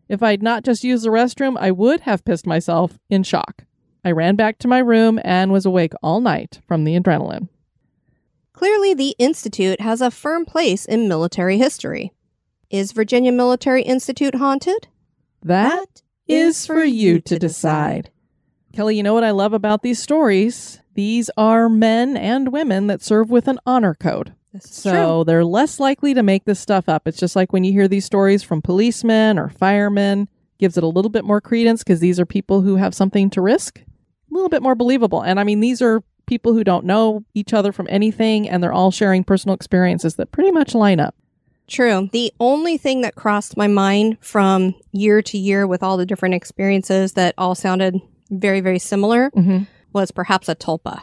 If 0.09 0.23
I'd 0.23 0.43
not 0.43 0.65
just 0.65 0.85
used 0.85 1.05
the 1.05 1.11
restroom, 1.11 1.57
I 1.59 1.71
would 1.71 2.01
have 2.01 2.25
pissed 2.25 2.47
myself 2.47 2.99
in 3.11 3.23
shock. 3.23 3.65
I 4.05 4.13
ran 4.13 4.37
back 4.37 4.59
to 4.59 4.69
my 4.69 4.79
room 4.79 5.19
and 5.25 5.51
was 5.51 5.67
awake 5.67 5.93
all 6.03 6.21
night 6.21 6.61
from 6.69 6.85
the 6.85 6.99
adrenaline. 6.99 7.49
Clearly, 8.53 8.95
the 8.95 9.17
Institute 9.19 9.81
has 9.81 10.01
a 10.01 10.11
firm 10.11 10.45
place 10.45 10.85
in 10.85 11.09
military 11.09 11.59
history. 11.59 12.13
Is 12.71 12.93
Virginia 12.93 13.33
Military 13.33 13.83
Institute 13.83 14.37
haunted? 14.37 14.89
That 15.43 16.03
is 16.27 16.67
for 16.67 16.85
you 16.85 17.21
to 17.21 17.39
decide. 17.39 18.11
Kelly, 18.73 18.97
you 18.97 19.03
know 19.03 19.15
what 19.15 19.25
I 19.25 19.31
love 19.31 19.53
about 19.53 19.83
these 19.83 20.03
stories? 20.03 20.81
These 20.95 21.31
are 21.37 21.69
men 21.69 22.17
and 22.17 22.53
women 22.53 22.87
that 22.87 23.03
serve 23.03 23.31
with 23.31 23.49
an 23.49 23.59
honor 23.67 23.95
code. 23.95 24.35
So 24.65 25.25
they're 25.25 25.45
less 25.45 25.79
likely 25.81 26.15
to 26.15 26.23
make 26.23 26.45
this 26.45 26.61
stuff 26.61 26.89
up. 26.89 27.07
It's 27.07 27.19
just 27.19 27.37
like 27.37 27.53
when 27.53 27.65
you 27.65 27.73
hear 27.73 27.89
these 27.89 28.05
stories 28.05 28.43
from 28.43 28.63
policemen 28.63 29.39
or 29.39 29.49
firemen, 29.49 30.29
gives 30.59 30.77
it 30.79 30.85
a 30.85 30.89
little 30.89 31.11
bit 31.11 31.25
more 31.25 31.41
credence 31.41 31.83
because 31.85 32.01
these 32.01 32.19
are 32.19 32.27
people 32.27 32.63
who 32.63 32.77
have 32.77 32.95
something 32.95 33.29
to 33.31 33.41
risk. 33.43 33.79
A 33.79 34.35
little 34.35 34.49
bit 34.49 34.63
more 34.63 34.75
believable. 34.75 35.23
And 35.23 35.39
I 35.39 35.45
mean, 35.45 35.61
these 35.61 35.83
are 35.83 36.03
people 36.27 36.53
who 36.55 36.65
don't 36.65 36.85
know 36.85 37.25
each 37.35 37.53
other 37.53 37.73
from 37.73 37.87
anything, 37.91 38.49
and 38.49 38.63
they're 38.63 38.73
all 38.73 38.91
sharing 38.91 39.23
personal 39.23 39.55
experiences 39.55 40.17
that 40.17 40.33
pretty 40.33 40.51
much 40.51 40.75
line 40.75 40.99
up. 40.99 41.15
True. 41.69 42.09
The 42.13 42.33
only 42.41 42.79
thing 42.79 43.01
that 43.03 43.17
crossed 43.17 43.57
my 43.57 43.67
mind 43.67 44.19
from 44.21 44.75
year 44.93 45.21
to 45.23 45.37
year 45.39 45.67
with 45.67 45.83
all 45.83 45.97
the 45.97 46.07
different 46.07 46.35
experiences 46.35 47.13
that 47.13 47.35
all 47.39 47.55
sounded 47.55 48.01
very, 48.31 48.61
very 48.61 48.79
similar 48.79 49.31
Mm-hmm. 49.33 49.65
was 49.93 50.11
perhaps 50.11 50.49
a 50.49 50.55
tulpa. 50.57 51.03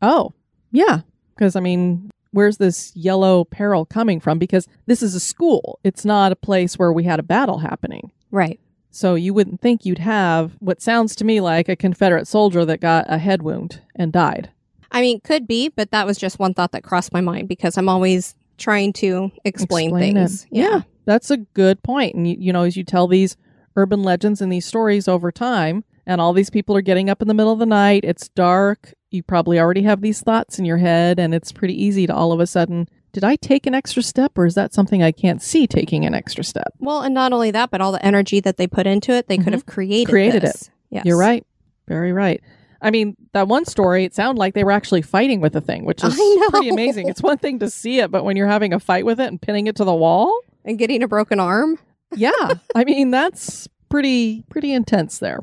Oh, 0.00 0.32
yeah. 0.70 1.00
Because, 1.34 1.56
I 1.56 1.60
mean, 1.60 2.10
where's 2.32 2.56
this 2.58 2.92
yellow 2.96 3.44
peril 3.44 3.84
coming 3.86 4.20
from? 4.20 4.38
Because 4.38 4.66
this 4.86 5.02
is 5.02 5.14
a 5.14 5.20
school, 5.20 5.78
it's 5.84 6.04
not 6.04 6.32
a 6.32 6.36
place 6.36 6.78
where 6.78 6.92
we 6.92 7.04
had 7.04 7.20
a 7.20 7.22
battle 7.22 7.58
happening. 7.58 8.10
Right. 8.30 8.58
So 8.90 9.14
you 9.14 9.32
wouldn't 9.32 9.60
think 9.60 9.86
you'd 9.86 9.98
have 9.98 10.52
what 10.58 10.82
sounds 10.82 11.16
to 11.16 11.24
me 11.24 11.40
like 11.40 11.68
a 11.68 11.76
Confederate 11.76 12.26
soldier 12.26 12.64
that 12.66 12.80
got 12.80 13.06
a 13.08 13.18
head 13.18 13.42
wound 13.42 13.80
and 13.96 14.12
died. 14.12 14.50
I 14.90 15.00
mean, 15.00 15.20
could 15.20 15.46
be, 15.46 15.70
but 15.70 15.90
that 15.92 16.06
was 16.06 16.18
just 16.18 16.38
one 16.38 16.52
thought 16.52 16.72
that 16.72 16.82
crossed 16.82 17.12
my 17.12 17.22
mind 17.22 17.48
because 17.48 17.78
I'm 17.78 17.88
always 17.88 18.34
trying 18.58 18.92
to 18.94 19.30
explain, 19.44 19.88
Explain 19.88 20.14
things. 20.14 20.44
it. 20.44 20.48
Yeah. 20.52 20.82
That's 21.06 21.30
a 21.30 21.38
good 21.38 21.82
point. 21.82 22.14
And, 22.14 22.28
you, 22.28 22.36
you 22.38 22.52
know, 22.52 22.64
as 22.64 22.76
you 22.76 22.84
tell 22.84 23.08
these 23.08 23.36
urban 23.76 24.02
legends 24.02 24.42
and 24.42 24.52
these 24.52 24.66
stories 24.66 25.08
over 25.08 25.32
time, 25.32 25.84
and 26.06 26.20
all 26.20 26.32
these 26.32 26.50
people 26.50 26.76
are 26.76 26.82
getting 26.82 27.08
up 27.08 27.22
in 27.22 27.28
the 27.28 27.34
middle 27.34 27.52
of 27.52 27.58
the 27.60 27.66
night, 27.66 28.04
it's 28.04 28.28
dark, 28.28 28.92
you 29.12 29.22
probably 29.22 29.58
already 29.58 29.82
have 29.82 30.00
these 30.00 30.20
thoughts 30.20 30.58
in 30.58 30.64
your 30.64 30.78
head, 30.78 31.18
and 31.18 31.34
it's 31.34 31.52
pretty 31.52 31.80
easy 31.82 32.06
to 32.06 32.14
all 32.14 32.32
of 32.32 32.40
a 32.40 32.46
sudden, 32.46 32.88
did 33.12 33.24
I 33.24 33.36
take 33.36 33.66
an 33.66 33.74
extra 33.74 34.02
step, 34.02 34.38
or 34.38 34.46
is 34.46 34.54
that 34.54 34.72
something 34.72 35.02
I 35.02 35.12
can't 35.12 35.42
see 35.42 35.66
taking 35.66 36.04
an 36.06 36.14
extra 36.14 36.42
step? 36.44 36.72
Well, 36.78 37.02
and 37.02 37.12
not 37.14 37.32
only 37.32 37.50
that, 37.50 37.70
but 37.70 37.80
all 37.80 37.92
the 37.92 38.04
energy 38.04 38.40
that 38.40 38.56
they 38.56 38.66
put 38.66 38.86
into 38.86 39.12
it, 39.12 39.28
they 39.28 39.36
Mhm. 39.38 39.44
could 39.44 39.52
have 39.52 39.66
created 39.66 40.10
Created 40.10 40.42
this. 40.42 40.70
Yes. 40.90 41.04
You're 41.04 41.18
right. 41.18 41.44
Very 41.88 42.12
right. 42.12 42.40
I 42.80 42.90
mean, 42.90 43.16
that 43.32 43.46
one 43.48 43.64
story, 43.64 44.04
it 44.04 44.14
sounded 44.14 44.40
like 44.40 44.54
they 44.54 44.64
were 44.64 44.72
actually 44.72 45.02
fighting 45.02 45.40
with 45.40 45.52
the 45.52 45.60
thing, 45.60 45.84
which 45.84 46.02
is 46.02 46.18
pretty 46.50 46.68
amazing. 46.70 47.08
It's 47.08 47.22
one 47.22 47.38
thing 47.38 47.58
to 47.60 47.70
see 47.70 48.00
it, 48.00 48.10
but 48.10 48.24
when 48.24 48.36
you're 48.36 48.48
having 48.48 48.72
a 48.72 48.80
fight 48.80 49.04
with 49.06 49.20
it 49.20 49.28
and 49.28 49.40
pinning 49.40 49.66
it 49.68 49.76
to 49.76 49.84
the 49.84 49.94
wall, 49.94 50.36
And 50.64 50.78
getting 50.78 51.02
a 51.02 51.08
broken 51.08 51.38
arm. 51.38 51.78
yeah. 52.16 52.30
I 52.74 52.84
mean, 52.84 53.10
that's 53.10 53.68
pretty 53.88 54.42
pretty 54.48 54.72
intense 54.72 55.18
there. 55.18 55.40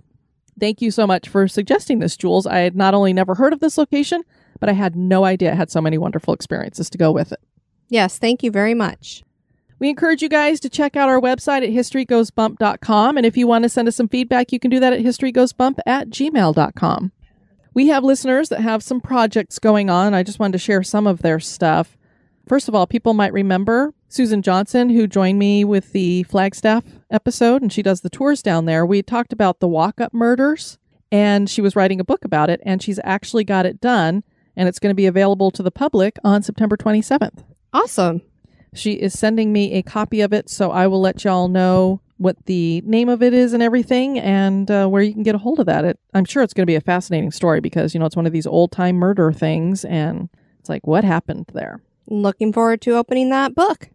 Thank 0.59 0.81
you 0.81 0.91
so 0.91 1.07
much 1.07 1.29
for 1.29 1.47
suggesting 1.47 1.99
this, 1.99 2.17
Jules. 2.17 2.45
I 2.45 2.59
had 2.59 2.75
not 2.75 2.93
only 2.93 3.13
never 3.13 3.35
heard 3.35 3.53
of 3.53 3.59
this 3.59 3.77
location, 3.77 4.23
but 4.59 4.69
I 4.69 4.73
had 4.73 4.95
no 4.95 5.25
idea 5.25 5.51
it 5.51 5.57
had 5.57 5.71
so 5.71 5.81
many 5.81 5.97
wonderful 5.97 6.33
experiences 6.33 6.89
to 6.89 6.97
go 6.97 7.11
with 7.11 7.31
it. 7.31 7.39
Yes, 7.89 8.17
thank 8.17 8.43
you 8.43 8.51
very 8.51 8.73
much. 8.73 9.23
We 9.79 9.89
encourage 9.89 10.21
you 10.21 10.29
guys 10.29 10.59
to 10.59 10.69
check 10.69 10.97
out 10.97 11.07
our 11.07 11.21
website 11.21 11.63
at 11.63 11.69
historygoesbump.com. 11.69 13.17
And 13.17 13.25
if 13.25 13.37
you 13.37 13.47
want 13.47 13.63
to 13.63 13.69
send 13.69 13.87
us 13.87 13.95
some 13.95 14.09
feedback, 14.09 14.51
you 14.51 14.59
can 14.59 14.69
do 14.69 14.79
that 14.81 14.93
at 14.93 14.99
historygoesbump 14.99 15.79
at 15.85 16.09
gmail.com. 16.09 17.11
We 17.73 17.87
have 17.87 18.03
listeners 18.03 18.49
that 18.49 18.59
have 18.59 18.83
some 18.83 18.99
projects 18.99 19.57
going 19.57 19.89
on. 19.89 20.13
I 20.13 20.23
just 20.23 20.39
wanted 20.39 20.53
to 20.53 20.57
share 20.57 20.83
some 20.83 21.07
of 21.07 21.21
their 21.21 21.39
stuff. 21.39 21.97
First 22.49 22.67
of 22.67 22.73
all, 22.73 22.87
people 22.87 23.13
might 23.13 23.31
remember 23.31 23.93
Susan 24.07 24.41
Johnson, 24.41 24.89
who 24.89 25.05
joined 25.05 25.37
me 25.37 25.63
with 25.63 25.91
the 25.91 26.23
Flagstaff 26.23 26.83
episode, 27.11 27.61
and 27.61 27.71
she 27.71 27.83
does 27.83 28.01
the 28.01 28.09
tours 28.09 28.41
down 28.41 28.65
there. 28.65 28.87
We 28.87 29.03
talked 29.03 29.31
about 29.31 29.59
the 29.59 29.67
walk 29.67 30.01
up 30.01 30.15
murders, 30.15 30.79
and 31.11 31.47
she 31.47 31.61
was 31.61 31.75
writing 31.75 31.99
a 31.99 32.03
book 32.03 32.25
about 32.25 32.49
it, 32.49 32.59
and 32.65 32.81
she's 32.81 32.99
actually 33.03 33.43
got 33.43 33.67
it 33.67 33.79
done, 33.79 34.23
and 34.55 34.67
it's 34.67 34.79
going 34.79 34.89
to 34.89 34.95
be 34.95 35.05
available 35.05 35.51
to 35.51 35.61
the 35.61 35.69
public 35.69 36.17
on 36.23 36.41
September 36.41 36.75
27th. 36.75 37.43
Awesome. 37.71 38.23
She 38.73 38.93
is 38.93 39.17
sending 39.17 39.53
me 39.53 39.73
a 39.73 39.83
copy 39.83 40.21
of 40.21 40.33
it, 40.33 40.49
so 40.49 40.71
I 40.71 40.87
will 40.87 41.01
let 41.01 41.23
y'all 41.23 41.49
know 41.49 42.01
what 42.17 42.47
the 42.47 42.81
name 42.83 43.09
of 43.09 43.21
it 43.21 43.35
is 43.35 43.53
and 43.53 43.61
everything, 43.61 44.17
and 44.17 44.71
uh, 44.71 44.87
where 44.87 45.03
you 45.03 45.13
can 45.13 45.21
get 45.21 45.35
a 45.35 45.39
hold 45.39 45.59
of 45.59 45.67
that. 45.67 45.85
It, 45.85 45.99
I'm 46.15 46.25
sure 46.25 46.41
it's 46.41 46.55
going 46.55 46.63
to 46.63 46.71
be 46.71 46.75
a 46.75 46.81
fascinating 46.81 47.29
story 47.29 47.59
because 47.59 47.93
you 47.93 47.99
know 47.99 48.07
it's 48.07 48.15
one 48.15 48.25
of 48.25 48.33
these 48.33 48.47
old 48.47 48.71
time 48.71 48.95
murder 48.95 49.31
things, 49.31 49.85
and 49.85 50.29
it's 50.59 50.67
like 50.67 50.87
what 50.87 51.03
happened 51.03 51.45
there. 51.53 51.83
Looking 52.11 52.51
forward 52.51 52.81
to 52.81 52.95
opening 52.95 53.29
that 53.29 53.53
book. 53.53 53.89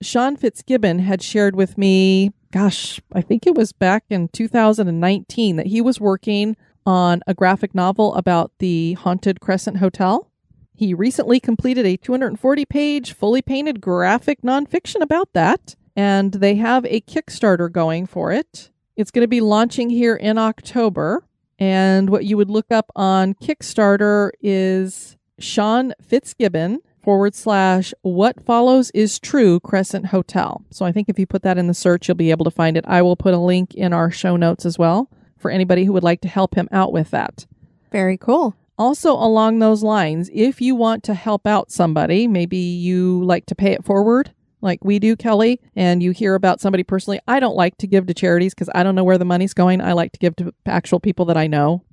Sean 0.00 0.36
Fitzgibbon 0.36 1.00
had 1.00 1.22
shared 1.22 1.54
with 1.54 1.76
me, 1.76 2.32
gosh, 2.50 2.98
I 3.12 3.20
think 3.20 3.46
it 3.46 3.54
was 3.54 3.72
back 3.72 4.04
in 4.08 4.28
2019 4.28 5.56
that 5.56 5.66
he 5.66 5.82
was 5.82 6.00
working 6.00 6.56
on 6.86 7.20
a 7.26 7.34
graphic 7.34 7.74
novel 7.74 8.14
about 8.14 8.52
the 8.58 8.94
haunted 8.94 9.40
Crescent 9.40 9.76
Hotel. 9.76 10.30
He 10.74 10.94
recently 10.94 11.38
completed 11.40 11.84
a 11.84 11.98
240 11.98 12.64
page, 12.64 13.12
fully 13.12 13.42
painted 13.42 13.82
graphic 13.82 14.40
nonfiction 14.40 15.02
about 15.02 15.34
that, 15.34 15.76
and 15.94 16.32
they 16.32 16.54
have 16.54 16.86
a 16.86 17.02
Kickstarter 17.02 17.70
going 17.70 18.06
for 18.06 18.32
it. 18.32 18.70
It's 18.96 19.10
going 19.10 19.24
to 19.24 19.28
be 19.28 19.42
launching 19.42 19.90
here 19.90 20.16
in 20.16 20.38
October. 20.38 21.24
And 21.58 22.08
what 22.08 22.24
you 22.24 22.38
would 22.38 22.50
look 22.50 22.72
up 22.72 22.90
on 22.96 23.34
Kickstarter 23.34 24.30
is 24.40 25.18
Sean 25.38 25.92
Fitzgibbon 26.00 26.80
forward 27.02 27.34
slash 27.34 27.92
what 28.02 28.44
follows 28.44 28.90
is 28.92 29.18
true 29.18 29.60
Crescent 29.60 30.06
Hotel. 30.06 30.64
So 30.70 30.84
I 30.84 30.92
think 30.92 31.08
if 31.08 31.18
you 31.18 31.26
put 31.26 31.42
that 31.42 31.58
in 31.58 31.66
the 31.66 31.74
search, 31.74 32.08
you'll 32.08 32.14
be 32.14 32.30
able 32.30 32.44
to 32.44 32.50
find 32.50 32.76
it. 32.76 32.84
I 32.86 33.02
will 33.02 33.16
put 33.16 33.34
a 33.34 33.38
link 33.38 33.74
in 33.74 33.92
our 33.92 34.10
show 34.10 34.36
notes 34.36 34.64
as 34.64 34.78
well 34.78 35.10
for 35.38 35.50
anybody 35.50 35.84
who 35.84 35.92
would 35.92 36.04
like 36.04 36.20
to 36.22 36.28
help 36.28 36.54
him 36.54 36.68
out 36.70 36.92
with 36.92 37.10
that. 37.10 37.46
Very 37.90 38.16
cool. 38.16 38.56
Also, 38.78 39.12
along 39.12 39.58
those 39.58 39.82
lines, 39.82 40.30
if 40.32 40.60
you 40.60 40.74
want 40.74 41.02
to 41.04 41.14
help 41.14 41.46
out 41.46 41.70
somebody, 41.70 42.26
maybe 42.26 42.56
you 42.56 43.22
like 43.24 43.46
to 43.46 43.54
pay 43.54 43.72
it 43.72 43.84
forward, 43.84 44.32
like 44.60 44.82
we 44.82 44.98
do, 44.98 45.14
Kelly, 45.14 45.60
and 45.76 46.02
you 46.02 46.12
hear 46.12 46.34
about 46.34 46.60
somebody 46.60 46.82
personally. 46.82 47.20
I 47.28 47.38
don't 47.38 47.56
like 47.56 47.76
to 47.78 47.86
give 47.86 48.06
to 48.06 48.14
charities 48.14 48.54
because 48.54 48.70
I 48.74 48.82
don't 48.82 48.94
know 48.94 49.04
where 49.04 49.18
the 49.18 49.24
money's 49.24 49.54
going. 49.54 49.80
I 49.80 49.92
like 49.92 50.12
to 50.12 50.18
give 50.18 50.36
to 50.36 50.54
actual 50.64 51.00
people 51.00 51.26
that 51.26 51.36
I 51.36 51.46
know. 51.48 51.84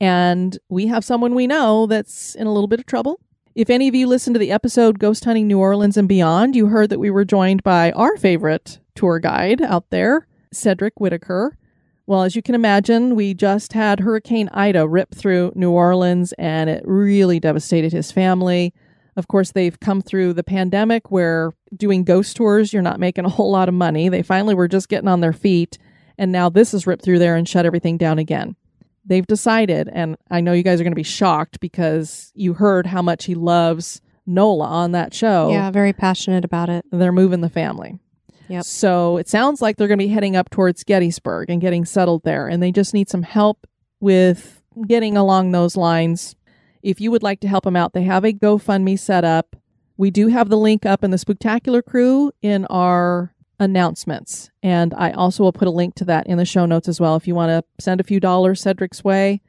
And 0.00 0.56
we 0.68 0.86
have 0.86 1.04
someone 1.04 1.34
we 1.34 1.46
know 1.48 1.86
that's 1.86 2.34
in 2.36 2.46
a 2.46 2.52
little 2.52 2.68
bit 2.68 2.78
of 2.78 2.86
trouble. 2.86 3.20
If 3.58 3.70
any 3.70 3.88
of 3.88 3.94
you 3.96 4.06
listened 4.06 4.34
to 4.36 4.38
the 4.38 4.52
episode 4.52 5.00
Ghost 5.00 5.24
Hunting 5.24 5.48
New 5.48 5.58
Orleans 5.58 5.96
and 5.96 6.08
Beyond, 6.08 6.54
you 6.54 6.68
heard 6.68 6.90
that 6.90 7.00
we 7.00 7.10
were 7.10 7.24
joined 7.24 7.64
by 7.64 7.90
our 7.90 8.16
favorite 8.16 8.78
tour 8.94 9.18
guide 9.18 9.60
out 9.60 9.90
there, 9.90 10.28
Cedric 10.52 11.00
Whitaker. 11.00 11.58
Well, 12.06 12.22
as 12.22 12.36
you 12.36 12.40
can 12.40 12.54
imagine, 12.54 13.16
we 13.16 13.34
just 13.34 13.72
had 13.72 13.98
Hurricane 13.98 14.48
Ida 14.52 14.86
rip 14.86 15.12
through 15.12 15.50
New 15.56 15.72
Orleans 15.72 16.32
and 16.38 16.70
it 16.70 16.84
really 16.86 17.40
devastated 17.40 17.90
his 17.92 18.12
family. 18.12 18.74
Of 19.16 19.26
course, 19.26 19.50
they've 19.50 19.80
come 19.80 20.02
through 20.02 20.34
the 20.34 20.44
pandemic 20.44 21.10
where 21.10 21.50
doing 21.76 22.04
ghost 22.04 22.36
tours, 22.36 22.72
you're 22.72 22.80
not 22.80 23.00
making 23.00 23.24
a 23.24 23.28
whole 23.28 23.50
lot 23.50 23.68
of 23.68 23.74
money. 23.74 24.08
They 24.08 24.22
finally 24.22 24.54
were 24.54 24.68
just 24.68 24.88
getting 24.88 25.08
on 25.08 25.20
their 25.20 25.32
feet, 25.32 25.78
and 26.16 26.30
now 26.30 26.48
this 26.48 26.70
has 26.70 26.86
ripped 26.86 27.02
through 27.02 27.18
there 27.18 27.34
and 27.34 27.48
shut 27.48 27.66
everything 27.66 27.96
down 27.96 28.20
again. 28.20 28.54
They've 29.08 29.26
decided, 29.26 29.88
and 29.90 30.16
I 30.30 30.42
know 30.42 30.52
you 30.52 30.62
guys 30.62 30.80
are 30.80 30.84
going 30.84 30.92
to 30.92 30.96
be 30.96 31.02
shocked 31.02 31.60
because 31.60 32.30
you 32.34 32.52
heard 32.52 32.86
how 32.86 33.00
much 33.00 33.24
he 33.24 33.34
loves 33.34 34.02
Nola 34.26 34.66
on 34.66 34.92
that 34.92 35.14
show. 35.14 35.50
Yeah, 35.50 35.70
very 35.70 35.94
passionate 35.94 36.44
about 36.44 36.68
it. 36.68 36.84
They're 36.92 37.10
moving 37.10 37.40
the 37.40 37.48
family. 37.48 37.98
Yep. 38.48 38.64
So 38.64 39.16
it 39.16 39.28
sounds 39.28 39.62
like 39.62 39.76
they're 39.76 39.88
going 39.88 39.98
to 39.98 40.04
be 40.04 40.12
heading 40.12 40.36
up 40.36 40.50
towards 40.50 40.84
Gettysburg 40.84 41.48
and 41.50 41.60
getting 41.60 41.84
settled 41.86 42.22
there. 42.24 42.48
And 42.48 42.62
they 42.62 42.70
just 42.70 42.92
need 42.92 43.08
some 43.08 43.22
help 43.22 43.66
with 44.00 44.62
getting 44.86 45.16
along 45.16 45.52
those 45.52 45.76
lines. 45.76 46.36
If 46.82 47.00
you 47.00 47.10
would 47.10 47.22
like 47.22 47.40
to 47.40 47.48
help 47.48 47.64
them 47.64 47.76
out, 47.76 47.94
they 47.94 48.04
have 48.04 48.24
a 48.24 48.32
GoFundMe 48.32 48.98
set 48.98 49.24
up. 49.24 49.56
We 49.96 50.10
do 50.10 50.28
have 50.28 50.48
the 50.48 50.58
link 50.58 50.86
up 50.86 51.02
in 51.02 51.10
the 51.10 51.16
Spooktacular 51.16 51.84
crew 51.84 52.30
in 52.40 52.66
our 52.66 53.34
announcements. 53.60 54.50
And 54.62 54.94
I 54.94 55.12
also 55.12 55.42
will 55.42 55.52
put 55.52 55.68
a 55.68 55.72
link 55.72 55.94
to 55.96 56.04
that 56.06 56.26
in 56.26 56.38
the 56.38 56.44
show 56.44 56.66
notes 56.66 56.88
as 56.88 57.00
well. 57.00 57.16
If 57.16 57.26
you 57.26 57.34
want 57.34 57.50
to 57.50 57.82
send 57.82 58.00
a 58.00 58.04
few 58.04 58.20
dollars 58.20 58.62
Cedric's 58.62 59.02
way, 59.02 59.42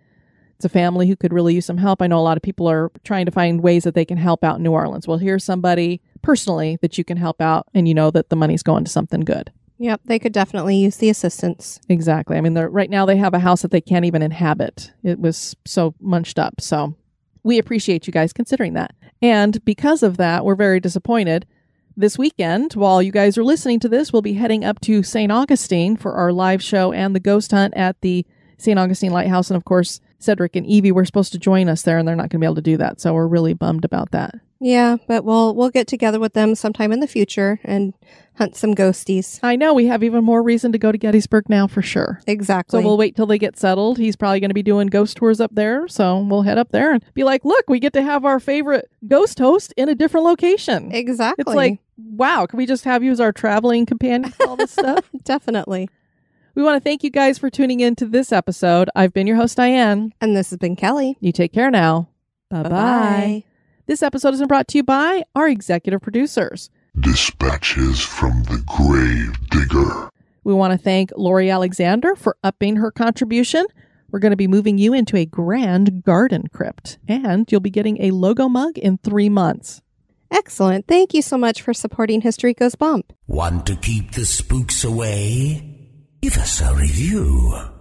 it's 0.55 0.65
a 0.65 0.69
family 0.69 1.07
who 1.07 1.15
could 1.15 1.31
really 1.31 1.55
use 1.55 1.65
some 1.65 1.77
help. 1.77 2.01
I 2.01 2.07
know 2.07 2.19
a 2.19 2.21
lot 2.21 2.35
of 2.35 2.43
people 2.43 2.69
are 2.69 2.91
trying 3.05 3.25
to 3.25 3.31
find 3.31 3.61
ways 3.61 3.85
that 3.85 3.93
they 3.93 4.03
can 4.03 4.17
help 4.17 4.43
out 4.43 4.57
in 4.57 4.63
New 4.63 4.71
Orleans. 4.71 5.07
Well, 5.07 5.17
here's 5.17 5.43
somebody 5.43 6.01
personally 6.21 6.77
that 6.81 6.97
you 6.97 7.05
can 7.05 7.15
help 7.15 7.39
out 7.39 7.67
and 7.73 7.87
you 7.87 7.93
know 7.93 8.11
that 8.11 8.29
the 8.29 8.35
money's 8.35 8.63
going 8.63 8.83
to 8.83 8.91
something 8.91 9.21
good. 9.21 9.53
Yep, 9.77 10.01
they 10.05 10.19
could 10.19 10.33
definitely 10.33 10.75
use 10.75 10.97
the 10.97 11.09
assistance. 11.09 11.79
Exactly. 11.87 12.37
I 12.37 12.41
mean, 12.41 12.53
they're, 12.53 12.69
right 12.69 12.89
now 12.89 13.05
they 13.05 13.15
have 13.15 13.33
a 13.33 13.39
house 13.39 13.61
that 13.61 13.71
they 13.71 13.79
can't 13.79 14.03
even 14.03 14.21
inhabit. 14.21 14.91
It 15.03 15.19
was 15.19 15.55
so 15.65 15.95
munched 16.01 16.37
up. 16.37 16.59
So 16.59 16.95
we 17.43 17.57
appreciate 17.57 18.05
you 18.05 18.11
guys 18.11 18.33
considering 18.33 18.73
that. 18.73 18.93
And 19.21 19.63
because 19.63 20.03
of 20.03 20.17
that, 20.17 20.43
we're 20.43 20.55
very 20.55 20.81
disappointed. 20.81 21.45
This 21.97 22.17
weekend, 22.17 22.73
while 22.73 23.01
you 23.01 23.11
guys 23.11 23.37
are 23.37 23.43
listening 23.43 23.79
to 23.81 23.89
this, 23.89 24.13
we'll 24.13 24.21
be 24.21 24.33
heading 24.33 24.63
up 24.63 24.79
to 24.81 25.03
St. 25.03 25.31
Augustine 25.31 25.97
for 25.97 26.13
our 26.13 26.31
live 26.31 26.63
show 26.63 26.93
and 26.93 27.13
the 27.13 27.19
ghost 27.19 27.51
hunt 27.51 27.73
at 27.75 27.99
the 28.01 28.25
St. 28.57 28.79
Augustine 28.79 29.11
Lighthouse. 29.11 29.49
And 29.49 29.57
of 29.57 29.65
course, 29.65 29.99
Cedric 30.17 30.55
and 30.55 30.65
Evie 30.65 30.91
were 30.91 31.05
supposed 31.05 31.31
to 31.33 31.39
join 31.39 31.67
us 31.67 31.81
there, 31.81 31.97
and 31.97 32.07
they're 32.07 32.15
not 32.15 32.29
going 32.29 32.39
to 32.39 32.39
be 32.39 32.45
able 32.45 32.55
to 32.55 32.61
do 32.61 32.77
that. 32.77 33.01
So 33.01 33.13
we're 33.13 33.27
really 33.27 33.53
bummed 33.53 33.83
about 33.83 34.11
that. 34.11 34.35
Yeah, 34.61 34.97
but 35.07 35.23
we'll 35.23 35.55
we'll 35.55 35.69
get 35.69 35.87
together 35.87 36.19
with 36.19 36.33
them 36.33 36.53
sometime 36.55 36.91
in 36.91 36.99
the 36.99 37.07
future 37.07 37.59
and 37.63 37.93
hunt 38.35 38.55
some 38.55 38.75
ghosties. 38.75 39.39
I 39.41 39.55
know 39.55 39.73
we 39.73 39.87
have 39.87 40.03
even 40.03 40.23
more 40.23 40.43
reason 40.43 40.71
to 40.73 40.77
go 40.77 40.91
to 40.91 40.97
Gettysburg 40.97 41.49
now 41.49 41.67
for 41.67 41.81
sure. 41.81 42.21
Exactly. 42.27 42.79
So 42.81 42.85
we'll 42.85 42.97
wait 42.97 43.15
till 43.15 43.25
they 43.25 43.37
get 43.37 43.57
settled. 43.57 43.97
He's 43.97 44.15
probably 44.15 44.39
going 44.39 44.49
to 44.49 44.53
be 44.55 44.63
doing 44.63 44.87
ghost 44.87 45.17
tours 45.17 45.39
up 45.39 45.55
there. 45.55 45.87
So 45.87 46.19
we'll 46.19 46.41
head 46.41 46.57
up 46.57 46.71
there 46.71 46.91
and 46.93 47.03
be 47.13 47.23
like, 47.23 47.45
look, 47.45 47.69
we 47.69 47.79
get 47.79 47.93
to 47.93 48.01
have 48.01 48.25
our 48.25 48.39
favorite 48.39 48.89
ghost 49.07 49.39
host 49.39 49.73
in 49.77 49.87
a 49.89 49.95
different 49.95 50.25
location. 50.25 50.91
exactly. 50.93 51.41
It's 51.43 51.55
like, 51.55 51.79
wow, 51.97 52.45
can 52.45 52.57
we 52.57 52.65
just 52.65 52.83
have 52.85 53.03
you 53.03 53.11
as 53.11 53.19
our 53.19 53.31
traveling 53.31 53.85
companion 53.85 54.31
for 54.31 54.47
all 54.47 54.55
this 54.57 54.71
stuff? 54.79 55.09
definitely. 55.23 55.89
We 56.55 56.63
want 56.63 56.75
to 56.75 56.83
thank 56.83 57.03
you 57.03 57.09
guys 57.09 57.37
for 57.37 57.49
tuning 57.49 57.79
in 57.79 57.95
to 57.97 58.05
this 58.05 58.31
episode. 58.33 58.89
I've 58.95 59.13
been 59.13 59.27
your 59.27 59.37
host, 59.37 59.55
Diane. 59.57 60.13
And 60.19 60.35
this 60.35 60.49
has 60.49 60.59
been 60.59 60.75
Kelly. 60.75 61.15
You 61.21 61.31
take 61.31 61.53
care 61.53 61.71
now. 61.71 62.09
Bye 62.49 62.63
bye. 62.63 62.69
Bye-bye. 62.69 63.43
This 63.89 64.03
episode 64.03 64.35
is 64.35 64.43
brought 64.43 64.67
to 64.67 64.77
you 64.77 64.83
by 64.83 65.23
our 65.33 65.47
executive 65.47 65.99
producers. 65.99 66.69
Dispatches 66.99 67.99
from 67.99 68.43
the 68.43 68.63
Grave 68.67 69.49
Digger. 69.49 70.11
We 70.43 70.53
want 70.53 70.73
to 70.73 70.77
thank 70.77 71.11
Lori 71.17 71.49
Alexander 71.49 72.15
for 72.15 72.37
upping 72.43 72.75
her 72.75 72.91
contribution. 72.91 73.65
We're 74.11 74.19
going 74.19 74.29
to 74.29 74.37
be 74.37 74.45
moving 74.45 74.77
you 74.77 74.93
into 74.93 75.17
a 75.17 75.25
grand 75.25 76.03
garden 76.03 76.49
crypt, 76.53 76.99
and 77.07 77.51
you'll 77.51 77.61
be 77.61 77.71
getting 77.71 77.99
a 78.03 78.11
logo 78.11 78.47
mug 78.47 78.77
in 78.77 78.99
three 78.99 79.27
months. 79.27 79.81
Excellent. 80.29 80.87
Thank 80.87 81.15
you 81.15 81.23
so 81.23 81.35
much 81.35 81.63
for 81.63 81.73
supporting 81.73 82.21
History 82.21 82.53
Goes 82.53 82.75
Bump. 82.75 83.11
Want 83.25 83.65
to 83.65 83.75
keep 83.75 84.11
the 84.11 84.25
spooks 84.25 84.83
away? 84.83 85.89
Give 86.21 86.37
us 86.37 86.61
a 86.61 86.75
review. 86.75 87.78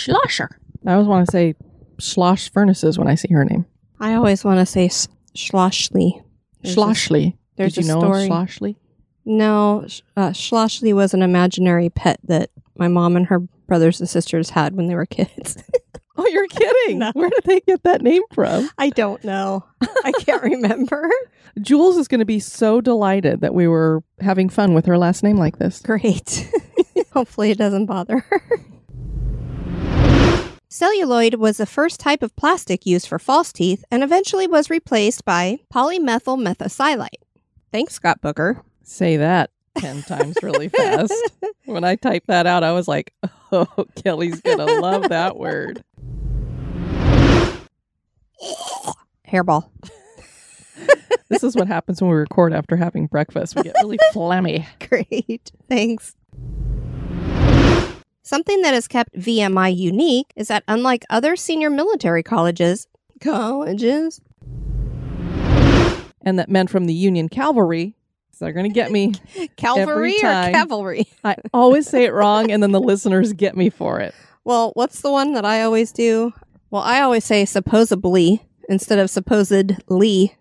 Schlosser. 0.00 0.48
I 0.86 0.92
always 0.94 1.08
want 1.08 1.26
to 1.26 1.30
say 1.32 1.54
Schloss 1.98 2.48
Furnaces 2.50 2.98
when 2.98 3.08
I 3.08 3.14
see 3.14 3.32
her 3.32 3.44
name. 3.44 3.66
I 4.00 4.14
always 4.14 4.44
want 4.44 4.58
to 4.60 4.66
say 4.66 4.86
s- 4.86 5.08
Schlossley. 5.36 6.22
There's 6.62 6.76
a- 6.76 6.80
Schlossley. 6.80 7.36
there's 7.56 7.74
Did 7.74 7.84
you 7.86 7.90
a 7.90 7.94
know 7.94 8.00
story. 8.00 8.28
Schlossley? 8.28 8.76
No, 9.26 9.84
Sh- 9.86 10.00
uh, 10.16 10.30
Schlossley 10.30 10.94
was 10.94 11.12
an 11.14 11.22
imaginary 11.22 11.90
pet 11.90 12.18
that 12.24 12.50
my 12.76 12.88
mom 12.88 13.16
and 13.16 13.26
her 13.26 13.40
brothers 13.66 14.00
and 14.00 14.08
sisters 14.08 14.50
had 14.50 14.74
when 14.74 14.86
they 14.86 14.94
were 14.94 15.06
kids. 15.06 15.56
Oh, 16.22 16.26
you're 16.26 16.48
kidding. 16.48 16.98
No. 16.98 17.12
Where 17.14 17.30
did 17.30 17.44
they 17.44 17.60
get 17.60 17.82
that 17.84 18.02
name 18.02 18.20
from? 18.34 18.68
I 18.76 18.90
don't 18.90 19.24
know. 19.24 19.64
I 19.80 20.12
can't 20.18 20.42
remember. 20.42 21.08
Jules 21.62 21.96
is 21.96 22.08
going 22.08 22.18
to 22.18 22.26
be 22.26 22.38
so 22.40 22.82
delighted 22.82 23.40
that 23.40 23.54
we 23.54 23.66
were 23.66 24.02
having 24.20 24.50
fun 24.50 24.74
with 24.74 24.84
her 24.84 24.98
last 24.98 25.22
name 25.22 25.38
like 25.38 25.58
this. 25.58 25.80
Great. 25.80 26.52
Hopefully, 27.14 27.52
it 27.52 27.56
doesn't 27.56 27.86
bother 27.86 28.18
her. 28.18 28.42
Celluloid 30.72 31.34
was 31.34 31.56
the 31.56 31.66
first 31.66 31.98
type 31.98 32.22
of 32.22 32.36
plastic 32.36 32.86
used 32.86 33.08
for 33.08 33.18
false 33.18 33.52
teeth 33.52 33.84
and 33.90 34.04
eventually 34.04 34.46
was 34.46 34.70
replaced 34.70 35.24
by 35.24 35.58
polymethyl 35.74 36.38
methacrylate. 36.40 37.24
Thanks, 37.72 37.94
Scott 37.94 38.20
Booker. 38.20 38.62
Say 38.84 39.16
that 39.16 39.50
10 39.78 40.02
times 40.04 40.36
really 40.44 40.68
fast. 40.76 41.12
when 41.64 41.82
I 41.82 41.96
typed 41.96 42.28
that 42.28 42.46
out, 42.46 42.62
I 42.62 42.70
was 42.70 42.86
like, 42.86 43.12
oh, 43.50 43.66
Kelly's 43.96 44.40
going 44.42 44.58
to 44.58 44.80
love 44.80 45.08
that 45.08 45.36
word. 45.36 45.82
Hairball. 49.28 49.68
This 51.28 51.42
is 51.42 51.56
what 51.56 51.66
happens 51.66 52.00
when 52.00 52.10
we 52.12 52.16
record 52.16 52.52
after 52.52 52.76
having 52.76 53.06
breakfast. 53.08 53.56
We 53.56 53.62
get 53.64 53.74
really 53.82 53.98
phlegmy. 54.14 54.66
Great. 54.88 55.50
Thanks. 55.68 56.14
Something 58.22 58.60
that 58.62 58.74
has 58.74 58.86
kept 58.86 59.14
VMI 59.14 59.74
unique 59.74 60.32
is 60.36 60.48
that 60.48 60.62
unlike 60.68 61.04
other 61.08 61.36
senior 61.36 61.70
military 61.70 62.22
colleges, 62.22 62.86
colleges, 63.20 64.20
And 66.22 66.38
that 66.38 66.50
men 66.50 66.66
from 66.66 66.84
the 66.84 66.92
Union 66.92 67.30
Cavalry, 67.30 67.96
so 68.30 68.44
they're 68.44 68.52
going 68.52 68.70
to 68.70 68.74
get 68.74 68.92
me. 68.92 69.14
cavalry 69.56 70.16
or 70.18 70.52
cavalry? 70.52 71.06
I 71.24 71.36
always 71.54 71.88
say 71.88 72.04
it 72.04 72.12
wrong, 72.12 72.50
and 72.50 72.62
then 72.62 72.72
the 72.72 72.80
listeners 72.80 73.32
get 73.32 73.56
me 73.56 73.70
for 73.70 74.00
it. 74.00 74.14
Well, 74.44 74.72
what's 74.74 75.00
the 75.00 75.10
one 75.10 75.32
that 75.32 75.46
I 75.46 75.62
always 75.62 75.90
do? 75.90 76.34
Well, 76.70 76.82
I 76.82 77.00
always 77.00 77.24
say 77.24 77.46
supposedly 77.46 78.42
instead 78.68 78.98
of 78.98 79.08
supposedly. 79.10 80.36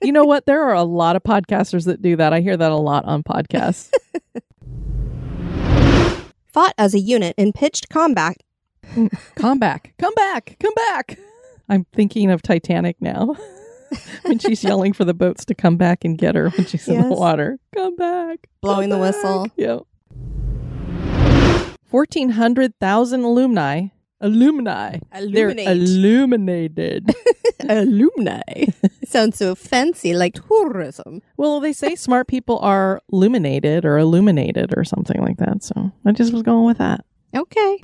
You 0.00 0.12
know 0.12 0.24
what? 0.24 0.46
There 0.46 0.62
are 0.62 0.74
a 0.74 0.84
lot 0.84 1.14
of 1.16 1.22
podcasters 1.22 1.84
that 1.86 2.00
do 2.00 2.16
that. 2.16 2.32
I 2.32 2.40
hear 2.40 2.56
that 2.56 2.72
a 2.72 2.76
lot 2.76 3.04
on 3.04 3.22
podcasts. 3.22 3.90
Fought 6.58 6.74
as 6.76 6.92
a 6.92 6.98
unit 6.98 7.36
in 7.38 7.52
pitched 7.52 7.88
combat. 7.88 8.38
come 9.36 9.60
back. 9.60 9.94
Come 9.96 10.12
back. 10.14 10.56
Come 10.58 10.74
back. 10.74 11.16
I'm 11.68 11.86
thinking 11.92 12.32
of 12.32 12.42
Titanic 12.42 12.96
now. 13.00 13.36
when 14.22 14.40
she's 14.40 14.64
yelling 14.64 14.92
for 14.92 15.04
the 15.04 15.14
boats 15.14 15.44
to 15.44 15.54
come 15.54 15.76
back 15.76 16.04
and 16.04 16.18
get 16.18 16.34
her 16.34 16.50
when 16.50 16.66
she's 16.66 16.88
in 16.88 17.10
the 17.10 17.14
water. 17.14 17.60
Come 17.72 17.94
back. 17.94 18.48
Blowing 18.60 18.90
Come 18.90 18.98
the 18.98 19.06
whistle. 19.06 19.46
Yep. 19.54 19.82
1,400,000 21.92 23.24
alumni. 23.24 23.86
Alumni. 24.20 24.98
They're 25.12 25.50
illuminated. 25.50 27.14
Alumni. 27.68 28.42
Sounds 29.04 29.38
so 29.38 29.54
fancy, 29.54 30.14
like 30.14 30.34
tourism. 30.34 31.22
well, 31.36 31.60
they 31.60 31.72
say 31.72 31.94
smart 31.94 32.28
people 32.28 32.58
are 32.58 33.00
illuminated 33.12 33.84
or 33.84 33.96
illuminated 33.98 34.74
or 34.76 34.84
something 34.84 35.20
like 35.20 35.38
that. 35.38 35.62
So 35.62 35.92
I 36.04 36.12
just 36.12 36.32
was 36.32 36.42
going 36.42 36.64
with 36.66 36.78
that. 36.78 37.04
Okay. 37.34 37.82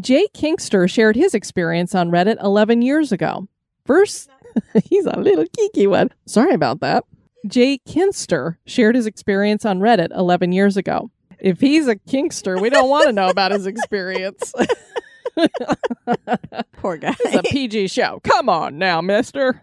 Jay 0.00 0.26
Kingster 0.34 0.88
shared 0.88 1.16
his 1.16 1.34
experience 1.34 1.94
on 1.94 2.10
Reddit 2.10 2.42
11 2.42 2.82
years 2.82 3.12
ago. 3.12 3.48
First, 3.86 4.28
he's 4.84 5.06
a 5.06 5.18
little 5.18 5.44
geeky 5.46 5.88
one. 5.88 6.10
Sorry 6.26 6.52
about 6.52 6.80
that. 6.80 7.04
Jay 7.46 7.78
Kinster 7.88 8.56
shared 8.66 8.94
his 8.96 9.06
experience 9.06 9.64
on 9.64 9.78
Reddit 9.78 10.08
11 10.14 10.52
years 10.52 10.76
ago. 10.76 11.10
If 11.38 11.60
he's 11.60 11.86
a 11.86 11.96
Kingster, 11.96 12.60
we 12.60 12.70
don't 12.70 12.88
want 12.88 13.06
to 13.06 13.12
know 13.12 13.28
about 13.28 13.52
his 13.52 13.66
experience. 13.66 14.52
Poor 16.72 16.96
guy. 16.96 17.14
it's 17.20 17.34
a 17.34 17.42
PG 17.42 17.88
show. 17.88 18.20
Come 18.24 18.48
on 18.48 18.78
now, 18.78 19.00
mister. 19.00 19.62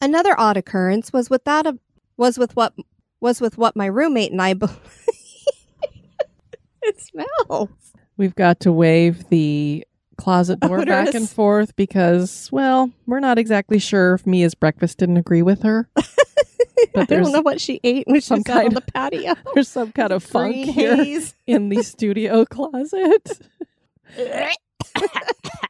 Another 0.00 0.34
odd 0.38 0.56
occurrence 0.56 1.12
was 1.12 1.28
with 1.28 1.44
that 1.44 1.66
of, 1.66 1.78
was 2.16 2.38
with 2.38 2.54
what 2.56 2.74
was 3.20 3.40
with 3.40 3.58
what 3.58 3.76
my 3.76 3.86
roommate 3.86 4.32
and 4.32 4.40
I. 4.40 4.54
Be- 4.54 4.66
it 6.82 7.00
smells. 7.00 7.68
We've 8.16 8.34
got 8.34 8.60
to 8.60 8.72
wave 8.72 9.28
the 9.28 9.86
closet 10.16 10.60
door 10.60 10.84
back 10.84 11.14
and 11.14 11.28
forth 11.28 11.74
because, 11.76 12.48
well, 12.52 12.90
we're 13.06 13.20
not 13.20 13.38
exactly 13.38 13.78
sure 13.78 14.14
if 14.14 14.26
Mia's 14.26 14.54
breakfast 14.54 14.98
didn't 14.98 15.16
agree 15.16 15.42
with 15.42 15.62
her. 15.62 15.88
I 16.96 17.04
there's- 17.04 17.24
don't 17.24 17.32
know 17.32 17.40
what 17.42 17.60
she 17.60 17.80
ate 17.84 18.06
when 18.06 18.16
she 18.16 18.20
some 18.22 18.42
was 18.46 18.48
on 18.56 18.74
the 18.74 18.80
patio. 18.80 19.34
There's 19.54 19.68
some 19.68 19.92
kind 19.92 20.12
of 20.12 20.22
funk 20.22 20.54
Green 20.54 20.68
here 20.68 20.96
haze. 20.96 21.34
in 21.46 21.68
the 21.68 21.82
studio 21.82 22.44
closet. 22.44 23.40